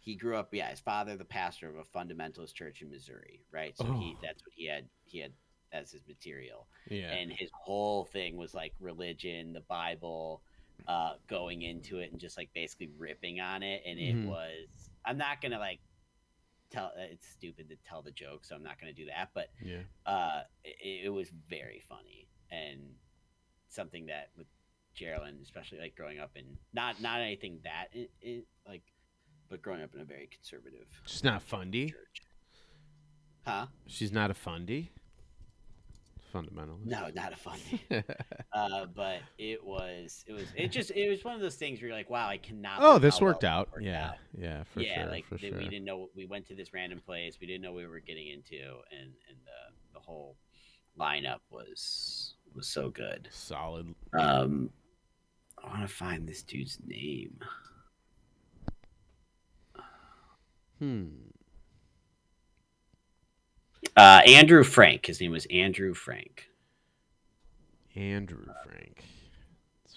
he 0.00 0.14
grew 0.14 0.36
up 0.36 0.52
yeah 0.52 0.70
his 0.70 0.80
father 0.80 1.16
the 1.16 1.24
pastor 1.24 1.68
of 1.68 1.76
a 1.76 1.84
fundamentalist 1.98 2.54
church 2.54 2.82
in 2.82 2.90
missouri 2.90 3.44
right 3.52 3.76
so 3.76 3.84
he 3.84 4.14
Oh. 4.16 4.20
that's 4.22 4.42
what 4.42 4.52
he 4.54 4.66
had 4.66 4.86
he 5.04 5.18
had 5.18 5.32
as 5.72 5.92
his 5.92 6.06
material 6.08 6.66
Yeah. 6.90 7.12
and 7.12 7.30
his 7.30 7.50
whole 7.52 8.04
thing 8.06 8.36
was 8.36 8.54
like 8.54 8.72
religion 8.80 9.52
the 9.52 9.60
bible 9.60 10.42
uh 10.86 11.12
going 11.28 11.62
into 11.62 11.98
it 11.98 12.10
and 12.12 12.20
just 12.20 12.36
like 12.36 12.48
basically 12.54 12.88
ripping 12.98 13.40
on 13.40 13.62
it 13.62 13.82
and 13.86 13.98
it 13.98 14.14
Mhm. 14.16 14.26
was 14.26 14.90
i'm 15.04 15.18
not 15.18 15.40
gonna 15.40 15.58
like 15.58 15.80
tell 16.70 16.92
it's 16.96 17.26
stupid 17.26 17.68
to 17.68 17.76
tell 17.76 18.02
the 18.02 18.10
joke 18.12 18.44
so 18.44 18.54
i'm 18.54 18.62
not 18.62 18.78
gonna 18.80 18.92
do 18.92 19.06
that 19.06 19.30
but 19.34 19.48
yeah. 19.62 19.80
uh 20.06 20.42
it, 20.64 21.06
it 21.06 21.08
was 21.10 21.30
very 21.48 21.82
funny 21.88 22.28
and 22.50 22.80
something 23.68 24.06
that 24.06 24.30
with 24.36 24.46
Geraldine, 24.94 25.38
especially 25.42 25.78
like 25.78 25.94
growing 25.94 26.18
up 26.18 26.30
in 26.34 26.44
not 26.72 27.00
not 27.00 27.20
anything 27.20 27.60
that 27.64 27.88
i 27.94 28.08
i 28.24 28.42
like 28.66 28.82
but 29.48 29.62
growing 29.62 29.82
up 29.82 29.94
in 29.94 30.00
a 30.00 30.04
very 30.04 30.26
conservative 30.26 30.86
She's 31.06 31.22
not 31.24 31.40
fundy. 31.42 31.90
church 31.90 32.22
huh 33.46 33.66
She's 33.86 34.12
not 34.12 34.30
a 34.30 34.34
fundy. 34.34 34.90
Fundamentalist. 36.32 36.84
no 36.84 37.10
not 37.14 37.32
a 37.32 37.36
funny 37.36 38.04
uh 38.52 38.86
but 38.94 39.20
it 39.38 39.64
was 39.64 40.24
it 40.26 40.32
was 40.32 40.44
it 40.56 40.68
just 40.68 40.90
it 40.90 41.08
was 41.08 41.24
one 41.24 41.34
of 41.34 41.40
those 41.40 41.56
things 41.56 41.80
where 41.80 41.88
you're 41.88 41.96
like 41.96 42.10
wow 42.10 42.28
i 42.28 42.36
cannot 42.36 42.78
oh, 42.80 42.98
this 42.98 43.18
how 43.18 43.24
well 43.24 43.32
worked 43.32 43.44
out. 43.44 43.70
worked 43.72 43.84
yeah. 43.84 44.08
out. 44.08 44.14
Yeah. 44.36 44.64
For 44.72 44.80
yeah 44.80 45.02
sure. 45.02 45.10
like 45.10 45.26
for 45.26 45.34
that 45.34 45.40
sure. 45.40 45.58
we 45.58 45.64
didn't 45.68 45.84
know 45.84 46.08
we 46.14 46.26
went 46.26 46.46
to 46.48 46.54
this 46.54 46.72
random 46.72 47.00
place 47.04 47.38
we 47.40 47.46
didn't 47.46 47.62
know 47.62 47.72
what 47.72 47.82
we 47.82 47.86
were 47.86 48.00
getting 48.00 48.28
into 48.28 48.56
and 48.90 49.12
and 49.28 49.38
the 49.44 49.94
the 49.94 50.00
whole 50.00 50.36
lineup 50.98 51.40
was 51.50 52.34
was 52.54 52.66
so 52.66 52.90
good 52.90 53.28
Solid. 53.30 53.94
Um, 54.12 54.70
I 55.62 55.68
want 55.68 55.82
to 55.82 55.88
find 55.88 56.28
this 56.28 56.42
dude's 56.42 56.78
name. 56.86 57.38
Hmm. 60.78 61.06
Uh, 63.96 64.20
Andrew 64.26 64.62
Frank. 64.64 65.06
His 65.06 65.20
name 65.20 65.30
was 65.32 65.46
Andrew 65.46 65.94
Frank, 65.94 66.48
Andrew 67.94 68.44
Frank. 68.64 69.04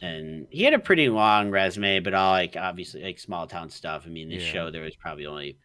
and 0.02 0.48
he 0.50 0.64
had 0.64 0.74
a 0.74 0.80
pretty 0.80 1.10
long 1.10 1.52
resume, 1.52 2.00
but 2.00 2.14
all 2.14 2.32
like 2.32 2.56
obviously 2.58 3.04
like 3.04 3.20
small 3.20 3.48
town 3.48 3.70
stuff. 3.70 4.04
I 4.06 4.10
mean, 4.10 4.30
this 4.30 4.44
Yeah. 4.44 4.52
show 4.52 4.72
there 4.72 4.84
was 4.84 4.96
probably 4.96 5.26
only, 5.26 5.58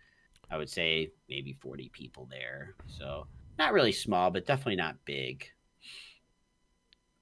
I 0.50 0.56
would 0.58 0.68
say, 0.70 1.10
maybe 1.28 1.52
forty 1.52 1.88
people 1.88 2.26
there, 2.30 2.74
so 2.86 3.26
not 3.58 3.72
really 3.72 3.92
small, 3.92 4.30
but 4.30 4.46
definitely 4.46 4.76
not 4.76 5.04
big. 5.04 5.46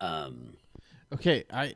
Um, 0.01 0.57
Okay, 1.13 1.45
I, 1.53 1.75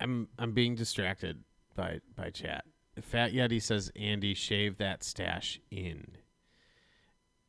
I'm 0.00 0.26
I'm 0.38 0.52
being 0.52 0.74
distracted 0.74 1.42
by 1.76 2.00
by 2.16 2.30
chat. 2.30 2.64
Fat 3.02 3.32
Yeti 3.32 3.62
says 3.62 3.90
Andy 3.96 4.34
shave 4.34 4.78
that 4.78 5.04
stash 5.04 5.60
in, 5.70 6.16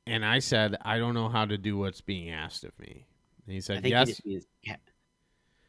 and 0.08 0.26
I 0.26 0.40
said 0.40 0.78
I 0.82 0.98
don't 0.98 1.14
know 1.14 1.30
how 1.30 1.46
to 1.46 1.58
do 1.58 1.78
what's 1.78 2.02
being 2.02 2.30
asked 2.32 2.64
of 2.64 2.78
me. 2.80 3.06
And 3.46 3.54
he 3.54 3.62
said 3.62 3.86
yes. 3.86 4.08
just 4.08 4.22
yeah, 4.64 4.76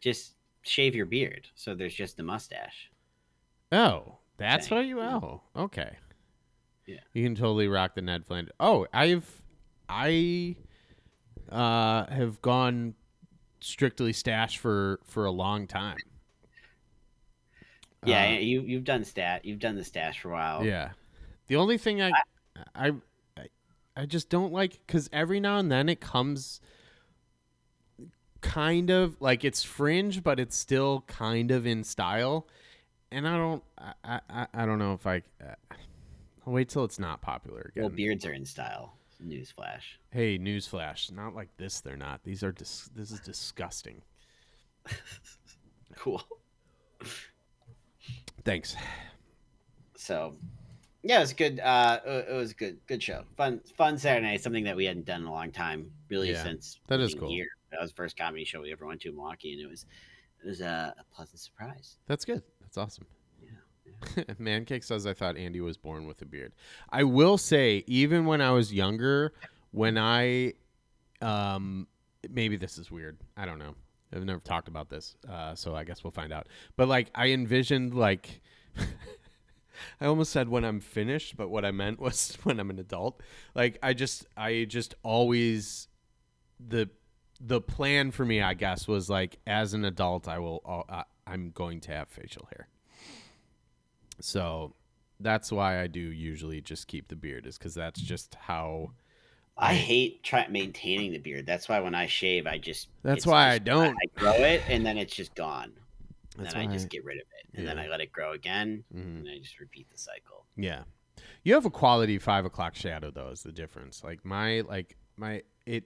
just 0.01 0.35
shave 0.63 0.95
your 0.95 1.07
beard, 1.07 1.49
so 1.55 1.75
there's 1.75 1.95
just 1.95 2.17
the 2.17 2.23
mustache. 2.23 2.91
Oh, 3.73 4.19
that's 4.37 4.69
Saying, 4.69 4.81
what 4.81 4.89
you. 4.89 5.01
Oh, 5.01 5.43
okay. 5.57 5.97
Yeah. 6.87 7.01
You 7.13 7.25
can 7.25 7.35
totally 7.35 7.69
rock 7.69 7.95
the 7.95 8.03
Ned 8.03 8.25
Flanders. 8.27 8.55
Oh, 8.61 8.87
I've 8.93 9.43
I 9.89 10.57
uh 11.51 12.07
have 12.07 12.41
gone 12.43 12.95
strictly 13.61 14.13
stash 14.13 14.59
for 14.59 15.01
for 15.05 15.25
a 15.25 15.31
long 15.31 15.67
time. 15.67 15.97
Yeah, 18.05 18.37
Uh, 18.37 18.39
you 18.39 18.63
you've 18.63 18.85
done 18.85 19.05
stat, 19.05 19.45
you've 19.45 19.59
done 19.59 19.75
the 19.75 19.85
stash 19.85 20.21
for 20.21 20.31
a 20.31 20.33
while. 20.33 20.65
Yeah. 20.65 20.91
The 21.49 21.57
only 21.57 21.79
thing 21.79 22.03
I 22.03 22.11
I 22.11 22.89
I, 22.89 22.93
I 23.97 24.07
just 24.07 24.29
don't 24.29 24.53
like 24.53 24.87
cuz 24.87 25.09
every 25.13 25.41
now 25.41 25.59
and 25.59 25.71
then 25.73 25.89
it 25.89 26.01
comes 26.01 26.61
kind 28.41 28.91
of 28.91 29.21
like 29.21 29.45
it's 29.45 29.63
fringe 29.63 30.23
but 30.23 30.39
it's 30.39 30.57
still 30.57 31.01
kind 31.07 31.51
of 31.51 31.67
in 31.67 31.83
style 31.83 32.47
and 33.11 33.27
I 33.27 33.37
don't 33.37 33.63
I 33.79 34.21
I, 34.29 34.47
I 34.53 34.67
don't 34.67 34.79
know 34.79 34.93
if 34.93 35.07
I 35.07 35.23
I'll 36.47 36.53
wait 36.53 36.69
till 36.69 36.85
it's 36.85 36.99
not 37.01 37.21
popular 37.23 37.71
again. 37.73 37.83
Well, 37.85 37.91
beards 37.91 38.25
are 38.25 38.33
in 38.33 38.45
style. 38.45 38.93
Newsflash. 39.25 39.97
hey, 40.11 40.39
newsflash, 40.39 41.11
not 41.11 41.35
like 41.35 41.49
this 41.57 41.81
they're 41.81 41.97
not. 41.97 42.23
These 42.23 42.43
are 42.45 42.53
dis- 42.53 42.91
this 42.95 43.11
is 43.11 43.21
disgusting. 43.21 44.03
Cool. 45.97 46.23
Thanks. 48.45 48.77
So, 49.97 50.37
yeah, 51.07 51.19
it 51.19 51.21
was 51.21 51.33
good. 51.33 51.61
Uh, 51.61 52.01
it 52.05 52.35
was 52.35 52.53
good. 52.53 52.79
Good 52.87 53.03
show. 53.03 53.23
Fun, 53.37 53.61
fun 53.77 53.97
Saturday 53.97 54.27
night. 54.27 54.43
Something 54.43 54.65
that 54.65 54.77
we 54.77 54.85
hadn't 54.85 55.07
done 55.07 55.23
in 55.23 55.27
a 55.27 55.33
long 55.33 55.53
time, 55.53 55.91
really, 56.09 56.33
Yeah, 56.33 56.43
since 56.43 56.81
that 56.89 57.01
is 57.01 57.15
cool. 57.15 57.29
Here. 57.29 57.47
That 57.71 57.81
was 57.81 57.91
the 57.91 57.97
first 57.97 58.17
comedy 58.17 58.45
show 58.45 58.61
we 58.63 58.73
ever 58.73 58.87
went 58.87 59.01
to 59.03 59.09
in 59.11 59.15
Milwaukee, 59.15 59.53
and 59.53 59.61
it 59.61 59.69
was 59.71 59.87
it 60.45 60.49
was 60.49 60.61
a, 60.61 60.95
a 60.99 61.15
pleasant 61.15 61.39
surprise. 61.41 61.99
That's 62.07 62.25
good. 62.25 62.43
That's 62.61 62.77
awesome. 62.77 63.07
Yeah, 63.41 64.25
Mancake 64.41 64.85
says 64.85 65.07
I 65.07 65.15
thought 65.15 65.37
Andy 65.37 65.61
was 65.61 65.77
born 65.77 66.07
with 66.07 66.21
a 66.23 66.27
beard. 66.27 66.53
I 66.91 67.05
will 67.05 67.39
say, 67.39 67.85
even 67.87 68.27
when 68.27 68.41
I 68.41 68.51
was 68.51 68.73
younger, 68.73 69.33
when 69.71 69.99
I, 69.99 70.55
um, 71.21 71.87
maybe 72.29 72.57
this 72.57 72.79
is 72.79 72.91
weird. 72.91 73.17
I 73.37 73.47
don't 73.47 73.59
know. 73.59 73.75
I've 74.13 74.25
never 74.25 74.41
talked 74.41 74.69
about 74.69 74.89
this, 74.89 75.17
uh, 75.29 75.55
so 75.55 75.75
I 75.75 75.85
guess 75.85 76.03
we'll 76.03 76.11
find 76.13 76.33
out. 76.33 76.49
But 76.77 76.89
like, 76.89 77.11
I 77.15 77.29
envisioned 77.29 77.95
like, 77.95 78.41
I 80.01 80.07
almost 80.07 80.33
said 80.33 80.49
when 80.49 80.65
I'm 80.65 80.81
finished, 80.81 81.37
but 81.37 81.49
what 81.49 81.65
I 81.65 81.71
meant 81.71 82.01
was 82.01 82.37
when 82.43 82.61
I'm 82.61 82.71
an 82.71 82.79
adult. 82.79 83.21
Like, 83.55 83.79
I 83.83 83.93
just, 83.93 84.27
I 84.37 84.67
just 84.69 84.95
always 85.03 85.89
the 86.59 86.89
the 87.41 87.61
plan 87.61 88.11
for 88.11 88.25
me, 88.25 88.41
I 88.41 88.55
guess, 88.55 88.89
was 88.89 89.11
like 89.11 89.39
as 89.47 89.75
an 89.75 89.85
adult, 89.85 90.27
I 90.27 90.39
will, 90.39 90.63
uh, 90.89 91.03
I'm 91.27 91.51
going 91.51 91.81
to 91.81 91.93
have 91.93 92.09
facial 92.09 92.49
hair. 92.51 92.69
So 94.21 94.75
that's 95.21 95.53
why 95.53 95.83
I 95.83 95.87
do 95.87 96.01
usually 96.01 96.61
just 96.61 96.87
keep 96.87 97.09
the 97.09 97.17
beard, 97.17 97.47
is 97.47 97.59
because 97.59 97.75
that's 97.75 98.01
just 98.01 98.35
how. 98.35 98.93
I 99.59 99.75
hate 99.75 100.23
try 100.23 100.47
maintaining 100.49 101.13
the 101.13 101.19
beard. 101.19 101.47
That's 101.47 101.69
why 101.69 101.81
when 101.81 101.95
I 101.95 102.07
shave, 102.07 102.47
I 102.47 102.59
just 102.59 102.89
That's 103.03 103.27
why 103.27 103.51
I 103.51 103.59
don't. 103.59 103.97
I 103.97 104.21
grow 104.21 104.33
it, 104.33 104.63
and 104.69 104.85
then 104.85 104.99
it's 104.99 105.15
just 105.15 105.35
gone. 105.35 105.73
And 106.37 106.45
That's 106.45 106.55
then 106.55 106.69
I 106.69 106.73
just 106.73 106.91
get 106.91 107.05
rid 107.05 107.17
of 107.17 107.27
it, 107.41 107.59
and 107.59 107.67
then 107.67 107.79
I 107.79 107.89
let 107.89 108.01
it 108.01 108.13
grow 108.13 108.33
again, 108.33 108.85
Mhm. 108.95 109.21
and 109.21 109.29
I 109.29 109.39
just 109.39 109.59
repeat 109.59 109.89
the 109.91 109.97
cycle. 109.99 110.47
Yeah, 110.57 110.85
you 111.45 111.55
have 111.55 111.65
a 111.65 111.71
quality 111.71 112.19
five 112.19 112.45
o'clock 112.45 112.75
shadow 112.75 113.11
though. 113.11 113.29
Is 113.29 113.43
the 113.43 113.53
difference? 113.53 114.05
Like 114.05 114.25
my 114.25 114.61
like 114.63 114.97
my 115.17 115.43
it 115.65 115.85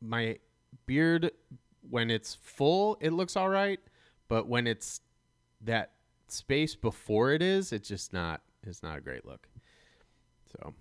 my 0.00 0.38
beard 0.86 1.30
when 1.88 2.10
it's 2.10 2.34
full, 2.34 2.98
it 3.00 3.10
looks 3.12 3.34
all 3.36 3.48
right, 3.48 3.80
but 4.28 4.46
when 4.46 4.66
it's 4.66 5.00
that 5.62 5.92
space 6.28 6.74
before 6.74 7.32
it 7.32 7.40
is, 7.42 7.72
it's 7.72 7.88
just 7.88 8.12
not. 8.12 8.42
It's 8.66 8.82
not 8.82 8.98
a 8.98 9.00
great 9.00 9.24
look. 9.24 9.48
So 10.52 10.74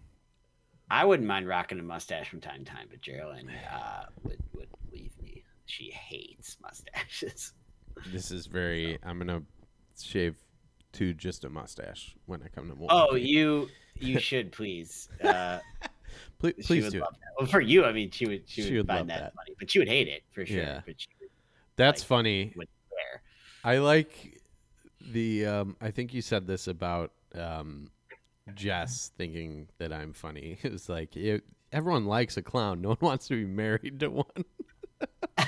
I 0.90 1.06
wouldn't 1.06 1.28
mind 1.28 1.48
rocking 1.48 1.80
a 1.80 1.84
mustache 1.84 2.30
from 2.30 2.42
time 2.42 2.66
to 2.66 2.72
time, 2.72 2.88
but 2.90 3.00
Geraldine 3.02 3.50
uh, 3.72 4.08
would 4.24 4.44
would 4.54 4.70
leave 4.92 5.18
me. 5.22 5.44
She 5.66 5.92
hates 5.92 6.58
mustaches. 6.62 7.54
This 8.12 8.32
is 8.32 8.46
very. 8.48 8.98
I'm 9.04 9.18
gonna 9.18 9.44
shave 10.00 10.36
to 10.94 11.14
just 11.14 11.46
a 11.46 11.50
mustache 11.50 12.16
when 12.26 12.42
I 12.44 12.48
come 12.48 12.70
to. 12.70 12.76
Oh, 12.90 13.16
you 13.16 13.68
you 13.96 14.20
should 14.20 14.52
please. 14.52 15.10
Uh, 15.24 15.60
please, 16.40 16.56
she 16.58 16.64
please 16.64 16.84
would 16.86 16.94
do. 16.94 17.04
Well, 17.38 17.48
for 17.48 17.62
you, 17.62 17.86
I 17.86 17.92
mean, 17.92 18.12
she 18.12 18.26
would 18.28 18.44
she 18.48 18.62
would, 18.62 18.68
She 18.68 18.78
would 18.78 18.88
find 18.88 19.10
that, 19.10 19.20
that. 19.20 19.34
funny, 19.36 19.56
but 19.60 19.70
she 19.70 19.80
would 19.80 19.88
hate 19.88 20.08
it 20.08 20.24
for 20.32 20.46
sure. 20.46 20.58
Yeah. 20.58 20.82
But 20.86 20.96
she 21.00 21.10
would 21.20 21.30
That's 21.76 22.02
like, 22.02 22.08
funny. 22.08 22.56
I 23.64 23.78
like 23.80 24.42
the. 25.02 25.46
Um, 25.46 25.76
I 25.82 25.92
think 25.92 26.14
you 26.14 26.22
said 26.22 26.48
this 26.48 26.68
about 26.68 27.12
um, 27.36 27.90
Jess 28.56 29.12
thinking 29.18 29.68
that 29.78 29.92
I'm 29.92 30.14
funny. 30.14 30.58
It's 30.64 30.90
like 30.90 31.16
it, 31.16 31.44
everyone 31.72 32.06
likes 32.06 32.38
a 32.38 32.42
clown. 32.42 32.82
No 32.82 32.90
one 32.90 32.98
wants 33.02 33.28
to 33.28 33.36
be 33.36 33.46
married 33.46 34.00
to 34.00 34.10
one. 34.10 34.26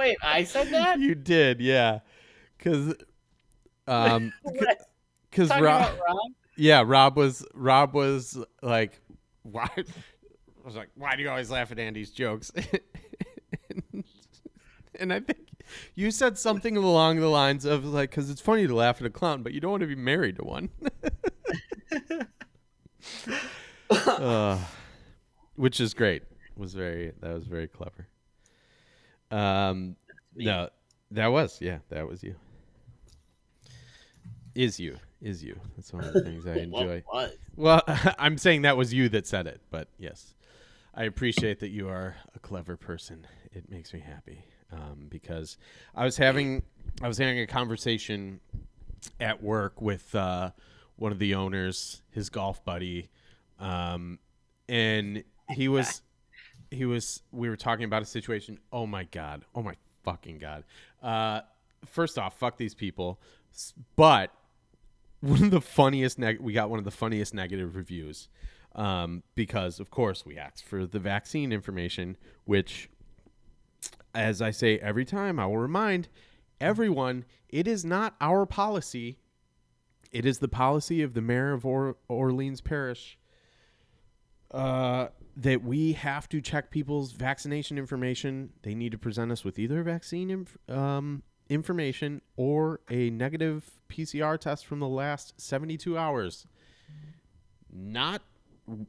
Wait, 0.00 0.16
I 0.22 0.44
said 0.44 0.68
that. 0.68 0.98
you 0.98 1.14
did, 1.14 1.60
yeah. 1.60 1.98
Because, 2.56 2.94
um, 3.86 4.32
because 5.30 5.50
Rob, 5.50 5.60
Rob? 5.60 6.16
yeah, 6.56 6.82
Rob 6.86 7.18
was 7.18 7.44
Rob 7.52 7.92
was 7.92 8.38
like, 8.62 8.98
why? 9.42 9.68
I 9.76 9.84
was 10.64 10.74
like, 10.74 10.88
why 10.94 11.16
do 11.16 11.22
you 11.22 11.28
always 11.28 11.50
laugh 11.50 11.70
at 11.70 11.78
Andy's 11.78 12.10
jokes? 12.12 12.50
and 14.98 15.12
I 15.12 15.20
think 15.20 15.40
you 15.94 16.10
said 16.10 16.38
something 16.38 16.78
along 16.78 17.20
the 17.20 17.28
lines 17.28 17.66
of 17.66 17.84
like, 17.84 18.08
because 18.08 18.30
it's 18.30 18.40
funny 18.40 18.66
to 18.66 18.74
laugh 18.74 19.02
at 19.02 19.06
a 19.06 19.10
clown, 19.10 19.42
but 19.42 19.52
you 19.52 19.60
don't 19.60 19.72
want 19.72 19.82
to 19.82 19.86
be 19.86 19.94
married 19.94 20.36
to 20.36 20.44
one. 20.44 20.70
uh, 23.90 24.58
which 25.56 25.78
is 25.78 25.92
great. 25.92 26.22
Was 26.56 26.72
very 26.72 27.12
that 27.20 27.34
was 27.34 27.44
very 27.44 27.68
clever. 27.68 28.06
Um, 29.30 29.96
no, 30.34 30.68
that 31.10 31.28
was 31.28 31.60
yeah, 31.60 31.78
that 31.88 32.08
was 32.08 32.22
you. 32.22 32.34
Is 34.54 34.80
you 34.80 34.96
is 35.22 35.44
you? 35.44 35.58
That's 35.76 35.92
one 35.92 36.04
of 36.04 36.12
the 36.12 36.22
things 36.22 36.46
I 36.46 36.54
enjoy. 36.58 37.02
What? 37.06 37.36
Well, 37.56 37.82
I'm 38.18 38.38
saying 38.38 38.62
that 38.62 38.76
was 38.76 38.92
you 38.92 39.08
that 39.10 39.26
said 39.26 39.46
it, 39.46 39.60
but 39.70 39.88
yes, 39.98 40.34
I 40.94 41.04
appreciate 41.04 41.60
that 41.60 41.70
you 41.70 41.88
are 41.88 42.16
a 42.34 42.38
clever 42.38 42.76
person. 42.76 43.26
It 43.52 43.70
makes 43.70 43.92
me 43.92 44.00
happy 44.00 44.44
um, 44.72 45.06
because 45.08 45.56
I 45.94 46.04
was 46.04 46.16
having 46.16 46.62
I 47.02 47.08
was 47.08 47.18
having 47.18 47.38
a 47.38 47.46
conversation 47.46 48.40
at 49.20 49.42
work 49.42 49.80
with 49.80 50.14
uh, 50.14 50.50
one 50.96 51.12
of 51.12 51.18
the 51.18 51.34
owners, 51.34 52.02
his 52.10 52.30
golf 52.30 52.64
buddy, 52.64 53.10
um, 53.58 54.18
and 54.68 55.24
he 55.50 55.68
was 55.68 56.02
he 56.70 56.84
was 56.84 57.22
we 57.32 57.48
were 57.48 57.56
talking 57.56 57.84
about 57.84 58.02
a 58.02 58.06
situation. 58.06 58.58
Oh 58.72 58.86
my 58.86 59.04
god! 59.04 59.44
Oh 59.54 59.62
my 59.62 59.74
fucking 60.04 60.38
god! 60.38 60.64
Uh, 61.02 61.40
first 61.86 62.18
off, 62.18 62.38
fuck 62.38 62.56
these 62.56 62.74
people, 62.74 63.20
but 63.96 64.32
one 65.20 65.44
of 65.44 65.50
the 65.50 65.60
funniest 65.60 66.18
neg- 66.18 66.40
we 66.40 66.52
got 66.52 66.70
one 66.70 66.78
of 66.78 66.84
the 66.84 66.90
funniest 66.90 67.34
negative 67.34 67.76
reviews 67.76 68.28
um, 68.74 69.22
because 69.34 69.80
of 69.80 69.90
course 69.90 70.24
we 70.24 70.38
asked 70.38 70.64
for 70.64 70.86
the 70.86 70.98
vaccine 70.98 71.52
information 71.52 72.16
which 72.44 72.88
as 74.14 74.40
i 74.40 74.50
say 74.50 74.78
every 74.78 75.04
time 75.04 75.38
i 75.38 75.46
will 75.46 75.58
remind 75.58 76.08
everyone 76.60 77.24
it 77.48 77.68
is 77.68 77.84
not 77.84 78.14
our 78.20 78.46
policy 78.46 79.18
it 80.12 80.24
is 80.24 80.38
the 80.38 80.48
policy 80.48 81.02
of 81.02 81.14
the 81.14 81.20
mayor 81.20 81.52
of 81.52 81.66
or- 81.66 81.96
orleans 82.08 82.60
parish 82.60 83.18
uh, 84.52 85.08
that 85.40 85.64
we 85.64 85.94
have 85.94 86.28
to 86.28 86.40
check 86.40 86.70
people's 86.70 87.12
vaccination 87.12 87.78
information 87.78 88.50
they 88.62 88.74
need 88.74 88.92
to 88.92 88.98
present 88.98 89.32
us 89.32 89.42
with 89.42 89.58
either 89.58 89.82
vaccine 89.82 90.30
inf- 90.30 90.58
um, 90.68 91.22
information 91.48 92.20
or 92.36 92.80
a 92.90 93.08
negative 93.10 93.70
PCR 93.88 94.38
test 94.38 94.66
from 94.66 94.80
the 94.80 94.88
last 94.88 95.40
72 95.40 95.96
hours. 95.96 96.46
Not 97.72 98.22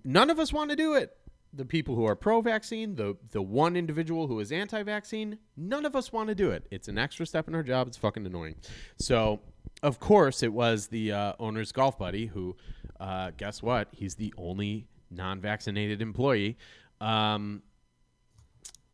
none 0.03 0.29
of 0.29 0.39
us 0.39 0.51
want 0.51 0.69
to 0.71 0.75
do 0.75 0.93
it. 0.93 1.15
The 1.53 1.65
people 1.65 1.95
who 1.95 2.05
are 2.05 2.15
pro-vaccine, 2.15 2.95
the 2.95 3.17
the 3.31 3.41
one 3.41 3.75
individual 3.75 4.27
who 4.27 4.39
is 4.39 4.51
anti-vaccine, 4.51 5.37
none 5.55 5.85
of 5.85 5.95
us 5.95 6.11
want 6.11 6.29
to 6.29 6.35
do 6.35 6.51
it. 6.51 6.65
It's 6.71 6.87
an 6.87 6.97
extra 6.97 7.25
step 7.25 7.47
in 7.47 7.55
our 7.55 7.63
job. 7.63 7.87
It's 7.87 7.97
fucking 7.97 8.25
annoying. 8.25 8.55
So, 8.97 9.39
of 9.83 9.99
course, 9.99 10.43
it 10.43 10.53
was 10.53 10.87
the 10.87 11.11
uh, 11.11 11.33
owner's 11.39 11.71
golf 11.71 11.97
buddy 11.97 12.27
who, 12.27 12.55
uh, 12.99 13.31
guess 13.37 13.61
what? 13.61 13.89
He's 13.91 14.15
the 14.15 14.33
only 14.37 14.87
non-vaccinated 15.11 16.01
employee. 16.01 16.57
Um, 16.99 17.61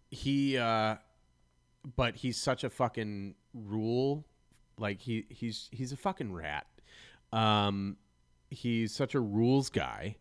he 0.10 0.58
uh, 0.58 0.96
but 1.96 2.16
he's 2.16 2.38
such 2.38 2.64
a 2.64 2.70
fucking 2.70 3.36
rule. 3.54 4.26
Like 4.78 5.00
he 5.00 5.26
he's 5.30 5.70
he's 5.72 5.92
a 5.92 5.98
fucking 5.98 6.34
rat. 6.34 6.68
Um 7.32 7.98
he's 8.50 8.94
such 8.94 9.16
a 9.16 9.20
rules 9.20 9.70
guy 9.70 10.16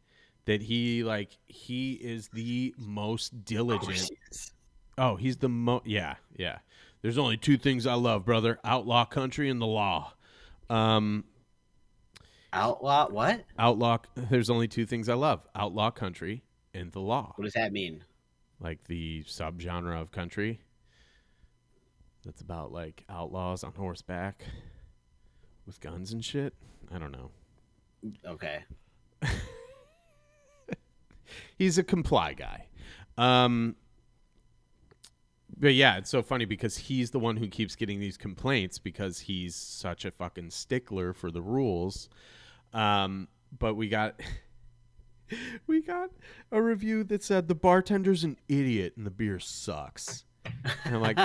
that 0.46 0.62
he 0.62 1.04
like 1.04 1.36
he 1.46 1.92
is 1.94 2.28
the 2.28 2.74
most 2.78 3.44
diligent. 3.44 4.10
Oh 4.98 5.16
he's 5.16 5.36
the 5.36 5.48
mo 5.48 5.82
yeah 5.84 6.14
yeah. 6.36 6.58
There's 7.02 7.18
only 7.18 7.36
two 7.36 7.56
things 7.56 7.86
i 7.86 7.94
love 7.94 8.24
brother. 8.24 8.58
Outlaw 8.64 9.04
country 9.04 9.50
and 9.50 9.60
the 9.60 9.66
law. 9.66 10.14
Um 10.70 11.24
Outlaw? 12.56 13.08
What? 13.10 13.44
outlaw 13.58 13.98
there's 14.14 14.48
only 14.50 14.66
two 14.68 14.86
things 14.86 15.08
i 15.08 15.14
love 15.14 15.46
outlaw 15.54 15.90
country 15.90 16.42
and 16.74 16.90
the 16.92 17.00
law 17.00 17.32
What 17.36 17.44
does 17.44 17.52
that 17.54 17.72
mean? 17.72 18.02
like 18.60 18.84
the 18.84 19.22
subgenre 19.24 20.00
of 20.00 20.10
country 20.10 20.60
that's 22.24 22.40
about 22.40 22.72
like 22.72 23.04
outlaws 23.08 23.62
on 23.62 23.72
horseback 23.74 24.44
with 25.66 25.80
guns 25.80 26.12
and 26.12 26.24
shit. 26.24 26.54
I 26.94 26.98
don't 26.98 27.12
know. 27.12 27.30
Okay. 28.24 28.64
He's 31.58 31.78
a 31.78 31.82
comply 31.84 32.34
guy. 32.34 32.66
Um 33.18 33.76
but 35.58 35.74
yeah, 35.74 35.96
it's 35.96 36.10
so 36.10 36.22
funny 36.22 36.44
because 36.44 36.76
he's 36.76 37.12
the 37.12 37.18
one 37.18 37.36
who 37.36 37.48
keeps 37.48 37.76
getting 37.76 37.98
these 37.98 38.16
complaints 38.18 38.78
because 38.78 39.20
he's 39.20 39.54
such 39.54 40.04
a 40.04 40.10
fucking 40.10 40.50
stickler 40.50 41.12
for 41.14 41.30
the 41.30 41.40
rules. 41.40 42.10
Um 42.76 43.28
but 43.58 43.74
we 43.74 43.88
got 43.88 44.20
we 45.66 45.82
got 45.82 46.10
a 46.52 46.60
review 46.62 47.02
that 47.04 47.22
said 47.22 47.48
the 47.48 47.54
bartender's 47.54 48.22
an 48.24 48.36
idiot 48.48 48.94
and 48.96 49.06
the 49.06 49.10
beer 49.10 49.38
sucks. 49.40 50.24
And 50.84 50.94
I'm 50.94 51.00
like, 51.00 51.18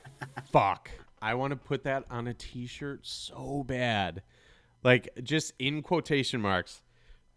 fuck. 0.52 0.90
I 1.20 1.34
want 1.34 1.50
to 1.50 1.56
put 1.56 1.82
that 1.84 2.04
on 2.10 2.28
a 2.28 2.34
t-shirt 2.34 3.00
so 3.04 3.64
bad. 3.66 4.22
Like 4.84 5.08
just 5.24 5.52
in 5.58 5.82
quotation 5.82 6.40
marks, 6.40 6.82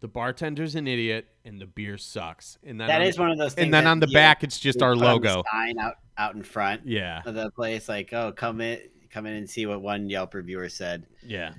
the 0.00 0.06
bartender's 0.08 0.76
an 0.76 0.86
idiot 0.86 1.26
and 1.44 1.60
the 1.60 1.66
beer 1.66 1.98
sucks. 1.98 2.58
And 2.64 2.80
then 2.80 2.86
That 2.86 3.00
on 3.00 3.06
is 3.08 3.16
the, 3.16 3.22
one 3.22 3.30
of 3.32 3.38
those 3.38 3.54
things. 3.54 3.64
and 3.64 3.74
then 3.74 3.86
on 3.88 3.98
the 3.98 4.06
back 4.06 4.44
it's 4.44 4.60
just 4.60 4.80
our 4.82 4.94
put 4.94 5.02
on 5.04 5.20
the 5.22 5.28
logo. 5.28 5.42
sign 5.52 5.78
out 5.80 5.94
out 6.18 6.34
in 6.36 6.42
front 6.44 6.82
Yeah. 6.86 7.22
of 7.24 7.34
the 7.34 7.50
place, 7.50 7.88
like, 7.88 8.12
oh, 8.12 8.30
come 8.32 8.60
in, 8.60 8.78
come 9.10 9.26
in 9.26 9.32
and 9.32 9.48
see 9.50 9.66
what 9.66 9.80
one 9.82 10.08
Yelp 10.10 10.34
reviewer 10.34 10.68
said. 10.68 11.06
Yeah. 11.26 11.54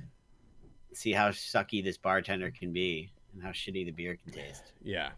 See 0.93 1.11
how 1.11 1.29
sucky 1.29 1.83
this 1.83 1.97
bartender 1.97 2.51
can 2.51 2.71
be, 2.71 3.11
and 3.33 3.41
how 3.43 3.49
shitty 3.49 3.85
the 3.85 3.91
beer 3.91 4.15
can 4.15 4.31
taste. 4.33 4.73
Yeah. 4.83 5.09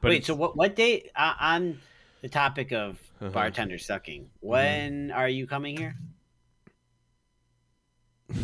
But 0.00 0.08
Wait, 0.10 0.14
it's- 0.16 0.26
so 0.26 0.34
what? 0.34 0.56
What 0.56 0.74
date 0.76 1.10
uh, 1.16 1.34
on 1.40 1.78
the 2.22 2.28
topic 2.28 2.72
of 2.72 2.98
Uh-huh. 3.20 3.30
bartender 3.30 3.78
sucking? 3.78 4.28
When 4.40 5.10
are 5.12 5.28
you 5.28 5.46
coming 5.46 5.76
here? 5.76 5.96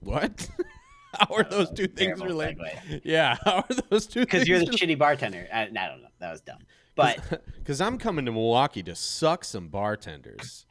what? 0.00 0.48
How 1.18 1.34
are 1.34 1.44
those 1.44 1.70
two 1.70 1.86
things 1.86 2.20
related? 2.20 2.58
segue. 2.58 3.00
Yeah, 3.02 3.38
how 3.46 3.56
are 3.70 3.74
those 3.88 4.06
two 4.06 4.20
Because 4.20 4.46
you're 4.46 4.58
the 4.58 4.66
shitty 4.66 4.98
bartender. 4.98 5.48
I, 5.50 5.62
I 5.62 5.64
don't 5.64 6.02
know. 6.02 6.08
That 6.18 6.30
was 6.30 6.42
dumb. 6.42 6.58
But 6.94 7.42
Because 7.58 7.80
I'm 7.80 7.96
coming 7.96 8.26
to 8.26 8.32
Milwaukee 8.32 8.82
to 8.82 8.94
suck 8.94 9.42
some 9.42 9.68
bartenders. 9.68 10.66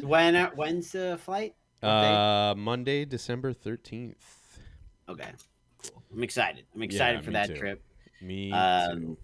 when? 0.00 0.34
When's 0.54 0.92
the 0.92 1.18
flight? 1.22 1.54
Uh, 1.82 2.54
Monday, 2.56 3.04
December 3.04 3.52
13th. 3.52 4.14
Okay. 5.08 5.30
Cool. 5.82 6.02
I'm 6.12 6.22
excited. 6.22 6.64
I'm 6.74 6.82
excited 6.82 7.18
Yeah, 7.20 7.24
for 7.24 7.30
that 7.32 7.48
too. 7.48 7.54
trip. 7.56 7.82
Me 8.20 8.52
Um, 8.52 9.00
too. 9.00 9.18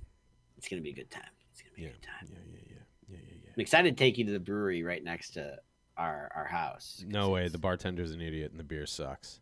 it's 0.57 0.69
gonna 0.69 0.83
be 0.83 0.91
a 0.91 0.95
good 0.95 1.11
time. 1.11 1.31
It's 1.53 1.63
gonna 1.63 1.75
be 1.75 1.83
Yeah. 1.83 1.89
a 1.89 1.93
good 1.93 2.03
time. 2.03 2.29
Yeah, 2.31 2.39
yeah, 2.47 2.59
yeah. 2.71 2.75
Yeah, 3.11 3.19
yeah, 3.29 3.35
yeah. 3.45 3.51
I'm 3.57 3.61
excited 3.61 3.97
to 3.97 4.05
take 4.05 4.19
you 4.19 4.25
to 4.25 4.33
the 4.33 4.41
brewery 4.41 4.83
right 4.83 5.03
next 5.05 5.31
to 5.33 5.59
our 5.97 6.31
our 6.35 6.45
house. 6.47 7.05
No 7.07 7.31
way. 7.31 7.49
The 7.49 7.59
bartender's 7.59 8.11
an 8.13 8.21
idiot 8.21 8.51
and 8.51 8.59
the 8.59 8.65
beer 8.65 8.87
sucks. 8.87 9.41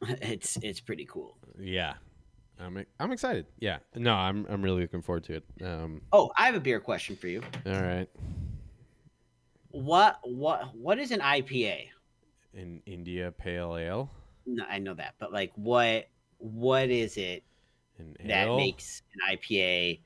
It's 0.20 0.56
it's 0.62 0.80
pretty 0.80 1.04
cool. 1.06 1.38
Yeah. 1.58 1.94
I'm 2.58 2.84
I'm 2.98 3.12
excited. 3.12 3.46
Yeah. 3.60 3.78
No, 3.94 4.14
I'm 4.14 4.44
I'm 4.48 4.62
really 4.62 4.82
looking 4.82 5.02
forward 5.02 5.24
to 5.24 5.34
it. 5.34 5.44
Um 5.62 6.02
Oh, 6.12 6.32
I 6.36 6.46
have 6.46 6.54
a 6.56 6.60
beer 6.60 6.80
question 6.80 7.14
for 7.16 7.28
you. 7.28 7.42
all 7.64 7.80
right. 7.80 8.08
What 9.70 10.18
what 10.24 10.74
what 10.74 10.98
is 10.98 11.10
an 11.12 11.20
IPA? 11.20 11.88
In 12.56 12.82
India 12.86 13.30
Pale 13.32 13.76
Ale 13.76 14.10
No, 14.46 14.64
I 14.68 14.78
know 14.78 14.94
that, 14.94 15.14
but 15.18 15.32
like 15.32 15.52
what 15.56 16.08
what 16.38 16.90
is 16.90 17.16
it 17.16 17.44
and 17.98 18.16
that 18.30 18.48
ale. 18.48 18.56
makes 18.56 19.02
an 19.14 19.36
IPA 19.36 20.00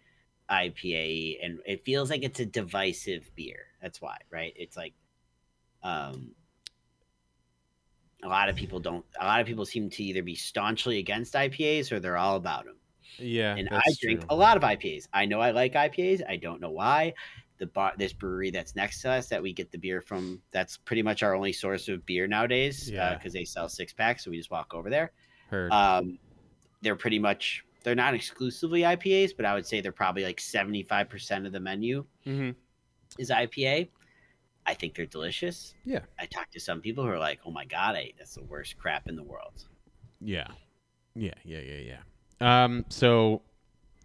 IPA 0.50 1.38
and 1.44 1.60
it 1.66 1.84
feels 1.84 2.10
like 2.10 2.22
it's 2.24 2.40
a 2.40 2.46
divisive 2.46 3.30
beer. 3.36 3.66
That's 3.80 4.00
why, 4.00 4.18
right? 4.30 4.52
It's 4.56 4.76
like 4.76 4.94
um 5.82 6.34
a 8.22 8.28
lot 8.28 8.48
of 8.48 8.56
people 8.56 8.80
don't 8.80 9.04
a 9.18 9.24
lot 9.24 9.40
of 9.40 9.46
people 9.46 9.64
seem 9.64 9.88
to 9.90 10.02
either 10.02 10.22
be 10.22 10.34
staunchly 10.34 10.98
against 10.98 11.34
IPAs 11.34 11.92
or 11.92 12.00
they're 12.00 12.16
all 12.18 12.36
about 12.36 12.64
them. 12.66 12.76
yeah, 13.18 13.56
and 13.56 13.68
I 13.72 13.82
drink 14.00 14.20
true. 14.20 14.26
a 14.30 14.36
lot 14.36 14.56
of 14.56 14.62
IPAs. 14.62 15.08
I 15.12 15.26
know 15.26 15.40
I 15.40 15.52
like 15.52 15.74
IPAs. 15.74 16.22
I 16.28 16.36
don't 16.36 16.60
know 16.60 16.70
why. 16.70 17.14
The 17.60 17.66
bar, 17.66 17.92
this 17.96 18.12
brewery 18.12 18.50
that's 18.50 18.74
next 18.74 19.02
to 19.02 19.10
us 19.10 19.28
that 19.28 19.40
we 19.40 19.52
get 19.52 19.70
the 19.70 19.78
beer 19.78 20.00
from, 20.00 20.42
that's 20.50 20.76
pretty 20.76 21.02
much 21.02 21.22
our 21.22 21.34
only 21.34 21.52
source 21.52 21.86
of 21.88 22.04
beer 22.06 22.26
nowadays. 22.26 22.90
Yeah. 22.90 23.14
because 23.14 23.32
they 23.32 23.44
sell 23.44 23.68
six 23.68 23.92
packs, 23.92 24.24
so 24.24 24.32
we 24.32 24.38
just 24.38 24.50
walk 24.50 24.74
over 24.74 24.90
there. 24.90 25.12
Heard. 25.50 25.70
Um, 25.70 26.18
they're 26.82 26.96
pretty 26.96 27.18
much 27.18 27.64
they're 27.82 27.94
not 27.94 28.14
exclusively 28.14 28.82
IPAs, 28.82 29.36
but 29.36 29.44
I 29.44 29.54
would 29.54 29.66
say 29.66 29.80
they're 29.80 29.92
probably 29.92 30.24
like 30.24 30.40
seventy 30.40 30.82
five 30.82 31.08
percent 31.08 31.46
of 31.46 31.52
the 31.52 31.60
menu 31.60 32.04
mm-hmm. 32.26 32.50
is 33.18 33.30
IPA. 33.30 33.88
I 34.66 34.74
think 34.74 34.94
they're 34.94 35.06
delicious. 35.06 35.74
Yeah. 35.84 36.00
I 36.18 36.26
talked 36.26 36.52
to 36.52 36.60
some 36.60 36.80
people 36.80 37.04
who 37.04 37.10
are 37.10 37.18
like, 37.18 37.40
"Oh 37.44 37.50
my 37.50 37.64
god, 37.64 37.94
I, 37.96 38.12
that's 38.18 38.34
the 38.34 38.44
worst 38.44 38.76
crap 38.78 39.08
in 39.08 39.16
the 39.16 39.22
world." 39.22 39.66
Yeah. 40.20 40.48
Yeah, 41.14 41.34
yeah, 41.44 41.60
yeah, 41.60 41.96
yeah. 42.40 42.64
Um, 42.64 42.84
so 42.88 43.42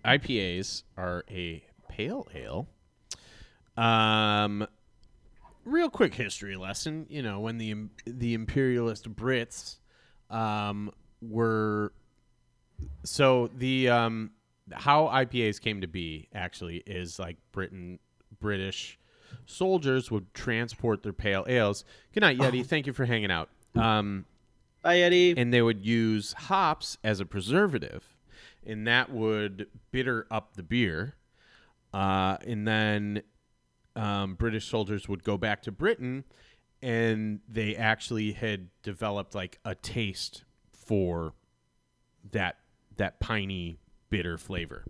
IPAs 0.03 0.83
are 0.97 1.23
a 1.29 1.63
pale 1.89 2.27
ale. 2.33 2.67
Um, 3.77 4.67
real 5.65 5.89
quick 5.89 6.13
history 6.13 6.55
lesson. 6.55 7.05
You 7.09 7.21
know, 7.21 7.39
when 7.39 7.57
the 7.57 7.75
the 8.05 8.33
imperialist 8.33 9.13
Brits 9.13 9.77
um, 10.29 10.91
were 11.21 11.91
so 13.03 13.49
the 13.57 13.89
um, 13.89 14.31
how 14.71 15.05
IPAs 15.07 15.59
came 15.61 15.81
to 15.81 15.87
be 15.87 16.27
actually 16.33 16.77
is 16.85 17.19
like 17.19 17.37
Britain 17.51 17.99
British 18.39 18.97
soldiers 19.45 20.09
would 20.11 20.33
transport 20.33 21.03
their 21.03 21.13
pale 21.13 21.45
ales. 21.47 21.83
Good 22.13 22.21
night, 22.21 22.37
Yeti. 22.37 22.65
Thank 22.65 22.87
you 22.87 22.93
for 22.93 23.05
hanging 23.05 23.31
out. 23.31 23.49
Um, 23.75 24.25
Bye, 24.81 24.97
Yeti. 24.97 25.33
and 25.37 25.53
they 25.53 25.61
would 25.61 25.85
use 25.85 26.33
hops 26.33 26.97
as 27.03 27.19
a 27.19 27.25
preservative, 27.25 28.15
and 28.65 28.87
that 28.87 29.11
would 29.11 29.67
bitter 29.91 30.27
up 30.31 30.55
the 30.55 30.63
beer. 30.63 31.15
Uh, 31.93 32.37
and 32.45 32.67
then 32.67 33.21
um, 33.95 34.35
British 34.35 34.67
soldiers 34.67 35.07
would 35.07 35.23
go 35.23 35.37
back 35.37 35.61
to 35.63 35.71
Britain, 35.71 36.23
and 36.81 37.39
they 37.47 37.75
actually 37.75 38.33
had 38.33 38.69
developed 38.83 39.35
like 39.35 39.59
a 39.65 39.75
taste 39.75 40.43
for 40.73 41.33
that 42.31 42.57
that 42.97 43.19
piney 43.19 43.79
bitter 44.09 44.37
flavor. 44.37 44.85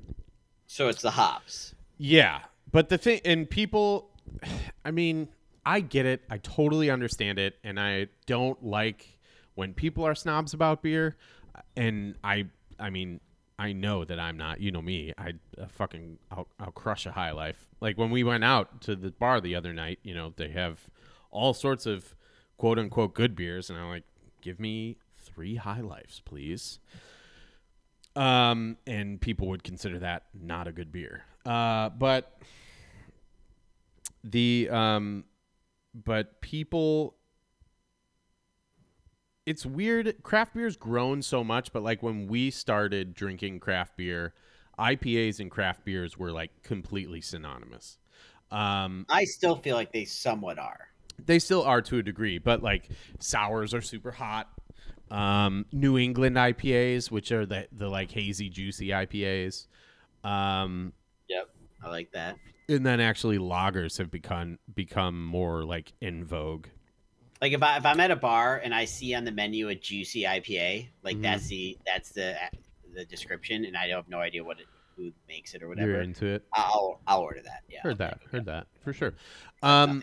so 0.68 0.88
it's 0.90 1.02
the 1.02 1.12
hops. 1.12 1.74
Yeah, 1.98 2.42
but 2.72 2.90
the 2.90 2.98
thing, 2.98 3.22
and 3.26 3.50
people, 3.50 4.10
I 4.86 4.92
mean, 4.92 5.30
I 5.66 5.80
get 5.80 6.06
it. 6.06 6.22
I 6.30 6.38
totally 6.38 6.90
understand 6.90 7.40
it, 7.40 7.56
and 7.64 7.80
I 7.80 8.08
don't 8.26 8.64
like 8.64 9.18
when 9.56 9.74
people 9.74 10.06
are 10.06 10.16
snobs 10.16 10.54
about 10.54 10.84
beer. 10.84 11.16
And 11.78 12.16
I, 12.24 12.48
I 12.80 12.90
mean, 12.90 13.20
I 13.58 13.72
know 13.72 14.04
that 14.04 14.20
I'm 14.20 14.38
not. 14.38 14.60
You 14.60 14.72
know 14.72 14.82
me. 14.82 15.14
I 15.18 15.34
uh, 15.60 15.68
fucking, 15.68 16.20
I'll, 16.32 16.48
I'll 16.60 16.72
crush 16.72 17.06
a 17.06 17.12
high 17.12 17.32
life. 17.32 17.68
Like 17.80 17.98
when 17.98 18.12
we 18.12 18.24
went 18.24 18.44
out 18.44 18.82
to 18.82 18.96
the 18.96 19.12
bar 19.12 19.40
the 19.40 19.56
other 19.56 19.74
night, 19.74 20.00
you 20.04 20.14
know, 20.14 20.34
they 20.36 20.50
have 20.50 20.88
all 21.32 21.54
sorts 21.54 21.86
of 21.86 22.16
quote 22.58 22.80
unquote 22.80 23.14
good 23.14 23.36
beers, 23.36 23.70
and 23.70 23.80
I'm 23.80 23.90
like, 23.90 24.04
give 24.42 24.60
me 24.60 24.98
three 25.18 25.56
high 25.56 25.82
lifes, 25.82 26.22
please. 26.24 26.80
Um, 28.16 28.78
and 28.88 29.20
people 29.20 29.48
would 29.50 29.64
consider 29.64 30.00
that 30.00 30.24
not 30.34 30.68
a 30.68 30.72
good 30.72 30.92
beer. 30.92 31.24
Uh, 31.46 31.90
but 31.90 32.40
the 34.24 34.70
um, 34.72 35.26
but 35.94 36.42
people, 36.42 37.16
it's 39.46 39.66
weird. 39.66 40.16
Craft 40.24 40.54
beer's 40.56 40.78
grown 40.78 41.22
so 41.22 41.44
much, 41.44 41.72
but 41.72 41.84
like 41.84 42.02
when 42.04 42.28
we 42.28 42.50
started 42.52 43.14
drinking 43.14 43.60
craft 43.60 43.98
beer, 43.98 44.34
IPAs 44.80 45.40
and 45.40 45.50
craft 45.52 45.86
beers 45.86 46.18
were 46.18 46.32
like 46.32 46.64
completely 46.64 47.22
synonymous. 47.22 47.98
Um, 48.52 49.06
I 49.10 49.24
still 49.26 49.56
feel 49.56 49.76
like 49.76 49.92
they 49.92 50.06
somewhat 50.06 50.60
are. 50.60 50.88
they 51.26 51.40
still 51.40 51.64
are 51.64 51.82
to 51.84 51.98
a 51.98 52.04
degree, 52.04 52.38
but 52.38 52.62
like 52.64 52.90
sours 53.20 53.74
are 53.74 53.82
super 53.82 54.12
hot. 54.12 54.50
Um, 55.12 55.66
New 55.72 55.98
England 55.98 56.36
IPAs, 56.36 57.12
which 57.12 57.32
are 57.32 57.46
the 57.46 57.68
the 57.72 57.88
like 57.88 58.12
hazy, 58.12 58.50
juicy 58.50 58.88
IPAs, 58.90 59.68
um, 60.24 60.94
Yep, 61.30 61.50
I 61.84 61.90
like 61.90 62.12
that. 62.14 62.38
and 62.68 62.84
then 62.86 63.00
actually 63.00 63.38
lagers 63.38 63.98
have 64.00 64.10
become 64.10 64.58
become 64.74 65.24
more 65.24 65.64
like 65.64 65.94
in 66.02 66.24
vogue. 66.26 66.68
Like 67.46 67.54
if 67.54 67.62
I 67.62 67.78
if 67.78 67.86
I'm 67.86 68.00
at 68.00 68.10
a 68.10 68.16
bar 68.16 68.60
and 68.64 68.74
I 68.74 68.86
see 68.86 69.14
on 69.14 69.24
the 69.24 69.32
menu 69.32 69.70
a 69.70 69.76
juicy 69.76 70.24
IPA, 70.24 70.88
like 71.04 71.18
Mhm. 71.18 71.22
that's 71.22 71.48
the 71.48 71.78
that's 71.86 72.10
the 72.10 72.36
the 72.96 73.06
description, 73.06 73.66
and 73.66 73.78
I 73.78 73.90
have 73.90 74.10
no 74.10 74.18
idea 74.18 74.44
what 74.44 74.60
it, 74.60 74.66
who 74.98 75.12
makes 75.28 75.54
it 75.54 75.62
or 75.62 75.68
whatever. 75.68 75.92
You're 75.92 76.02
into 76.02 76.26
it. 76.26 76.44
I'll 76.54 77.00
I'll 77.06 77.20
order 77.22 77.44
that. 77.44 77.62
Yeah, 77.70 77.82
Heard 77.84 78.00
that. 78.00 78.18
Heard 78.32 78.46
that 78.46 78.66
for 78.84 78.94
sure. 78.94 79.14
Um, 79.62 80.02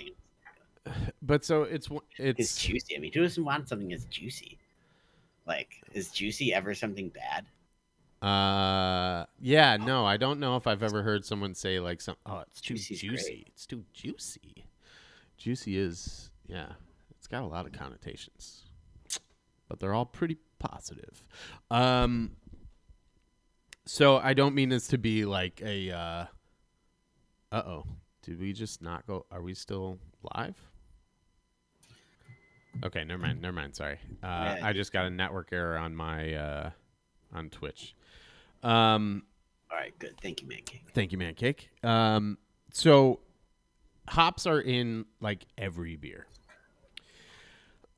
but 1.22 1.44
so 1.44 1.64
it's 1.64 1.88
it's 2.16 2.38
it's 2.38 2.62
juicy. 2.62 2.96
I 2.96 3.00
mean, 3.00 3.10
who 3.12 3.22
doesn't 3.22 3.44
want 3.44 3.68
something 3.68 3.88
that's 3.88 4.04
juicy? 4.04 4.56
Like, 5.44 5.82
is 5.94 6.10
juicy 6.12 6.54
ever 6.54 6.74
something 6.76 7.08
bad? 7.08 7.46
uh 8.24 9.26
yeah 9.40 9.76
no 9.78 10.06
I 10.06 10.16
don't 10.16 10.38
know 10.38 10.54
if 10.54 10.68
I've 10.68 10.84
ever 10.84 11.02
heard 11.02 11.24
someone 11.24 11.56
say 11.56 11.80
like 11.80 12.00
some 12.00 12.14
oh 12.24 12.44
it's 12.46 12.60
too 12.60 12.74
Juicy's 12.74 13.00
juicy 13.00 13.24
great. 13.24 13.48
it's 13.48 13.66
too 13.66 13.82
juicy 13.92 14.64
juicy 15.36 15.76
is 15.76 16.30
yeah 16.46 16.74
got 17.32 17.42
a 17.42 17.46
lot 17.46 17.66
of 17.66 17.72
connotations 17.72 18.62
but 19.68 19.80
they're 19.80 19.94
all 19.94 20.04
pretty 20.06 20.36
positive 20.58 21.24
um 21.70 22.32
so 23.86 24.18
I 24.18 24.34
don't 24.34 24.54
mean 24.54 24.68
this 24.68 24.86
to 24.88 24.98
be 24.98 25.24
like 25.24 25.60
a 25.64 25.90
uh 25.90 26.24
uh-oh 27.50 27.84
did 28.22 28.38
we 28.38 28.52
just 28.52 28.80
not 28.82 29.06
go 29.06 29.26
are 29.30 29.42
we 29.42 29.54
still 29.54 29.98
live 30.36 30.56
okay 32.84 33.02
never 33.04 33.20
mind 33.22 33.40
never 33.42 33.54
mind 33.54 33.74
sorry 33.74 33.98
uh 34.22 34.56
Yeah. 34.56 34.60
I 34.62 34.72
just 34.72 34.92
got 34.92 35.06
a 35.06 35.10
network 35.10 35.48
error 35.52 35.76
on 35.78 35.94
my 35.96 36.34
uh 36.34 36.70
on 37.34 37.48
Twitch 37.50 37.94
um 38.62 39.22
All 39.70 39.78
right, 39.78 39.98
good. 39.98 40.14
Thank 40.20 40.42
you, 40.42 40.48
man. 40.48 40.60
King. 40.66 40.80
Thank 40.94 41.12
you, 41.12 41.18
man 41.18 41.34
cake. 41.34 41.70
Um, 41.82 42.36
so 42.72 43.20
hops 44.06 44.46
are 44.46 44.60
in 44.60 45.06
like 45.20 45.46
every 45.56 45.96
beer. 45.96 46.26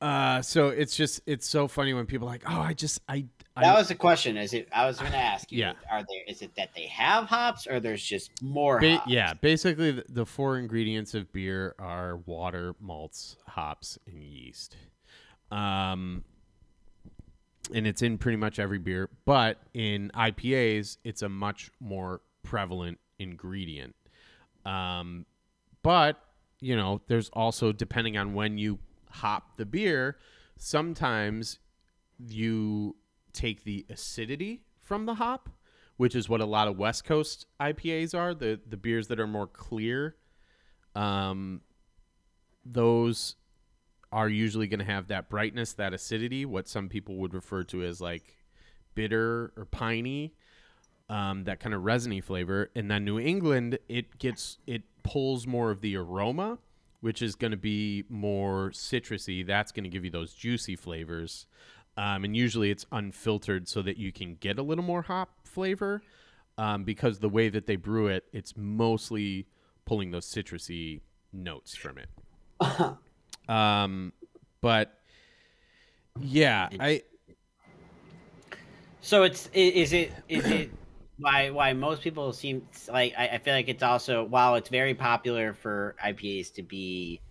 Uh, 0.05 0.39
so 0.39 0.67
it's 0.67 0.95
just 0.95 1.19
it's 1.25 1.47
so 1.47 1.67
funny 1.67 1.91
when 1.91 2.05
people 2.05 2.27
are 2.27 2.31
like, 2.31 2.43
oh, 2.47 2.59
I 2.59 2.73
just 2.73 3.01
I, 3.09 3.25
I 3.55 3.61
That 3.61 3.75
was 3.75 3.87
the 3.87 3.95
question. 3.95 4.37
Is 4.37 4.53
it? 4.53 4.67
I 4.71 4.85
was 4.85 4.99
going 4.99 5.11
to 5.11 5.17
ask 5.17 5.51
you. 5.51 5.61
Yeah. 5.61 5.73
Are 5.89 6.03
there? 6.07 6.21
Is 6.27 6.43
it 6.43 6.51
that 6.57 6.69
they 6.75 6.85
have 6.85 7.25
hops, 7.25 7.65
or 7.65 7.79
there's 7.79 8.03
just 8.03 8.29
more? 8.43 8.79
Ba- 8.79 8.97
hops? 8.97 9.11
yeah, 9.11 9.33
basically 9.33 9.93
the, 9.93 10.05
the 10.07 10.23
four 10.23 10.59
ingredients 10.59 11.15
of 11.15 11.33
beer 11.33 11.73
are 11.79 12.17
water, 12.17 12.75
malts, 12.79 13.37
hops, 13.47 13.97
and 14.05 14.21
yeast. 14.21 14.77
Um, 15.49 16.23
and 17.73 17.87
it's 17.87 18.03
in 18.03 18.19
pretty 18.19 18.37
much 18.37 18.59
every 18.59 18.77
beer, 18.77 19.09
but 19.25 19.57
in 19.73 20.11
IPAs, 20.13 20.97
it's 21.03 21.23
a 21.23 21.29
much 21.29 21.71
more 21.79 22.21
prevalent 22.43 22.99
ingredient. 23.17 23.95
Um, 24.67 25.25
but 25.81 26.21
you 26.59 26.75
know, 26.75 27.01
there's 27.07 27.29
also 27.29 27.71
depending 27.71 28.17
on 28.17 28.35
when 28.35 28.59
you 28.59 28.77
hop 29.15 29.57
the 29.57 29.65
beer, 29.65 30.17
sometimes 30.57 31.59
you 32.19 32.95
take 33.33 33.63
the 33.63 33.85
acidity 33.89 34.63
from 34.81 35.05
the 35.05 35.15
hop, 35.15 35.49
which 35.97 36.15
is 36.15 36.29
what 36.29 36.41
a 36.41 36.45
lot 36.45 36.67
of 36.67 36.77
West 36.77 37.03
Coast 37.03 37.45
IPAs 37.59 38.17
are, 38.17 38.33
the 38.33 38.59
the 38.67 38.77
beers 38.77 39.07
that 39.07 39.19
are 39.19 39.27
more 39.27 39.47
clear. 39.47 40.15
Um, 40.95 41.61
those 42.65 43.35
are 44.11 44.29
usually 44.29 44.67
going 44.67 44.79
to 44.79 44.85
have 44.85 45.07
that 45.07 45.29
brightness, 45.29 45.73
that 45.73 45.93
acidity, 45.93 46.45
what 46.45 46.67
some 46.67 46.87
people 46.87 47.17
would 47.17 47.33
refer 47.33 47.63
to 47.63 47.83
as 47.83 47.99
like 47.99 48.37
bitter 48.95 49.51
or 49.57 49.65
piney, 49.65 50.33
um, 51.09 51.43
that 51.43 51.59
kind 51.59 51.75
of 51.75 51.83
resiny 51.83 52.21
flavor. 52.21 52.71
And 52.75 52.89
then 52.89 53.03
New 53.03 53.19
England, 53.19 53.77
it 53.89 54.17
gets 54.17 54.57
it 54.65 54.83
pulls 55.03 55.45
more 55.45 55.69
of 55.69 55.81
the 55.81 55.97
aroma, 55.97 56.57
which 57.05 57.21
is 57.21 57.35
going 57.35 57.51
to 57.51 57.57
be 57.57 58.03
more 58.09 58.71
citrusy. 58.71 59.45
That's 59.45 59.71
going 59.71 59.83
to 59.83 59.91
give 59.91 60.03
you 60.03 60.09
those 60.09 60.33
juicy 60.33 60.75
flavors. 60.75 61.45
Um, 61.97 62.23
and 62.23 62.35
usually 62.35 62.71
it's 62.71 62.87
unfiltered 62.91 63.67
so 63.67 63.83
that 63.83 63.97
you 63.97 64.11
can 64.11 64.37
get 64.39 64.57
a 64.57 64.63
little 64.63 64.83
more 64.83 65.03
hop 65.03 65.29
flavor. 65.43 66.01
Um, 66.57 66.83
because 66.83 67.19
the 67.19 67.29
way 67.29 67.47
that 67.49 67.67
they 67.67 67.75
brew 67.75 68.07
it, 68.07 68.23
it's 68.33 68.57
mostly 68.57 69.45
pulling 69.85 70.09
those 70.09 70.25
citrusy 70.25 71.01
notes 71.31 71.75
from 71.75 71.99
it. 71.99 72.09
um, 73.53 74.11
but 74.59 74.97
yeah, 76.19 76.69
I 76.79 77.03
So 79.01 79.21
it's 79.21 79.47
is 79.53 79.93
it 79.93 80.11
is 80.27 80.45
it 80.47 80.71
why 81.17 81.49
why 81.49 81.73
most 81.73 82.01
people 82.01 82.31
seem 82.33 82.67
like 82.89 83.13
I, 83.17 83.27
I 83.29 83.37
feel 83.37 83.53
like 83.53 83.69
it's 83.69 83.83
also 83.83 84.23
while 84.23 84.55
it's 84.55 84.69
very 84.69 84.93
popular 84.93 85.53
for 85.53 85.95
IPAs 86.03 86.53
to 86.55 86.63
be 86.63 87.21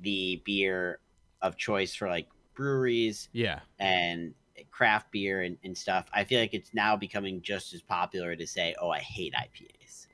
the 0.00 0.42
beer 0.44 0.98
of 1.42 1.56
choice 1.56 1.94
for 1.94 2.08
like 2.08 2.28
breweries 2.54 3.28
yeah 3.32 3.60
and 3.78 4.34
craft 4.70 5.12
beer 5.12 5.42
and, 5.42 5.56
and 5.62 5.76
stuff. 5.76 6.08
I 6.12 6.24
feel 6.24 6.40
like 6.40 6.52
it's 6.54 6.74
now 6.74 6.96
becoming 6.96 7.40
just 7.42 7.72
as 7.74 7.80
popular 7.82 8.34
to 8.34 8.46
say, 8.46 8.74
"Oh, 8.80 8.90
I 8.90 8.98
hate 8.98 9.32
IPAs," 9.34 10.06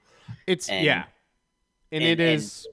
it's 0.47 0.69
And- 0.69 0.85
yeah, 0.85 1.05
and, 1.93 2.05
and- 2.05 2.21
it 2.21 2.21
and- 2.21 2.35
is 2.35 2.67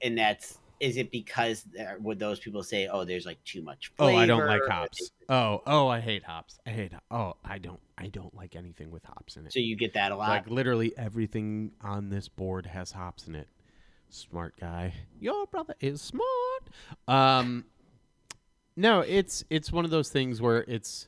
and 0.00 0.16
that's 0.18 0.58
is 0.82 0.96
it 0.96 1.12
because 1.12 1.62
there, 1.62 1.96
would 2.00 2.18
those 2.18 2.40
people 2.40 2.64
say, 2.64 2.88
"Oh, 2.88 3.04
there's 3.04 3.24
like 3.24 3.42
too 3.44 3.62
much 3.62 3.92
Oh. 4.00 4.16
I 4.16 4.26
don't 4.26 4.44
like 4.46 4.62
hops. 4.68 5.12
Oh, 5.28 5.62
oh, 5.64 5.86
I 5.86 6.00
hate 6.00 6.24
hops. 6.24 6.58
I 6.66 6.70
hate. 6.70 6.92
Oh, 7.08 7.34
I 7.44 7.58
don't. 7.58 7.78
I 7.96 8.08
don't 8.08 8.34
like 8.34 8.56
anything 8.56 8.90
with 8.90 9.04
hops 9.04 9.36
in 9.36 9.46
it. 9.46 9.52
So 9.52 9.60
you 9.60 9.76
get 9.76 9.94
that 9.94 10.10
a 10.10 10.16
lot. 10.16 10.28
Like 10.28 10.50
literally 10.50 10.92
everything 10.98 11.70
on 11.80 12.10
this 12.10 12.28
board 12.28 12.66
has 12.66 12.90
hops 12.90 13.28
in 13.28 13.36
it. 13.36 13.46
Smart 14.10 14.54
guy. 14.58 14.94
Your 15.20 15.46
brother 15.46 15.76
is 15.80 16.02
smart. 16.02 16.26
Um 17.06 17.64
No, 18.74 19.00
it's 19.00 19.44
it's 19.50 19.70
one 19.70 19.84
of 19.84 19.92
those 19.92 20.10
things 20.10 20.42
where 20.42 20.64
it's 20.66 21.06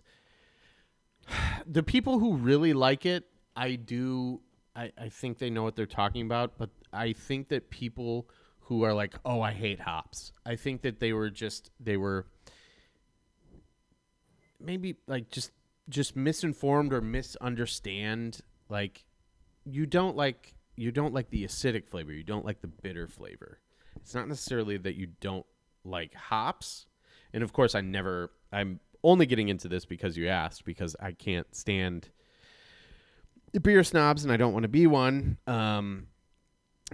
the 1.66 1.83
people 1.83 2.20
who 2.20 2.37
really 2.37 2.75
like 2.75 3.07
it, 3.07 3.25
I 3.57 3.75
do 3.75 4.41
I, 4.77 4.93
I 4.97 5.09
think 5.09 5.39
they 5.39 5.51
know 5.51 5.64
what 5.64 5.75
they're 5.75 5.87
talking 5.87 6.22
about, 6.22 6.59
but 6.59 6.70
I 6.93 7.12
think 7.12 7.49
that 7.49 7.70
people 7.70 8.29
who 8.64 8.82
are 8.82 8.94
like, 8.94 9.14
"Oh, 9.24 9.40
I 9.40 9.52
hate 9.52 9.80
hops." 9.80 10.32
I 10.44 10.56
think 10.56 10.82
that 10.82 11.00
they 11.00 11.12
were 11.12 11.30
just 11.30 11.70
they 11.80 11.96
were 11.96 12.26
maybe 14.60 14.96
like 15.06 15.30
just 15.30 15.52
just 15.88 16.16
misinformed 16.16 16.92
or 16.92 17.00
misunderstand 17.00 18.40
like 18.70 19.04
you 19.64 19.84
don't 19.86 20.16
like 20.16 20.54
you 20.76 20.90
don't 20.90 21.12
like 21.12 21.28
the 21.30 21.44
acidic 21.44 21.88
flavor 21.88 22.12
you 22.12 22.22
don't 22.22 22.44
like 22.44 22.60
the 22.60 22.66
bitter 22.66 23.06
flavor. 23.06 23.58
It's 23.96 24.14
not 24.14 24.28
necessarily 24.28 24.76
that 24.78 24.96
you 24.96 25.08
don't 25.20 25.46
like 25.84 26.14
hops. 26.14 26.86
And 27.32 27.42
of 27.42 27.52
course 27.52 27.74
i 27.74 27.80
never 27.80 28.30
i'm 28.52 28.80
only 29.02 29.26
getting 29.26 29.48
into 29.48 29.68
this 29.68 29.84
because 29.84 30.16
you 30.16 30.28
asked 30.28 30.64
because 30.64 30.96
i 31.00 31.12
can't 31.12 31.54
stand 31.54 32.08
beer 33.62 33.84
snobs 33.84 34.24
and 34.24 34.32
i 34.32 34.36
don't 34.36 34.52
want 34.52 34.62
to 34.62 34.68
be 34.68 34.86
one. 34.86 35.36
Um 35.46 36.06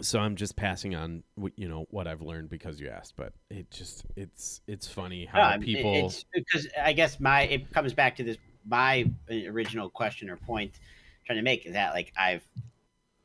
so 0.00 0.20
i'm 0.20 0.36
just 0.36 0.54
passing 0.56 0.94
on 0.94 1.22
what 1.34 1.52
you 1.56 1.68
know 1.68 1.86
what 1.90 2.06
i've 2.06 2.22
learned 2.22 2.48
because 2.48 2.80
you 2.80 2.88
asked 2.88 3.14
but 3.16 3.32
it 3.50 3.68
just 3.70 4.04
it's 4.16 4.60
it's 4.68 4.86
funny 4.86 5.24
how 5.24 5.38
No, 5.38 5.44
I 5.44 5.56
mean, 5.58 5.62
it- 5.68 5.74
people 5.76 5.94
it's 6.06 6.24
because 6.32 6.68
I 6.80 6.92
guess 6.92 7.18
my 7.18 7.42
it 7.42 7.70
comes 7.72 7.92
back 7.92 8.14
to 8.16 8.22
this 8.22 8.36
my 8.66 9.10
uh, 9.30 9.34
original 9.50 9.90
question 9.90 10.30
or 10.30 10.36
point 10.36 10.72
I'm 10.74 11.26
trying 11.26 11.38
to 11.38 11.42
make 11.42 11.66
is 11.66 11.72
that 11.72 11.92
like 11.92 12.12
I've 12.16 12.42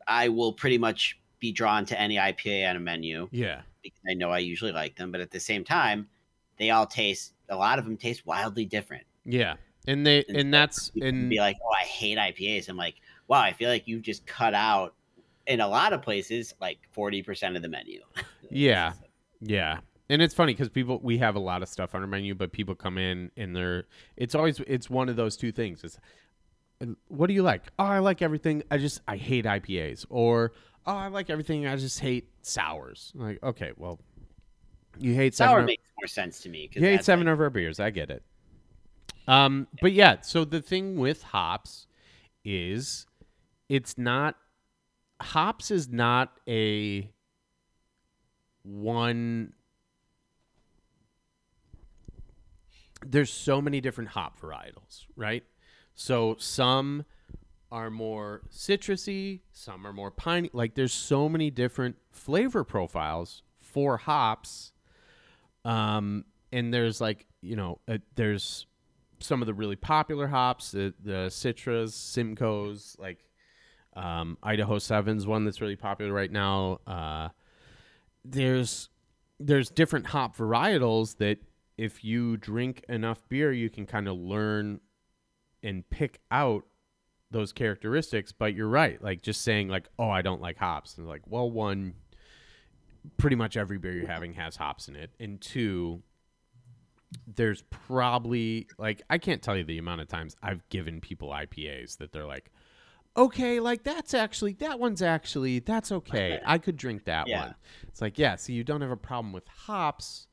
I 0.08 0.30
will 0.30 0.54
pretty 0.54 0.78
much 0.80 1.20
be 1.40 1.52
drawn 1.52 1.86
to 1.86 2.00
any 2.02 2.16
IPA 2.16 2.72
on 2.72 2.76
a 2.78 2.80
menu 2.80 3.30
yeah 3.32 3.62
because 3.84 4.02
I 4.10 4.16
know 4.16 4.32
I 4.32 4.40
usually 4.40 4.72
like 4.72 4.96
them, 4.96 5.12
but 5.12 5.22
at 5.22 5.30
the 5.30 5.40
same 5.40 5.64
time, 5.64 6.08
they 6.58 6.72
all 6.72 6.88
taste 6.88 7.34
a 7.50 7.56
lot 7.56 7.78
of 7.78 7.86
them 7.86 7.96
taste 7.96 8.26
wildly 8.26 8.66
different. 8.66 9.04
yeah 9.24 9.56
and 9.88 10.04
they 10.04 10.26
And 10.28 10.38
and 10.38 10.54
that's 10.54 10.92
and 11.00 11.30
be 11.30 11.38
like, 11.38 11.58
oh, 11.64 11.72
I 11.80 11.84
hate 11.84 12.18
IPAs. 12.18 12.70
I'm 12.70 12.78
like, 12.78 12.96
wow, 13.28 13.40
I 13.42 13.54
feel 13.54 13.70
like 13.70 13.88
you've 13.88 14.02
just 14.02 14.26
cut 14.26 14.56
out 14.56 14.95
in 15.48 15.60
a 15.62 15.68
lot 15.68 15.94
of 15.94 16.02
places 16.02 16.54
like 16.60 16.80
forty 16.92 17.22
percent 17.24 17.56
of 17.56 17.62
the 17.62 17.70
menu. 17.70 18.02
Yeah, 18.52 18.94
yeah, 19.42 19.80
and 20.08 20.22
it's 20.22 20.36
funny 20.36 20.54
because 20.54 20.70
people 20.70 21.00
we 21.02 21.18
have 21.18 21.36
a 21.36 21.40
lot 21.40 21.64
of 21.64 21.68
stuff 21.68 21.96
on 21.96 22.02
our 22.02 22.08
menu, 22.08 22.36
but 22.36 22.52
people 22.52 22.76
come 22.76 23.00
in 23.00 23.32
and 23.38 23.56
they're 23.56 23.86
it's 24.18 24.36
always 24.36 24.60
it's 24.68 24.88
one 24.88 25.10
of 25.10 25.16
those 25.16 25.36
two 25.36 25.52
things. 25.52 25.84
It's 25.84 25.98
what 27.08 27.26
do 27.28 27.34
you 27.34 27.42
like? 27.42 27.64
Oh, 27.80 27.86
I 27.86 28.00
like 28.00 28.22
everything. 28.22 28.62
I 28.70 28.78
just 28.78 29.02
I 29.08 29.18
hate 29.18 29.46
IPAs, 29.46 30.06
or 30.10 30.52
oh, 30.86 30.94
I 30.96 31.08
like 31.08 31.32
everything. 31.32 31.66
I 31.66 31.76
just 31.76 32.00
hate 32.00 32.30
sours. 32.44 33.12
Like 33.16 33.42
okay, 33.42 33.72
well, 33.78 34.00
you 35.00 35.16
hate 35.16 35.34
Sour 35.34 35.48
seven. 35.50 35.62
of- 35.62 35.66
makes 35.66 35.84
more 36.00 36.08
sense 36.08 36.42
to 36.42 36.50
me. 36.50 36.70
you 36.74 36.82
hate 36.82 37.04
seven 37.04 37.26
like- 37.26 37.34
of 37.34 37.40
our 37.42 37.50
beers. 37.50 37.80
I 37.80 37.90
get 37.90 38.12
it. 38.12 38.22
Um, 39.28 39.68
but 39.82 39.92
yeah, 39.92 40.22
so 40.22 40.46
the 40.46 40.62
thing 40.62 40.98
with 40.98 41.24
hops 41.24 41.88
is 42.44 43.08
it's 43.70 43.98
not 43.98 44.36
hops 45.22 45.72
is 45.72 45.90
not 45.90 46.34
a 46.48 47.10
one 48.64 49.54
there's 53.06 53.32
so 53.32 53.62
many 53.62 53.82
different 53.82 54.10
hop 54.10 54.40
varietals, 54.40 55.06
right? 55.16 55.44
So 55.94 56.36
some 56.40 57.06
are 57.72 57.90
more 57.90 58.42
citrusy, 58.52 59.42
some 59.52 59.86
are 59.86 59.94
more 59.94 60.12
piney. 60.12 60.50
Like 60.54 60.76
there's 60.76 60.94
so 60.94 61.30
many 61.30 61.52
different 61.52 61.98
flavor 62.12 62.64
profiles 62.64 63.44
for 63.60 63.98
hops. 63.98 64.72
Um, 65.64 66.26
and 66.52 66.74
there's 66.74 67.02
like 67.02 67.28
you 67.42 67.56
know 67.56 67.80
uh, 67.88 67.98
there's 68.16 68.66
some 69.20 69.42
of 69.42 69.46
the 69.46 69.54
really 69.54 69.76
popular 69.76 70.28
hops, 70.28 70.72
the 70.72 70.94
the 71.04 71.28
Citras, 71.30 71.92
Simcoes, 71.94 72.98
like 73.00 73.20
um, 73.96 74.38
Idaho 74.44 74.80
Seven's 74.80 75.26
one 75.26 75.46
that's 75.46 75.62
really 75.62 75.76
popular 75.76 76.12
right 76.12 76.32
now. 76.32 76.80
Uh, 76.86 77.30
there's 78.24 78.90
there's 79.40 79.70
different 79.70 80.08
hop 80.08 80.36
varietals 80.36 81.18
that 81.18 81.38
if 81.78 82.04
you 82.04 82.38
drink 82.38 82.84
enough 82.88 83.28
beer, 83.28 83.52
you 83.52 83.70
can 83.70 83.86
kind 83.86 84.08
of 84.08 84.18
learn 84.18 84.80
and 85.62 85.88
pick 85.90 86.20
out 86.32 86.64
those 87.32 87.52
characteristics. 87.52 88.32
But 88.32 88.54
you're 88.54 88.68
right, 88.68 89.02
like 89.02 89.22
just 89.22 89.42
saying 89.42 89.68
like, 89.70 89.88
oh, 90.00 90.10
I 90.10 90.22
don't 90.22 90.42
like 90.42 90.58
hops, 90.58 90.98
and 90.98 91.08
like, 91.08 91.22
well, 91.26 91.50
one, 91.50 91.94
pretty 93.18 93.36
much 93.36 93.58
every 93.58 93.78
beer 93.78 93.94
you're 93.94 94.08
having 94.08 94.34
has 94.34 94.56
hops 94.56 94.88
in 94.88 94.96
it, 94.96 95.12
and 95.20 95.40
two, 95.40 96.02
there's 97.28 97.62
probably 97.70 98.68
like 98.78 99.02
I 99.10 99.18
can't 99.18 99.42
tell 99.42 99.56
you 99.56 99.64
the 99.64 99.78
amount 99.78 100.02
of 100.02 100.08
times 100.08 100.36
I've 100.42 100.68
given 100.70 101.02
people 101.02 101.30
IPAs 101.30 101.98
that 101.98 102.12
they're 102.12 102.26
like, 102.26 102.52
okay, 103.18 103.60
like 103.60 103.84
that's 103.84 104.14
actually 104.14 104.54
that 104.54 104.80
one's 104.80 105.02
actually 105.02 105.60
that's 105.60 105.92
okay. 105.92 106.40
I 106.46 106.58
could 106.58 106.78
drink 106.78 107.06
that 107.06 107.28
Yeah. 107.28 107.40
one. 107.40 107.56
It's 107.88 108.02
like, 108.02 108.18
yeah, 108.20 108.36
so 108.36 108.52
you 108.54 108.64
don't 108.64 108.82
have 108.82 108.92
a 108.92 108.98
problem 108.98 109.32
with 109.34 109.48
hops. 109.48 110.28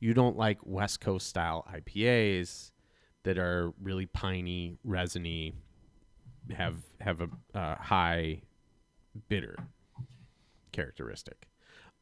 You 0.00 0.14
don't 0.14 0.36
like 0.36 0.58
West 0.64 1.00
Coast 1.00 1.28
style 1.28 1.66
IPAs 1.72 2.70
that 3.22 3.38
are 3.38 3.72
really 3.82 4.06
piney, 4.06 4.76
resiny, 4.84 5.54
have 6.54 6.76
have 7.00 7.20
a 7.22 7.28
uh, 7.58 7.76
high 7.76 8.42
bitter 9.28 9.56
characteristic. 10.72 11.48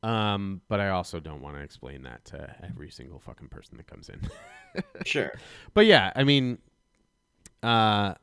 Um, 0.02 0.62
but 0.66 0.80
I 0.80 0.88
also 0.88 1.20
don't 1.20 1.40
want 1.42 1.54
to 1.56 1.62
explain 1.62 2.02
that 2.02 2.24
to 2.26 2.56
every 2.64 2.90
single 2.90 3.20
fucking 3.20 3.48
person 3.48 3.76
that 3.76 3.86
comes 3.86 4.08
in. 4.08 4.20
Sure. 5.04 5.30
But 5.74 5.84
yeah, 5.84 6.10
I 6.16 6.24
mean, 6.24 6.56
uh, 7.62 8.14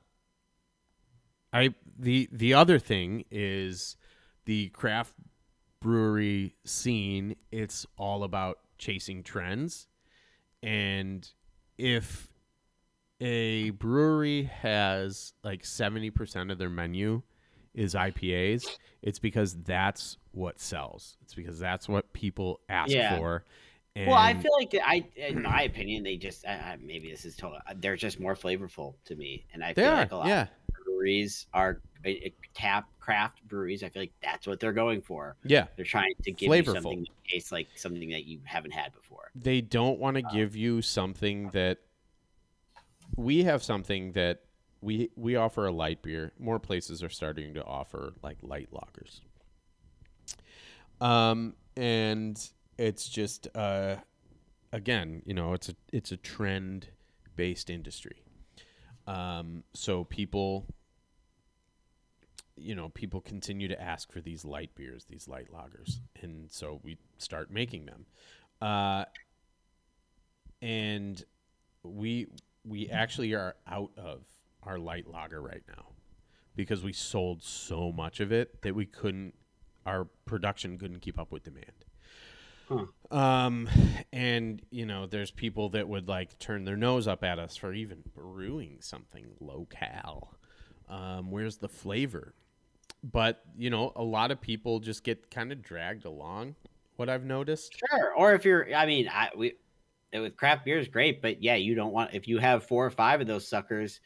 I 1.53 1.73
the 1.99 2.29
the 2.31 2.53
other 2.53 2.79
thing 2.79 3.25
is 3.29 3.97
the 4.45 4.69
craft 4.69 5.13
brewery 5.81 6.55
scene. 6.65 7.35
It's 7.51 7.85
all 7.97 8.23
about 8.23 8.59
chasing 8.77 9.23
trends, 9.23 9.87
and 10.63 11.29
if 11.77 12.31
a 13.21 13.71
brewery 13.71 14.43
has 14.43 15.33
like 15.43 15.65
seventy 15.65 16.09
percent 16.09 16.51
of 16.51 16.57
their 16.57 16.69
menu 16.69 17.21
is 17.73 17.93
IPAs, 17.93 18.77
it's 19.01 19.19
because 19.19 19.55
that's 19.63 20.17
what 20.31 20.59
sells. 20.59 21.17
It's 21.21 21.33
because 21.33 21.59
that's 21.59 21.87
what 21.87 22.11
people 22.13 22.61
ask 22.69 22.91
Yeah. 22.91 23.17
for. 23.17 23.45
And 23.95 24.07
Well, 24.07 24.17
I 24.17 24.33
feel 24.33 24.51
like 24.57 24.75
I, 24.83 25.05
in 25.15 25.41
my 25.41 25.63
opinion, 25.63 26.03
they 26.03 26.15
just 26.15 26.45
I, 26.47 26.53
I, 26.53 26.77
maybe 26.81 27.09
this 27.09 27.25
is 27.25 27.35
total. 27.35 27.59
They're 27.75 27.95
just 27.95 28.19
more 28.19 28.35
flavorful 28.35 28.95
to 29.05 29.15
me, 29.15 29.45
and 29.53 29.63
I 29.63 29.73
feel 29.73 29.85
are, 29.85 29.95
like 29.95 30.11
a 30.11 30.15
lot 30.15 30.27
yeah. 30.27 30.47
Breweries 30.99 31.47
are 31.53 31.81
tap 32.53 32.89
craft 32.99 33.47
breweries. 33.47 33.83
I 33.83 33.89
feel 33.89 34.03
like 34.03 34.13
that's 34.21 34.47
what 34.47 34.59
they're 34.59 34.73
going 34.73 35.01
for. 35.01 35.35
Yeah, 35.43 35.67
They're 35.75 35.85
trying 35.85 36.13
to 36.23 36.31
give 36.31 36.49
Flavorful. 36.49 36.67
you 36.67 36.73
something 36.81 36.99
that 37.01 37.29
tastes 37.29 37.51
like 37.51 37.67
something 37.75 38.09
that 38.09 38.25
you 38.25 38.39
haven't 38.43 38.71
had 38.71 38.93
before. 38.93 39.31
they 39.35 39.61
don't 39.61 39.99
want 39.99 40.15
to 40.15 40.21
give 40.21 40.55
you 40.55 40.81
something 40.81 41.49
that 41.51 41.79
we 43.15 43.43
have 43.43 43.63
something 43.63 44.11
that 44.13 44.41
we 44.81 45.09
we 45.15 45.35
offer 45.35 45.65
a 45.67 45.71
light 45.71 46.01
beer. 46.01 46.31
More 46.39 46.59
places 46.59 47.03
are 47.03 47.09
starting 47.09 47.53
to 47.55 47.63
offer 47.65 48.13
like 48.23 48.37
light 48.41 48.69
lagers. 48.71 49.21
Um 51.01 51.55
and 51.77 52.39
it's 52.77 53.07
just 53.09 53.47
uh 53.55 53.97
again, 54.71 55.21
you 55.25 55.33
know, 55.33 55.53
it's 55.53 55.69
a 55.69 55.75
it's 55.91 56.11
a 56.11 56.17
trend 56.17 56.87
based 57.35 57.69
industry. 57.69 58.23
Um 59.07 59.63
so 59.73 60.03
people 60.05 60.65
you 62.59 62.75
know, 62.75 62.89
people 62.89 63.21
continue 63.21 63.67
to 63.67 63.81
ask 63.81 64.11
for 64.11 64.21
these 64.21 64.45
light 64.45 64.75
beers, 64.75 65.05
these 65.05 65.27
light 65.27 65.47
lagers, 65.53 65.99
and 66.21 66.51
so 66.51 66.79
we 66.83 66.97
start 67.17 67.51
making 67.51 67.85
them. 67.85 68.05
Uh, 68.61 69.05
and 70.61 71.23
we 71.83 72.27
we 72.65 72.89
actually 72.89 73.33
are 73.33 73.55
out 73.67 73.91
of 73.97 74.23
our 74.63 74.77
light 74.77 75.07
lager 75.07 75.41
right 75.41 75.63
now 75.67 75.85
because 76.55 76.83
we 76.83 76.91
sold 76.91 77.41
so 77.41 77.91
much 77.91 78.19
of 78.19 78.31
it 78.31 78.61
that 78.61 78.75
we 78.75 78.85
couldn't 78.85 79.33
our 79.85 80.05
production 80.25 80.77
couldn't 80.77 80.99
keep 80.99 81.17
up 81.17 81.31
with 81.31 81.43
demand. 81.43 81.85
Um, 83.09 83.67
and 84.13 84.61
you 84.69 84.85
know, 84.85 85.07
there's 85.07 85.31
people 85.31 85.69
that 85.69 85.87
would 85.87 86.07
like 86.07 86.37
turn 86.37 86.65
their 86.65 86.77
nose 86.77 87.07
up 87.07 87.23
at 87.23 87.39
us 87.39 87.55
for 87.55 87.73
even 87.73 88.03
brewing 88.15 88.77
something 88.81 89.25
locale. 89.39 90.35
Um, 90.87 91.31
where's 91.31 91.57
the 91.57 91.69
flavor? 91.69 92.35
But 93.03 93.41
you 93.57 93.69
know, 93.69 93.93
a 93.95 94.03
lot 94.03 94.31
of 94.31 94.41
people 94.41 94.79
just 94.79 95.03
get 95.03 95.31
kind 95.31 95.51
of 95.51 95.61
dragged 95.61 96.05
along 96.05 96.55
what 96.99 97.09
I've 97.09 97.23
noticed. 97.23 97.79
Sure. 97.89 98.13
Or 98.13 98.33
if 98.33 98.43
you're, 98.43 98.73
I 98.75 98.85
mean, 98.85 99.07
I 99.07 99.29
we 99.35 99.53
with 100.13 100.35
craft 100.35 100.65
beer 100.65 100.77
is 100.77 100.87
great, 100.87 101.21
but 101.21 101.41
yeah, 101.41 101.55
you 101.55 101.75
don't 101.75 101.93
want 101.93 102.13
if 102.13 102.27
you 102.27 102.39
have 102.39 102.65
four 102.65 102.85
or 102.85 102.89
five 102.89 103.21
of 103.21 103.27
those 103.27 103.47
suckers, 103.47 104.01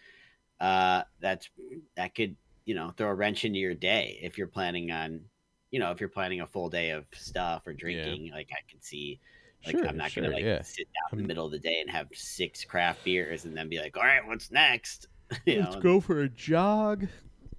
uh, 0.60 1.04
that's 1.20 1.50
that 1.96 2.14
could 2.14 2.36
you 2.66 2.76
know 2.76 2.94
throw 2.96 3.10
a 3.10 3.14
wrench 3.14 3.46
into 3.46 3.60
your 3.60 3.74
day 3.74 4.20
if 4.22 4.38
you're 4.38 4.48
planning 4.48 4.92
on, 4.92 5.22
you 5.72 5.80
know, 5.80 5.92
if 5.92 6.00
you're 6.00 6.10
planning 6.10 6.42
a 6.42 6.48
full 6.48 6.70
day 6.70 6.92
of 6.92 7.06
stuff 7.14 7.66
or 7.66 7.74
drinking. 7.74 8.32
Like 8.32 8.50
I 8.52 8.62
can 8.70 8.82
see, 8.82 9.20
like 9.66 9.78
Sure, 9.78 9.88
I'm 9.88 9.98
not 9.98 10.12
sure, 10.12 10.24
gonna 10.24 10.36
like 10.36 10.44
yeah. 10.44 10.62
sit 10.62 10.88
down 10.94 11.18
in 11.18 11.24
the 11.24 11.28
middle 11.28 11.46
of 11.46 11.52
the 11.52 11.60
day 11.60 11.80
and 11.82 11.90
have 11.90 12.08
six 12.14 12.64
craft 12.64 13.04
beers 13.04 13.46
and 13.46 13.58
then 13.58 13.70
be 13.70 13.80
like, 13.80 13.98
all 13.98 14.04
right, 14.04 14.26
what's 14.26 14.52
next? 14.52 15.08
you 15.46 15.62
Let's 15.62 15.76
know? 15.76 15.82
go 15.82 16.00
for 16.00 16.22
a 16.22 16.30
jog. 16.30 17.08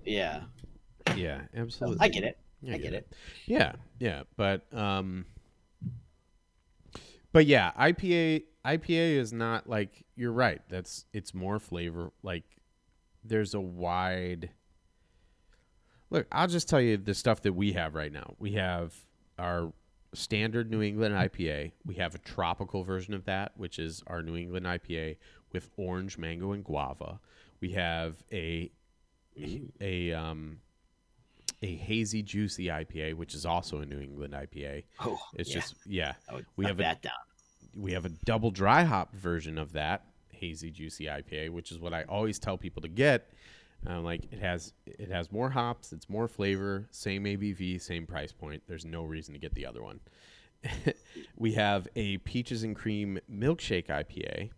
Yeah, 0.05 0.43
Yeah, 1.17 1.43
absolutely. 1.57 1.99
I 2.01 2.09
get 2.09 2.25
it. 2.25 2.39
Yeah, 2.63 2.75
I 2.75 2.79
get 2.79 2.95
it. 2.95 3.13
Yeah, 3.47 3.73
yeah, 3.99 4.23
but 4.37 4.67
um, 4.73 5.27
but 7.33 7.47
yeah, 7.47 7.73
IPA 7.79 8.45
IPA 8.65 9.17
is 9.17 9.33
not 9.33 9.69
like 9.69 10.05
you're 10.17 10.33
right. 10.33 10.63
That's 10.69 11.05
it's 11.13 11.35
more 11.35 11.59
flavor. 11.59 12.13
Like 12.23 12.45
there's 13.23 13.55
a 13.55 13.61
wide. 13.61 14.51
Look, 16.11 16.27
I'll 16.33 16.49
just 16.49 16.69
tell 16.69 16.81
you 16.81 16.97
the 16.97 17.15
stuff 17.15 17.43
that 17.43 17.53
we 17.53 17.73
have 17.73 17.95
right 17.95 18.13
now. 18.13 18.35
We 18.39 18.53
have 18.53 18.95
our 19.39 19.73
standard 20.15 20.71
New 20.71 20.81
England 20.81 21.15
IPA. 21.15 21.73
We 21.85 21.97
have 21.97 22.15
a 22.15 22.19
tropical 22.19 22.85
version 22.85 23.15
of 23.15 23.25
that, 23.25 23.53
which 23.57 23.79
is 23.79 24.03
our 24.07 24.23
New 24.23 24.37
England 24.37 24.67
IPA 24.67 25.17
with 25.53 25.71
orange, 25.77 26.17
mango, 26.19 26.53
and 26.53 26.65
guava. 26.65 27.21
We 27.61 27.73
have 27.73 28.23
a 28.33 28.71
a 29.81 30.13
um 30.13 30.59
a 31.65 31.77
hazy 31.77 32.23
juicy 32.23 32.67
IPA, 32.67 33.15
which 33.15 33.35
is 33.35 33.47
also 33.47 33.79
a 33.79 33.87
New 33.87 34.01
England 34.01 34.35
IPA. 34.35 34.85
Oh, 35.01 35.19
It's 35.35 35.49
yeah. 35.51 35.55
just 35.55 35.75
yeah. 35.87 36.13
We 36.57 36.67
have 36.67 36.79
a- 36.79 36.83
that 36.83 37.03
down. 37.03 37.13
We 37.77 37.93
have 37.93 38.05
a 38.05 38.11
double 38.11 38.51
dry 38.51 38.85
hop 38.85 39.15
version 39.15 39.59
of 39.59 39.73
that 39.73 40.05
hazy 40.31 40.71
juicy 40.71 41.07
IPA, 41.07 41.51
which 41.51 41.73
is 41.73 41.79
what 41.79 41.93
I 41.95 42.03
always 42.05 42.39
tell 42.39 42.57
people 42.59 42.83
to 42.83 42.89
get. 42.89 43.33
Um, 43.87 44.05
like 44.05 44.33
it 44.33 44.39
has 44.39 44.73
it 44.87 45.11
has 45.11 45.33
more 45.33 45.51
hops, 45.51 45.93
it's 45.93 46.09
more 46.09 46.29
flavor, 46.29 46.87
same 46.91 47.25
ABV, 47.25 47.81
same 47.81 48.07
price 48.07 48.33
point. 48.33 48.63
There's 48.67 48.85
no 48.85 49.03
reason 49.05 49.35
to 49.35 49.41
get 49.41 49.55
the 49.55 49.67
other 49.67 49.83
one. 49.83 50.01
we 51.37 51.53
have 51.55 51.89
a 51.97 52.19
peaches 52.19 52.63
and 52.63 52.75
cream 52.77 53.19
milkshake 53.31 53.87
IPA, 53.89 54.51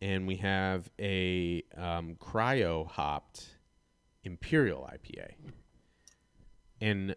and 0.00 0.26
we 0.26 0.36
have 0.36 0.88
a 0.98 1.62
um, 1.76 2.16
cryo 2.20 2.86
hopped 2.88 3.56
imperial 4.24 4.88
IPA. 4.92 5.32
And 6.82 7.14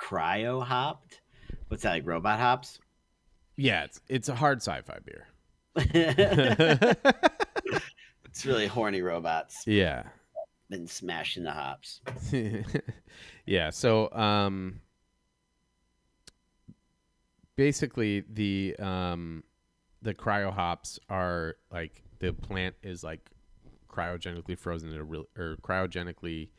Cryo 0.00 0.62
hopped. 0.62 1.20
What's 1.68 1.82
that 1.82 1.90
like? 1.90 2.06
Robot 2.06 2.38
hops? 2.38 2.78
yeah, 3.56 3.84
it's 3.84 4.00
it's 4.08 4.28
a 4.28 4.34
hard 4.34 4.62
sci-fi 4.62 4.98
beer. 5.04 5.26
It's 8.26 8.46
really 8.46 8.68
horny 8.68 9.02
robots 9.02 9.64
Yeah. 9.66 10.04
been 10.70 10.86
smashing 10.86 11.42
the 11.42 11.50
hops. 11.50 12.00
yeah, 13.46 13.70
so 13.70 14.08
um 14.12 14.80
basically 17.56 18.22
the 18.32 18.76
um 18.78 19.42
the 20.02 20.14
cryo 20.14 20.52
hops 20.52 20.98
are 21.08 21.56
like 21.72 22.02
the 22.20 22.32
plant 22.32 22.76
is 22.84 23.02
like 23.02 23.28
cryogenically 23.90 24.56
frozen 24.56 24.92
at 24.92 24.98
a 25.00 25.04
real 25.04 25.24
or 25.36 25.56
cryogenically 25.62 26.50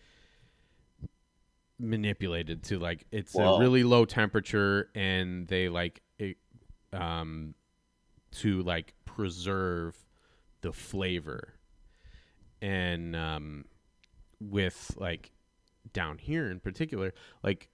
manipulated 1.81 2.63
to 2.63 2.77
like 2.79 3.05
it's 3.11 3.33
Whoa. 3.33 3.55
a 3.55 3.59
really 3.59 3.83
low 3.83 4.05
temperature 4.05 4.89
and 4.93 5.47
they 5.47 5.67
like 5.67 6.01
it, 6.19 6.37
um 6.93 7.55
to 8.31 8.61
like 8.61 8.93
preserve 9.03 9.97
the 10.61 10.71
flavor 10.71 11.55
and 12.61 13.15
um 13.15 13.65
with 14.39 14.95
like 14.97 15.31
down 15.91 16.19
here 16.19 16.51
in 16.51 16.59
particular 16.59 17.13
like 17.43 17.69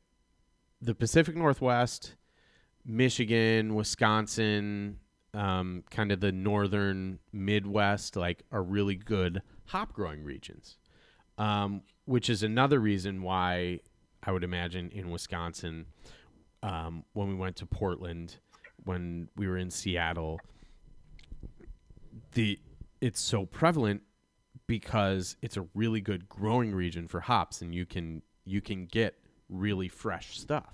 the 0.82 0.95
pacific 0.95 1.36
northwest 1.36 2.16
michigan 2.86 3.76
wisconsin 3.76 4.99
um, 5.34 5.84
kind 5.91 6.12
of 6.12 6.20
the 6.20 6.32
northern 6.32 7.20
midwest 7.32 8.16
like 8.16 8.43
are 8.51 8.64
really 8.64 8.95
good 8.95 9.41
hop 9.66 9.93
growing 9.93 10.24
regions 10.24 10.78
um, 11.38 11.82
which 12.05 12.30
is 12.30 12.41
another 12.41 12.80
reason 12.80 13.22
why 13.22 13.80
i 14.24 14.32
would 14.32 14.43
imagine 14.43 14.89
in 14.91 15.09
wisconsin 15.09 15.86
um, 16.63 17.03
when 17.13 17.28
we 17.28 17.36
went 17.36 17.55
to 17.55 17.65
portland 17.65 18.38
when 18.84 19.30
we 19.36 19.47
were 19.47 19.57
in 19.57 19.70
seattle 19.70 20.39
the 22.34 22.59
it's 23.01 23.20
so 23.20 23.45
prevalent 23.45 24.01
because 24.65 25.38
it's 25.41 25.55
a 25.57 25.65
really 25.74 26.01
good 26.01 26.28
growing 26.28 26.74
region 26.74 27.07
for 27.07 27.20
hops 27.20 27.61
and 27.61 27.74
you 27.74 27.86
can 27.86 28.22
you 28.45 28.61
can 28.61 28.86
get 28.86 29.15
really 29.49 29.88
fresh 29.88 30.38
stuff 30.39 30.74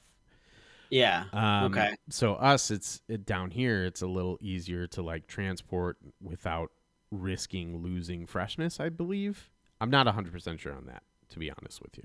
Yeah. 0.90 1.26
um, 1.34 1.72
okay. 1.72 1.96
So 2.10 2.36
us, 2.36 2.70
it's 2.72 3.02
it, 3.08 3.26
down 3.26 3.50
here. 3.52 3.84
It's 3.84 4.02
a 4.02 4.08
little 4.08 4.38
easier 4.42 4.86
to 4.88 5.02
like 5.02 5.26
transport 5.28 5.98
without 6.22 6.72
risking 7.12 7.78
losing 7.82 8.26
freshness. 8.28 8.80
I 8.80 8.90
believe. 8.90 9.50
I'm 9.82 9.90
not 9.90 10.06
100 10.06 10.32
percent 10.32 10.60
sure 10.60 10.74
on 10.74 10.86
that, 10.86 11.04
to 11.30 11.40
be 11.40 11.52
honest 11.52 11.82
with 11.82 11.98
you. 11.98 12.04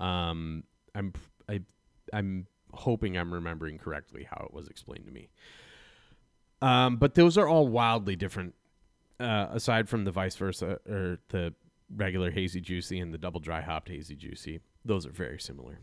Um, 0.00 0.64
I'm 0.94 1.12
I, 1.48 1.60
I'm 2.12 2.46
hoping 2.72 3.16
I'm 3.16 3.32
remembering 3.32 3.78
correctly 3.78 4.26
how 4.28 4.44
it 4.46 4.54
was 4.54 4.68
explained 4.68 5.06
to 5.06 5.12
me. 5.12 5.28
Um, 6.62 6.96
but 6.96 7.14
those 7.14 7.36
are 7.38 7.48
all 7.48 7.68
wildly 7.68 8.16
different. 8.16 8.54
Uh, 9.20 9.46
aside 9.52 9.88
from 9.88 10.04
the 10.04 10.10
vice 10.10 10.34
versa 10.34 10.78
or 10.88 11.18
the 11.28 11.54
regular 11.94 12.30
hazy 12.32 12.60
juicy 12.60 12.98
and 12.98 13.14
the 13.14 13.18
double 13.18 13.38
dry 13.38 13.60
hopped 13.60 13.88
hazy 13.88 14.16
juicy, 14.16 14.60
those 14.84 15.06
are 15.06 15.12
very 15.12 15.38
similar. 15.38 15.78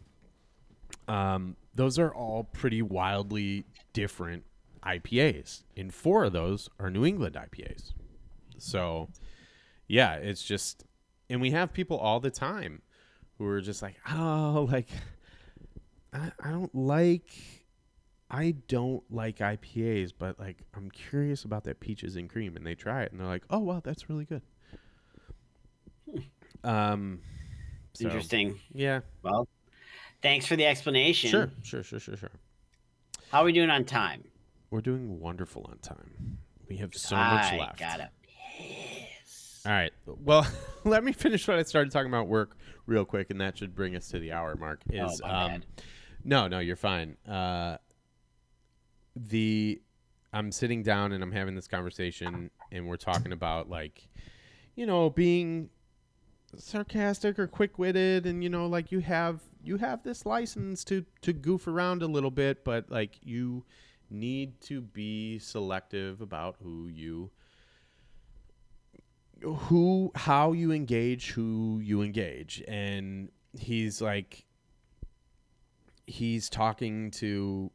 Um, 1.07 1.55
those 1.73 1.97
are 1.97 2.13
all 2.13 2.43
pretty 2.43 2.81
wildly 2.81 3.65
different 3.93 4.43
IPAs. 4.83 5.63
And 5.77 5.93
four 5.93 6.25
of 6.25 6.33
those 6.33 6.69
are 6.79 6.89
New 6.89 7.05
England 7.05 7.35
IPAs. 7.35 7.93
So, 8.57 9.09
yeah, 9.87 10.15
it's 10.15 10.43
just, 10.43 10.85
and 11.29 11.41
we 11.41 11.51
have 11.51 11.73
people 11.73 11.97
all 11.97 12.19
the 12.19 12.31
time 12.31 12.81
who 13.41 13.47
are 13.47 13.61
just 13.61 13.81
like, 13.81 13.95
oh, 14.11 14.67
like, 14.71 14.87
I, 16.13 16.31
I 16.43 16.51
don't 16.51 16.73
like, 16.75 17.25
I 18.29 18.55
don't 18.67 19.03
like 19.09 19.39
IPAs, 19.39 20.13
but 20.17 20.39
like, 20.39 20.57
I'm 20.75 20.91
curious 20.91 21.43
about 21.43 21.63
that 21.63 21.79
peaches 21.79 22.15
and 22.15 22.29
cream. 22.29 22.55
And 22.55 22.65
they 22.65 22.75
try 22.75 23.01
it 23.01 23.11
and 23.11 23.19
they're 23.19 23.27
like, 23.27 23.43
oh, 23.49 23.59
wow, 23.59 23.81
that's 23.83 24.09
really 24.09 24.25
good. 24.25 24.43
Um, 26.63 27.21
so, 27.93 28.05
Interesting. 28.05 28.59
Yeah, 28.73 28.99
Well, 29.23 29.47
thanks 30.21 30.45
for 30.45 30.55
the 30.55 30.67
explanation. 30.67 31.31
sure, 31.31 31.51
sure, 31.63 31.81
sure, 31.81 31.99
sure, 31.99 32.17
sure. 32.17 32.29
How 33.31 33.41
are 33.41 33.45
we 33.45 33.53
doing 33.53 33.71
on 33.71 33.85
time? 33.85 34.23
We're 34.69 34.81
doing 34.81 35.19
wonderful 35.19 35.65
on 35.67 35.79
time. 35.79 36.37
We 36.69 36.77
have 36.77 36.93
so 36.93 37.15
much 37.15 37.53
I 37.53 37.57
left. 37.57 37.79
Gotta. 37.79 38.09
All 39.65 39.71
right. 39.71 39.91
Well, 40.05 40.47
let 40.83 41.03
me 41.03 41.11
finish 41.11 41.47
what 41.47 41.59
I 41.59 41.63
started 41.63 41.91
talking 41.91 42.09
about 42.09 42.27
work 42.27 42.57
real 42.85 43.05
quick, 43.05 43.29
and 43.29 43.39
that 43.41 43.57
should 43.57 43.75
bring 43.75 43.95
us 43.95 44.07
to 44.09 44.19
the 44.19 44.31
hour 44.31 44.55
mark. 44.55 44.81
Is 44.89 45.21
Oh, 45.23 45.29
um, 45.29 45.63
no, 46.23 46.47
no, 46.47 46.59
you're 46.59 46.75
fine. 46.75 47.17
Uh, 47.27 47.77
the 49.15 49.81
I'm 50.33 50.51
sitting 50.51 50.83
down 50.83 51.11
and 51.11 51.23
I'm 51.23 51.31
having 51.31 51.55
this 51.55 51.67
conversation, 51.67 52.49
and 52.71 52.87
we're 52.87 52.97
talking 52.97 53.33
about 53.33 53.69
like, 53.69 54.07
you 54.75 54.85
know, 54.85 55.09
being 55.09 55.69
sarcastic 56.55 57.37
or 57.37 57.47
quick-witted, 57.47 58.25
and 58.25 58.43
you 58.43 58.49
know, 58.49 58.65
like 58.67 58.91
you 58.91 58.99
have 58.99 59.41
you 59.63 59.77
have 59.77 60.03
this 60.03 60.25
license 60.25 60.83
to 60.85 61.05
to 61.21 61.33
goof 61.33 61.67
around 61.67 62.01
a 62.01 62.07
little 62.07 62.31
bit, 62.31 62.63
but 62.63 62.89
like 62.89 63.19
you 63.21 63.63
need 64.09 64.59
to 64.61 64.81
be 64.81 65.39
selective 65.39 66.21
about 66.21 66.55
who 66.61 66.87
you 66.87 67.29
who 69.43 70.11
how 70.15 70.51
you 70.51 70.71
engage 70.71 71.31
who 71.31 71.79
you 71.83 72.01
engage. 72.01 72.63
And 72.67 73.29
he's 73.57 74.01
like 74.01 74.45
he's 76.07 76.49
talking 76.49 77.11
to 77.11 77.71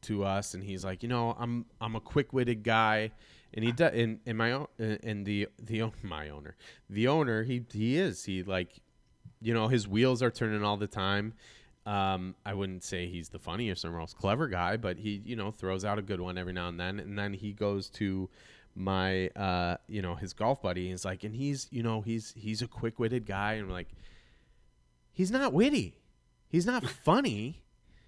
to 0.00 0.24
us 0.24 0.54
and 0.54 0.64
he's 0.64 0.84
like 0.84 1.02
you 1.02 1.08
know 1.08 1.36
i'm 1.38 1.64
i'm 1.80 1.94
a 1.94 2.00
quick-witted 2.00 2.62
guy. 2.62 3.12
And 3.54 3.62
he 3.64 3.70
does 3.70 3.92
and, 3.94 4.18
and 4.24 4.38
my 4.38 4.52
own 4.52 4.66
and 4.78 5.26
the 5.26 5.48
the 5.58 5.84
my 6.02 6.30
owner 6.30 6.56
the 6.88 7.08
owner 7.08 7.42
he 7.42 7.64
he 7.72 7.98
is 7.98 8.24
he 8.24 8.42
like 8.42 8.80
you 9.40 9.52
know 9.52 9.68
his 9.68 9.86
wheels 9.86 10.22
are 10.22 10.30
turning 10.30 10.64
all 10.64 10.76
the 10.76 10.86
time. 10.86 11.34
Um 11.84 12.34
i 12.46 12.54
wouldn't 12.54 12.84
say 12.84 13.08
he's 13.08 13.28
the 13.28 13.38
funniest 13.38 13.84
or 13.84 13.90
most 13.90 14.16
clever 14.16 14.48
guy 14.48 14.76
but 14.76 14.98
he 14.98 15.20
you 15.24 15.36
know 15.36 15.50
throws 15.50 15.84
out 15.84 15.98
a 15.98 16.02
good 16.02 16.20
one 16.20 16.38
every 16.38 16.52
now 16.52 16.68
and 16.68 16.80
then. 16.80 16.98
And 16.98 17.18
then 17.18 17.34
he 17.34 17.52
goes 17.52 17.88
to 17.90 18.30
my 18.74 19.28
uh 19.28 19.76
you 19.86 20.00
know 20.00 20.14
his 20.14 20.32
golf 20.32 20.62
buddy 20.62 20.88
he's 20.88 21.04
like 21.04 21.24
and 21.24 21.34
he's 21.34 21.68
you 21.70 21.82
know 21.82 22.00
he's 22.00 22.32
he's 22.36 22.62
a 22.62 22.66
quick-witted 22.68 23.26
guy 23.26 23.54
and 23.54 23.70
like 23.70 23.88
he's 25.12 25.30
not 25.30 25.52
witty 25.52 25.98
he's 26.48 26.64
not 26.64 26.84
funny 27.04 27.62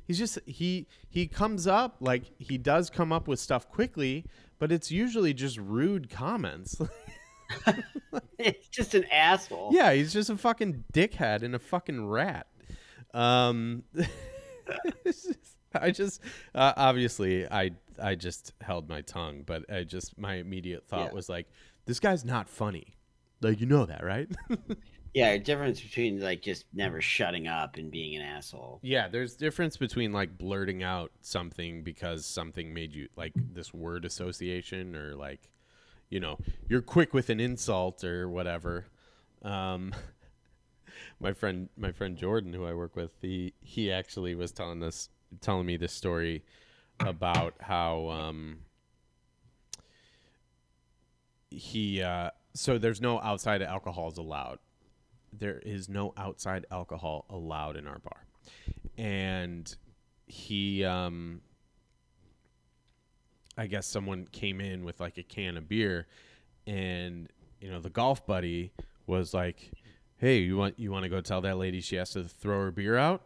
he's 0.07 0.19
just 0.19 0.39
he 0.47 0.87
he 1.09 1.27
comes 1.27 1.67
up 1.67 1.97
like 2.01 2.25
he 2.39 2.59
does 2.59 2.91
come 2.91 3.13
up 3.13 3.27
with 3.29 3.39
stuff 3.41 3.69
quickly, 3.71 4.25
but 4.59 4.71
it's 4.71 4.91
usually 4.91 5.33
just 5.35 5.57
rude 5.59 6.11
comments. 6.11 6.81
it's 8.39 8.69
just 8.69 8.95
an 8.95 9.05
asshole. 9.13 9.71
yeah, 9.73 9.93
he's 9.93 10.13
just 10.13 10.31
a 10.31 10.37
fucking 10.37 10.85
dickhead 10.93 11.43
and 11.43 11.55
a 11.55 11.59
fucking 11.59 12.07
rat. 12.07 12.47
Um, 13.13 13.85
it's 15.05 15.25
just- 15.25 15.54
I 15.81 15.91
just 15.91 16.21
uh, 16.55 16.73
obviously 16.77 17.47
I 17.49 17.73
I 18.03 18.15
just 18.15 18.53
held 18.61 18.89
my 18.89 19.01
tongue, 19.03 19.43
but 19.47 19.71
I 19.73 19.85
just 19.85 20.19
my 20.19 20.35
immediate 20.35 20.87
thought 20.89 21.07
Yeah. 21.07 21.13
was 21.13 21.29
like, 21.29 21.49
this 21.87 22.01
guy's 22.01 22.25
not 22.25 22.49
funny. 22.49 22.97
Like 23.41 23.61
you 23.61 23.67
know 23.67 23.87
that, 23.87 24.05
right? 24.05 24.29
Yeah, 25.15 25.31
a 25.31 25.39
difference 25.39 25.81
between 25.81 26.21
like 26.21 26.43
just 26.43 26.67
never 26.75 27.01
shutting 27.01 27.47
up 27.47 27.77
and 27.77 27.91
being 27.91 28.17
an 28.17 28.23
asshole. 28.23 28.83
Yeah, 28.83 29.09
there's 29.09 29.35
difference 29.37 29.77
between 29.77 30.13
like 30.13 30.37
blurting 30.37 30.83
out 30.83 31.11
something 31.23 31.83
because 31.83 32.27
something 32.27 32.75
made 32.75 32.95
you 32.95 33.09
like 33.17 33.33
this 33.53 33.73
word 33.73 34.05
association 34.05 34.95
or 34.95 35.15
like 35.15 35.51
you 36.11 36.21
know, 36.21 36.39
you're 36.69 36.83
quick 36.83 37.15
with 37.15 37.31
an 37.31 37.41
insult 37.41 38.05
or 38.05 38.29
whatever. 38.29 38.87
Um 39.43 39.95
my 41.21 41.33
friend 41.33 41.69
my 41.77 41.93
friend 41.93 42.17
Jordan 42.17 42.53
who 42.53 42.65
I 42.65 42.75
work 42.75 42.97
with, 42.97 43.13
he 43.21 43.55
he 43.61 43.91
actually 43.91 44.35
was 44.35 44.53
telling 44.53 44.83
us 44.83 45.09
telling 45.41 45.67
me 45.67 45.77
this 45.77 45.93
story 45.93 46.45
about 47.01 47.55
how 47.61 48.09
um 48.09 48.59
he 51.51 52.03
uh 52.03 52.31
so 52.55 52.79
there's 52.79 53.01
no 53.01 53.21
outside 53.21 53.63
alcohols 53.63 54.19
allowed 54.19 54.59
there 55.39 55.59
is 55.59 55.89
no 55.89 56.13
outside 56.17 56.67
alcohol 56.71 57.27
allowed 57.29 57.77
in 57.77 57.87
our 57.87 57.99
bar. 57.99 58.27
And 58.97 59.75
he 60.27 60.85
um 60.85 61.41
I 63.57 63.67
guess 63.67 63.87
someone 63.87 64.27
came 64.33 64.61
in 64.61 64.85
with 64.85 65.01
like 65.01 65.19
a 65.19 65.23
can 65.23 65.57
of 65.57 65.69
beer 65.69 66.07
and 66.67 67.29
you 67.61 67.71
know 67.71 67.81
the 67.81 67.91
golf 67.91 68.27
buddy 68.27 68.73
was 69.07 69.35
like, 69.35 69.73
"Hey, 70.17 70.39
you 70.39 70.57
want 70.57 70.79
you 70.79 70.91
want 70.91 71.05
to 71.05 71.09
go 71.09 71.21
tell 71.21 71.41
that 71.43 71.59
lady 71.59 71.81
she 71.81 71.97
has 71.97 72.11
to 72.11 72.25
throw 72.25 72.61
her 72.65 72.71
beer 72.71 72.97
out?" 72.97 73.23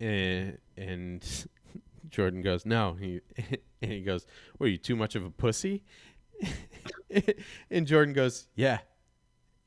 And 0.00 0.58
and 0.76 1.46
Jordan 2.10 2.42
goes, 2.42 2.64
"No." 2.66 2.94
He 2.94 3.20
and 3.82 3.92
he 3.92 4.00
goes, 4.02 4.26
"Were 4.58 4.66
you 4.66 4.78
too 4.78 4.96
much 4.96 5.14
of 5.14 5.24
a 5.24 5.30
pussy?" 5.30 5.82
and 7.70 7.86
Jordan 7.86 8.14
goes, 8.14 8.46
"Yeah." 8.54 8.78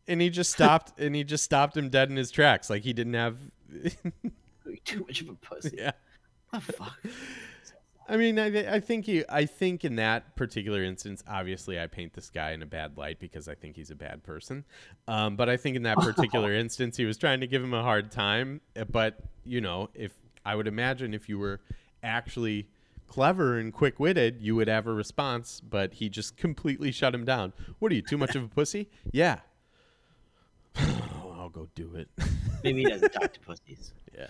and 0.07 0.19
he 0.19 0.29
just 0.31 0.51
stopped 0.51 0.99
and 0.99 1.15
he 1.15 1.23
just 1.23 1.43
stopped 1.43 1.77
him 1.77 1.87
dead 1.87 2.09
in 2.09 2.15
his 2.15 2.31
tracks 2.31 2.71
like 2.71 2.81
he 2.81 2.91
didn't 2.91 3.13
have 3.13 3.37
too 4.83 5.05
much 5.05 5.21
of 5.21 5.29
a 5.29 5.35
pussy. 5.35 5.75
yeah 5.77 5.91
What 6.49 6.65
the 6.65 6.73
fuck? 6.73 6.97
i 8.09 8.17
mean 8.17 8.39
I, 8.39 8.75
I 8.75 8.79
think 8.79 9.05
he 9.05 9.23
i 9.29 9.45
think 9.45 9.85
in 9.85 9.97
that 9.97 10.35
particular 10.35 10.83
instance 10.83 11.23
obviously 11.27 11.79
i 11.79 11.85
paint 11.85 12.13
this 12.13 12.31
guy 12.31 12.51
in 12.51 12.63
a 12.63 12.65
bad 12.65 12.97
light 12.97 13.19
because 13.19 13.47
i 13.47 13.53
think 13.53 13.75
he's 13.75 13.91
a 13.91 13.95
bad 13.95 14.23
person 14.23 14.65
um, 15.07 15.35
but 15.35 15.49
i 15.49 15.55
think 15.55 15.75
in 15.75 15.83
that 15.83 15.99
particular 15.99 16.51
instance 16.53 16.97
he 16.97 17.05
was 17.05 17.15
trying 17.17 17.39
to 17.39 17.47
give 17.47 17.63
him 17.63 17.73
a 17.73 17.83
hard 17.83 18.11
time 18.11 18.59
but 18.91 19.19
you 19.45 19.61
know 19.61 19.87
if 19.93 20.11
i 20.45 20.55
would 20.55 20.67
imagine 20.67 21.13
if 21.13 21.27
you 21.29 21.37
were 21.39 21.59
actually 22.03 22.67
clever 23.07 23.57
and 23.59 23.73
quick-witted 23.73 24.37
you 24.41 24.55
would 24.55 24.67
have 24.67 24.87
a 24.87 24.93
response 24.93 25.61
but 25.61 25.95
he 25.95 26.07
just 26.09 26.37
completely 26.37 26.91
shut 26.91 27.13
him 27.13 27.25
down 27.25 27.51
what 27.79 27.91
are 27.91 27.95
you 27.95 28.01
too 28.01 28.17
much 28.17 28.35
of 28.35 28.43
a 28.43 28.47
pussy 28.47 28.89
yeah 29.11 29.39
i'll 31.33 31.49
go 31.49 31.67
do 31.75 31.95
it 31.95 32.07
Maybe 32.63 32.83
he 32.83 32.89
doesn't 32.89 33.11
talk 33.11 33.33
to 33.33 33.39
pussies. 33.39 33.91
yeah 34.15 34.27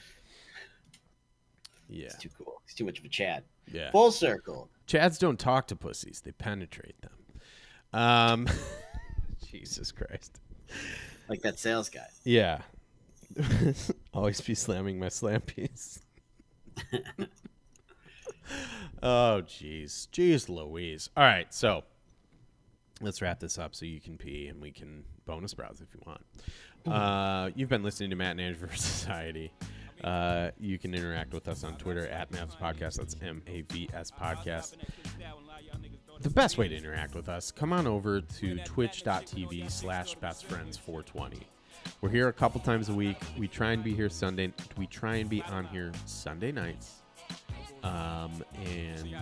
yeah 1.90 2.06
It's 2.06 2.16
too 2.16 2.30
cool. 2.38 2.62
He's 2.66 2.74
too 2.76 2.86
much 2.86 3.00
of 3.00 3.06
a 3.06 3.10
Chad. 3.10 3.44
yeah 3.72 3.92
Full 3.92 4.12
circle. 4.12 4.70
Chads 4.88 5.20
don't 5.20 5.38
talk 5.40 5.68
to 5.68 5.76
pussies; 5.76 6.22
they 6.22 6.32
penetrate 6.32 6.96
them. 7.02 7.12
Um, 7.94 8.48
Jesus 9.52 9.92
Christ. 9.92 10.40
Like 11.30 11.42
that 11.42 11.60
sales 11.60 11.90
guy. 11.90 12.06
Yeah. 12.24 12.62
Always 14.14 14.42
be 14.42 14.56
slamming 14.56 15.00
my 15.00 15.10
slam 15.10 15.42
piece. 15.42 16.00
oh, 19.04 19.42
jeez, 19.46 20.08
jeez, 20.10 20.50
Louise. 20.50 21.10
All 21.16 21.24
right, 21.24 21.54
so 21.54 21.84
let's 23.02 23.22
wrap 23.22 23.40
this 23.40 23.58
up 23.58 23.76
so 23.76 23.86
you 23.86 24.00
can 24.00 24.18
pee 24.18 24.48
and 24.48 24.62
we 24.62 24.72
can 24.72 25.04
bonus 25.26 25.54
browse 25.54 25.82
if 25.82 25.94
you 25.94 26.02
want. 26.06 26.22
Uh, 26.86 27.52
you've 27.56 27.70
been 27.70 27.84
listening 27.84 28.10
to 28.10 28.16
Matt 28.16 28.32
and 28.32 28.42
Andrew 28.42 28.68
for 28.70 28.76
Society. 28.76 29.52
Uh, 30.04 30.50
you 30.60 30.80
can 30.80 30.96
interact 30.96 31.34
with 31.34 31.48
us 31.48 31.64
on 31.64 31.76
Twitter 31.78 32.08
at 32.08 32.32
Mavs 32.32 32.58
Podcast. 32.58 32.96
That's 32.96 33.16
M 33.22 33.44
A 33.48 33.62
V 33.62 33.88
S 33.94 34.10
Podcast. 34.10 34.78
The 36.22 36.30
best 36.30 36.58
way 36.58 36.68
to 36.68 36.76
interact 36.76 37.16
with 37.16 37.30
us, 37.30 37.52
come 37.52 37.74
on 37.74 37.88
over 37.88 38.22
to 38.22 38.58
twitch.tv 38.60 39.72
slash 39.72 40.18
bestfriends420. 40.18 41.44
We're 42.02 42.10
here 42.10 42.28
a 42.28 42.34
couple 42.34 42.60
times 42.62 42.90
a 42.90 42.94
week. 42.94 43.18
We 43.38 43.48
try 43.48 43.72
and 43.72 43.84
be 43.84 43.94
here 43.94 44.10
Sunday. 44.10 44.54
We 44.78 44.88
try 44.88 45.18
and 45.18 45.30
be 45.30 45.42
on 45.44 45.66
here 45.66 45.92
Sunday 46.06 46.52
nights. 46.52 47.02
Um, 47.84 48.44
and, 48.64 49.16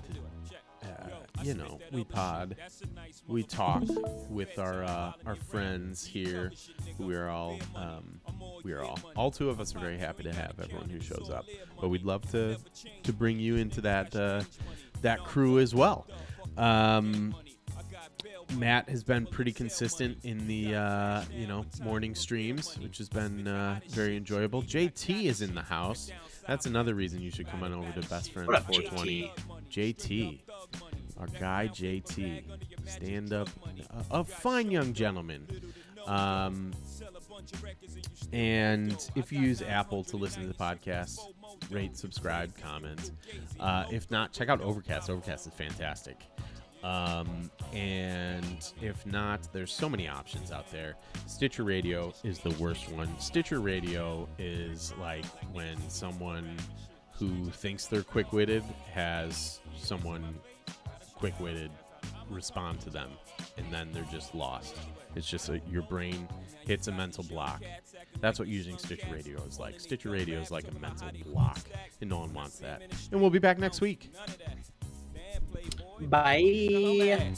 uh, 0.84 1.10
you 1.44 1.54
know, 1.54 1.80
we 1.92 2.04
pod. 2.04 2.56
We 3.28 3.44
talk 3.44 3.84
with 4.30 4.60
our 4.60 4.84
uh, 4.84 5.14
our 5.26 5.36
friends 5.36 6.06
here. 6.06 6.52
We 6.98 7.16
are 7.16 7.30
all 7.30 7.60
um, 7.76 8.22
we 8.64 8.74
are 8.74 8.84
all 8.84 9.00
all 9.16 9.32
two 9.32 9.50
of 9.50 9.60
us 9.60 9.76
are 9.76 9.80
very 9.80 9.98
happy 9.98 10.24
to 10.24 10.34
have 10.34 10.60
everyone 10.62 10.90
who 10.90 11.00
shows 11.00 11.30
up. 11.30 11.46
But 11.80 11.90
we'd 11.90 12.04
love 12.04 12.30
to 12.32 12.58
to 13.04 13.14
bring 13.14 13.40
you 13.40 13.56
into 13.56 13.82
that 13.82 14.16
uh, 14.16 14.42
that 15.02 15.24
crew 15.24 15.60
as 15.60 15.74
well. 15.74 16.08
Um, 16.58 17.36
Matt 18.56 18.90
has 18.90 19.04
been 19.04 19.26
pretty 19.26 19.52
consistent 19.52 20.18
in 20.24 20.48
the 20.48 20.76
uh, 20.76 21.24
you 21.34 21.48
know 21.48 21.66
morning 21.84 22.16
streams, 22.16 22.78
which 22.80 22.98
has 22.98 23.10
been 23.10 23.48
uh, 23.48 23.80
very 23.90 24.18
enjoyable. 24.18 24.64
JT 24.64 25.26
is 25.26 25.42
in 25.42 25.56
the 25.56 25.62
house. 25.62 26.12
That's 26.48 26.66
another 26.66 26.96
reason 26.96 27.22
you 27.22 27.32
should 27.32 27.48
come 27.48 27.64
on 27.64 27.74
over 27.74 27.92
to 28.02 28.10
Best 28.10 28.36
up, 28.36 28.64
420. 28.66 29.32
JT, 29.70 30.40
our 31.20 31.28
guy 31.28 31.70
JT, 31.72 32.44
stand 32.86 33.34
up, 33.34 33.50
a, 34.12 34.20
a 34.20 34.24
fine 34.24 34.72
young 34.72 34.94
gentleman. 34.94 35.48
Um, 36.08 36.74
and 38.34 39.10
if 39.16 39.32
you 39.32 39.40
use 39.40 39.62
Apple 39.62 40.04
to 40.06 40.18
listen 40.18 40.42
to 40.42 40.48
the 40.48 40.54
podcast, 40.56 41.20
rate, 41.70 41.98
subscribe, 41.98 42.58
comment. 42.58 43.12
Uh, 43.60 43.86
if 43.92 44.10
not, 44.10 44.34
check 44.34 44.50
out 44.50 44.62
Overcast. 44.62 45.10
Overcast 45.10 45.48
is 45.48 45.54
fantastic. 45.54 46.18
Um, 46.84 47.52
and 47.74 48.72
if 48.82 49.06
not, 49.06 49.52
there's 49.52 49.72
so 49.72 49.90
many 49.90 50.08
options 50.08 50.52
out 50.52 50.72
there. 50.72 50.96
Stitcher 51.28 51.64
Radio 51.64 52.14
is 52.24 52.40
the 52.40 52.52
worst 52.52 52.90
one. 52.92 53.10
Stitcher 53.20 53.60
Radio 53.60 54.28
is 54.38 54.94
like 55.00 55.26
when 55.52 55.78
someone 55.90 56.56
who 57.14 57.46
thinks 57.52 57.88
they're 57.88 58.04
quick 58.04 58.32
witted 58.32 58.64
has 58.94 59.60
someone 59.78 60.36
quick 61.16 61.38
witted 61.40 61.70
respond 62.30 62.80
to 62.82 62.90
them, 62.90 63.10
and 63.58 63.66
then 63.72 63.90
they're 63.92 64.08
just 64.12 64.34
lost. 64.34 64.78
It's 65.16 65.28
just 65.28 65.50
a, 65.50 65.60
your 65.70 65.82
brain 65.82 66.28
hits 66.62 66.88
a 66.88 66.92
mental 66.92 67.24
block. 67.24 67.64
That's 68.22 68.40
what 68.40 68.48
using 68.48 68.78
Stitcher 68.78 69.08
Radio 69.12 69.42
is 69.44 69.60
like. 69.60 69.80
Stitcher 69.80 70.12
Radio 70.12 70.40
is 70.40 70.52
like 70.52 70.66
a 70.70 70.80
mental 70.80 71.10
block, 71.26 71.60
and 72.00 72.10
no 72.10 72.20
one 72.20 72.34
wants 72.34 72.60
that. 72.60 72.84
And 73.12 73.20
we'll 73.20 73.30
be 73.30 73.40
back 73.40 73.60
next 73.60 73.82
week. 73.82 74.12
Bye. 76.02 77.34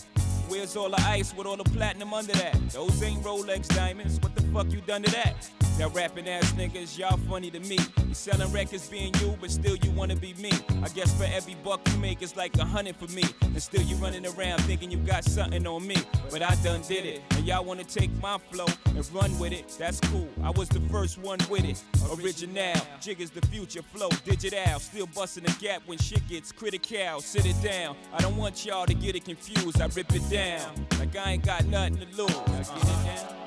Where's 0.48 0.76
all 0.76 0.90
the 0.90 1.02
ice 1.02 1.34
with 1.34 1.48
all 1.48 1.58
the 1.58 1.64
platinum 1.64 2.14
under 2.14 2.34
that? 2.34 2.58
Those 2.72 3.02
ain't 3.04 3.24
Rolex 3.24 3.68
diamonds. 3.70 4.20
What 4.20 4.36
the 4.36 4.42
fuck 4.54 4.72
you 4.72 4.82
done 4.82 5.04
to 5.04 5.12
that? 5.12 5.50
That 5.82 5.96
rapping 5.96 6.30
ass 6.30 6.52
niggas, 6.52 6.96
y'all 6.96 7.18
funny 7.28 7.50
to 7.50 7.60
me. 7.60 7.80
You 8.08 8.14
selling 8.14 8.52
records 8.52 8.88
being 8.88 9.16
you, 9.16 9.36
but 9.42 9.50
still 9.50 9.76
you 9.78 9.90
wanna 9.90 10.16
be 10.16 10.36
me. 10.36 10.52
I 10.84 10.90
guess 10.90 11.12
for 11.18 11.24
every 11.24 11.56
buck 11.64 11.82
you 11.92 11.98
make, 11.98 12.22
it's 12.22 12.36
like 12.36 12.56
a 12.60 12.64
hundred 12.64 12.98
for 12.98 13.08
me. 13.08 13.24
And 13.42 13.60
still 13.60 13.82
you 13.82 13.96
running 13.96 14.28
around 14.28 14.62
thinking 14.66 14.92
you 14.92 14.98
got 14.98 15.24
something 15.24 15.66
on 15.66 15.88
me. 15.88 15.96
But 16.30 16.44
I 16.44 16.54
done 16.64 16.84
did 16.84 17.08
it. 17.08 17.24
And 17.32 17.48
y'all 17.48 17.66
wanna 17.66 17.84
take 17.84 18.12
my 18.22 18.38
flow 18.52 18.68
and 18.86 19.12
run 19.12 19.40
with 19.40 19.54
it. 19.54 19.76
That's 19.80 20.00
cool. 20.02 20.30
I 20.44 20.52
was 20.52 20.70
the 20.70 20.82
first 20.82 21.18
one 21.18 21.40
with 21.50 21.66
it. 21.66 21.84
Original. 22.22 22.76
Jigga's 23.00 23.32
the 23.32 23.42
future 23.48 23.82
flow. 23.82 24.10
Digital. 24.24 24.80
Still 24.80 25.08
busting 25.08 25.46
the 25.46 25.56
gap 25.60 25.82
when 25.88 25.98
shit 25.98 26.28
gets 26.28 26.52
critical. 26.52 27.22
Sit 27.22 27.48
it 27.48 27.60
down. 27.64 27.98
I 28.14 28.20
don't 28.22 28.38
want 28.38 28.68
y'all 28.68 28.86
to 28.86 28.94
get 28.94 29.16
it 29.16 29.26
confused. 29.26 29.82
I 29.82 29.88
rip 29.88 30.14
it 30.14 30.30
down. 30.30 30.86
Like 31.00 31.16
I 31.16 31.32
ain't 31.32 31.44
got 31.44 31.66
nothing 31.66 31.98
to 31.98 32.06
lose. 32.16 32.70
Uh-huh. 32.70 33.41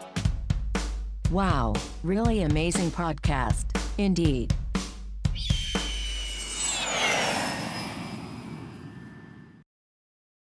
Wow, 1.34 1.72
really 2.04 2.42
amazing 2.42 2.92
podcast. 2.92 3.64
Indeed. 3.98 4.54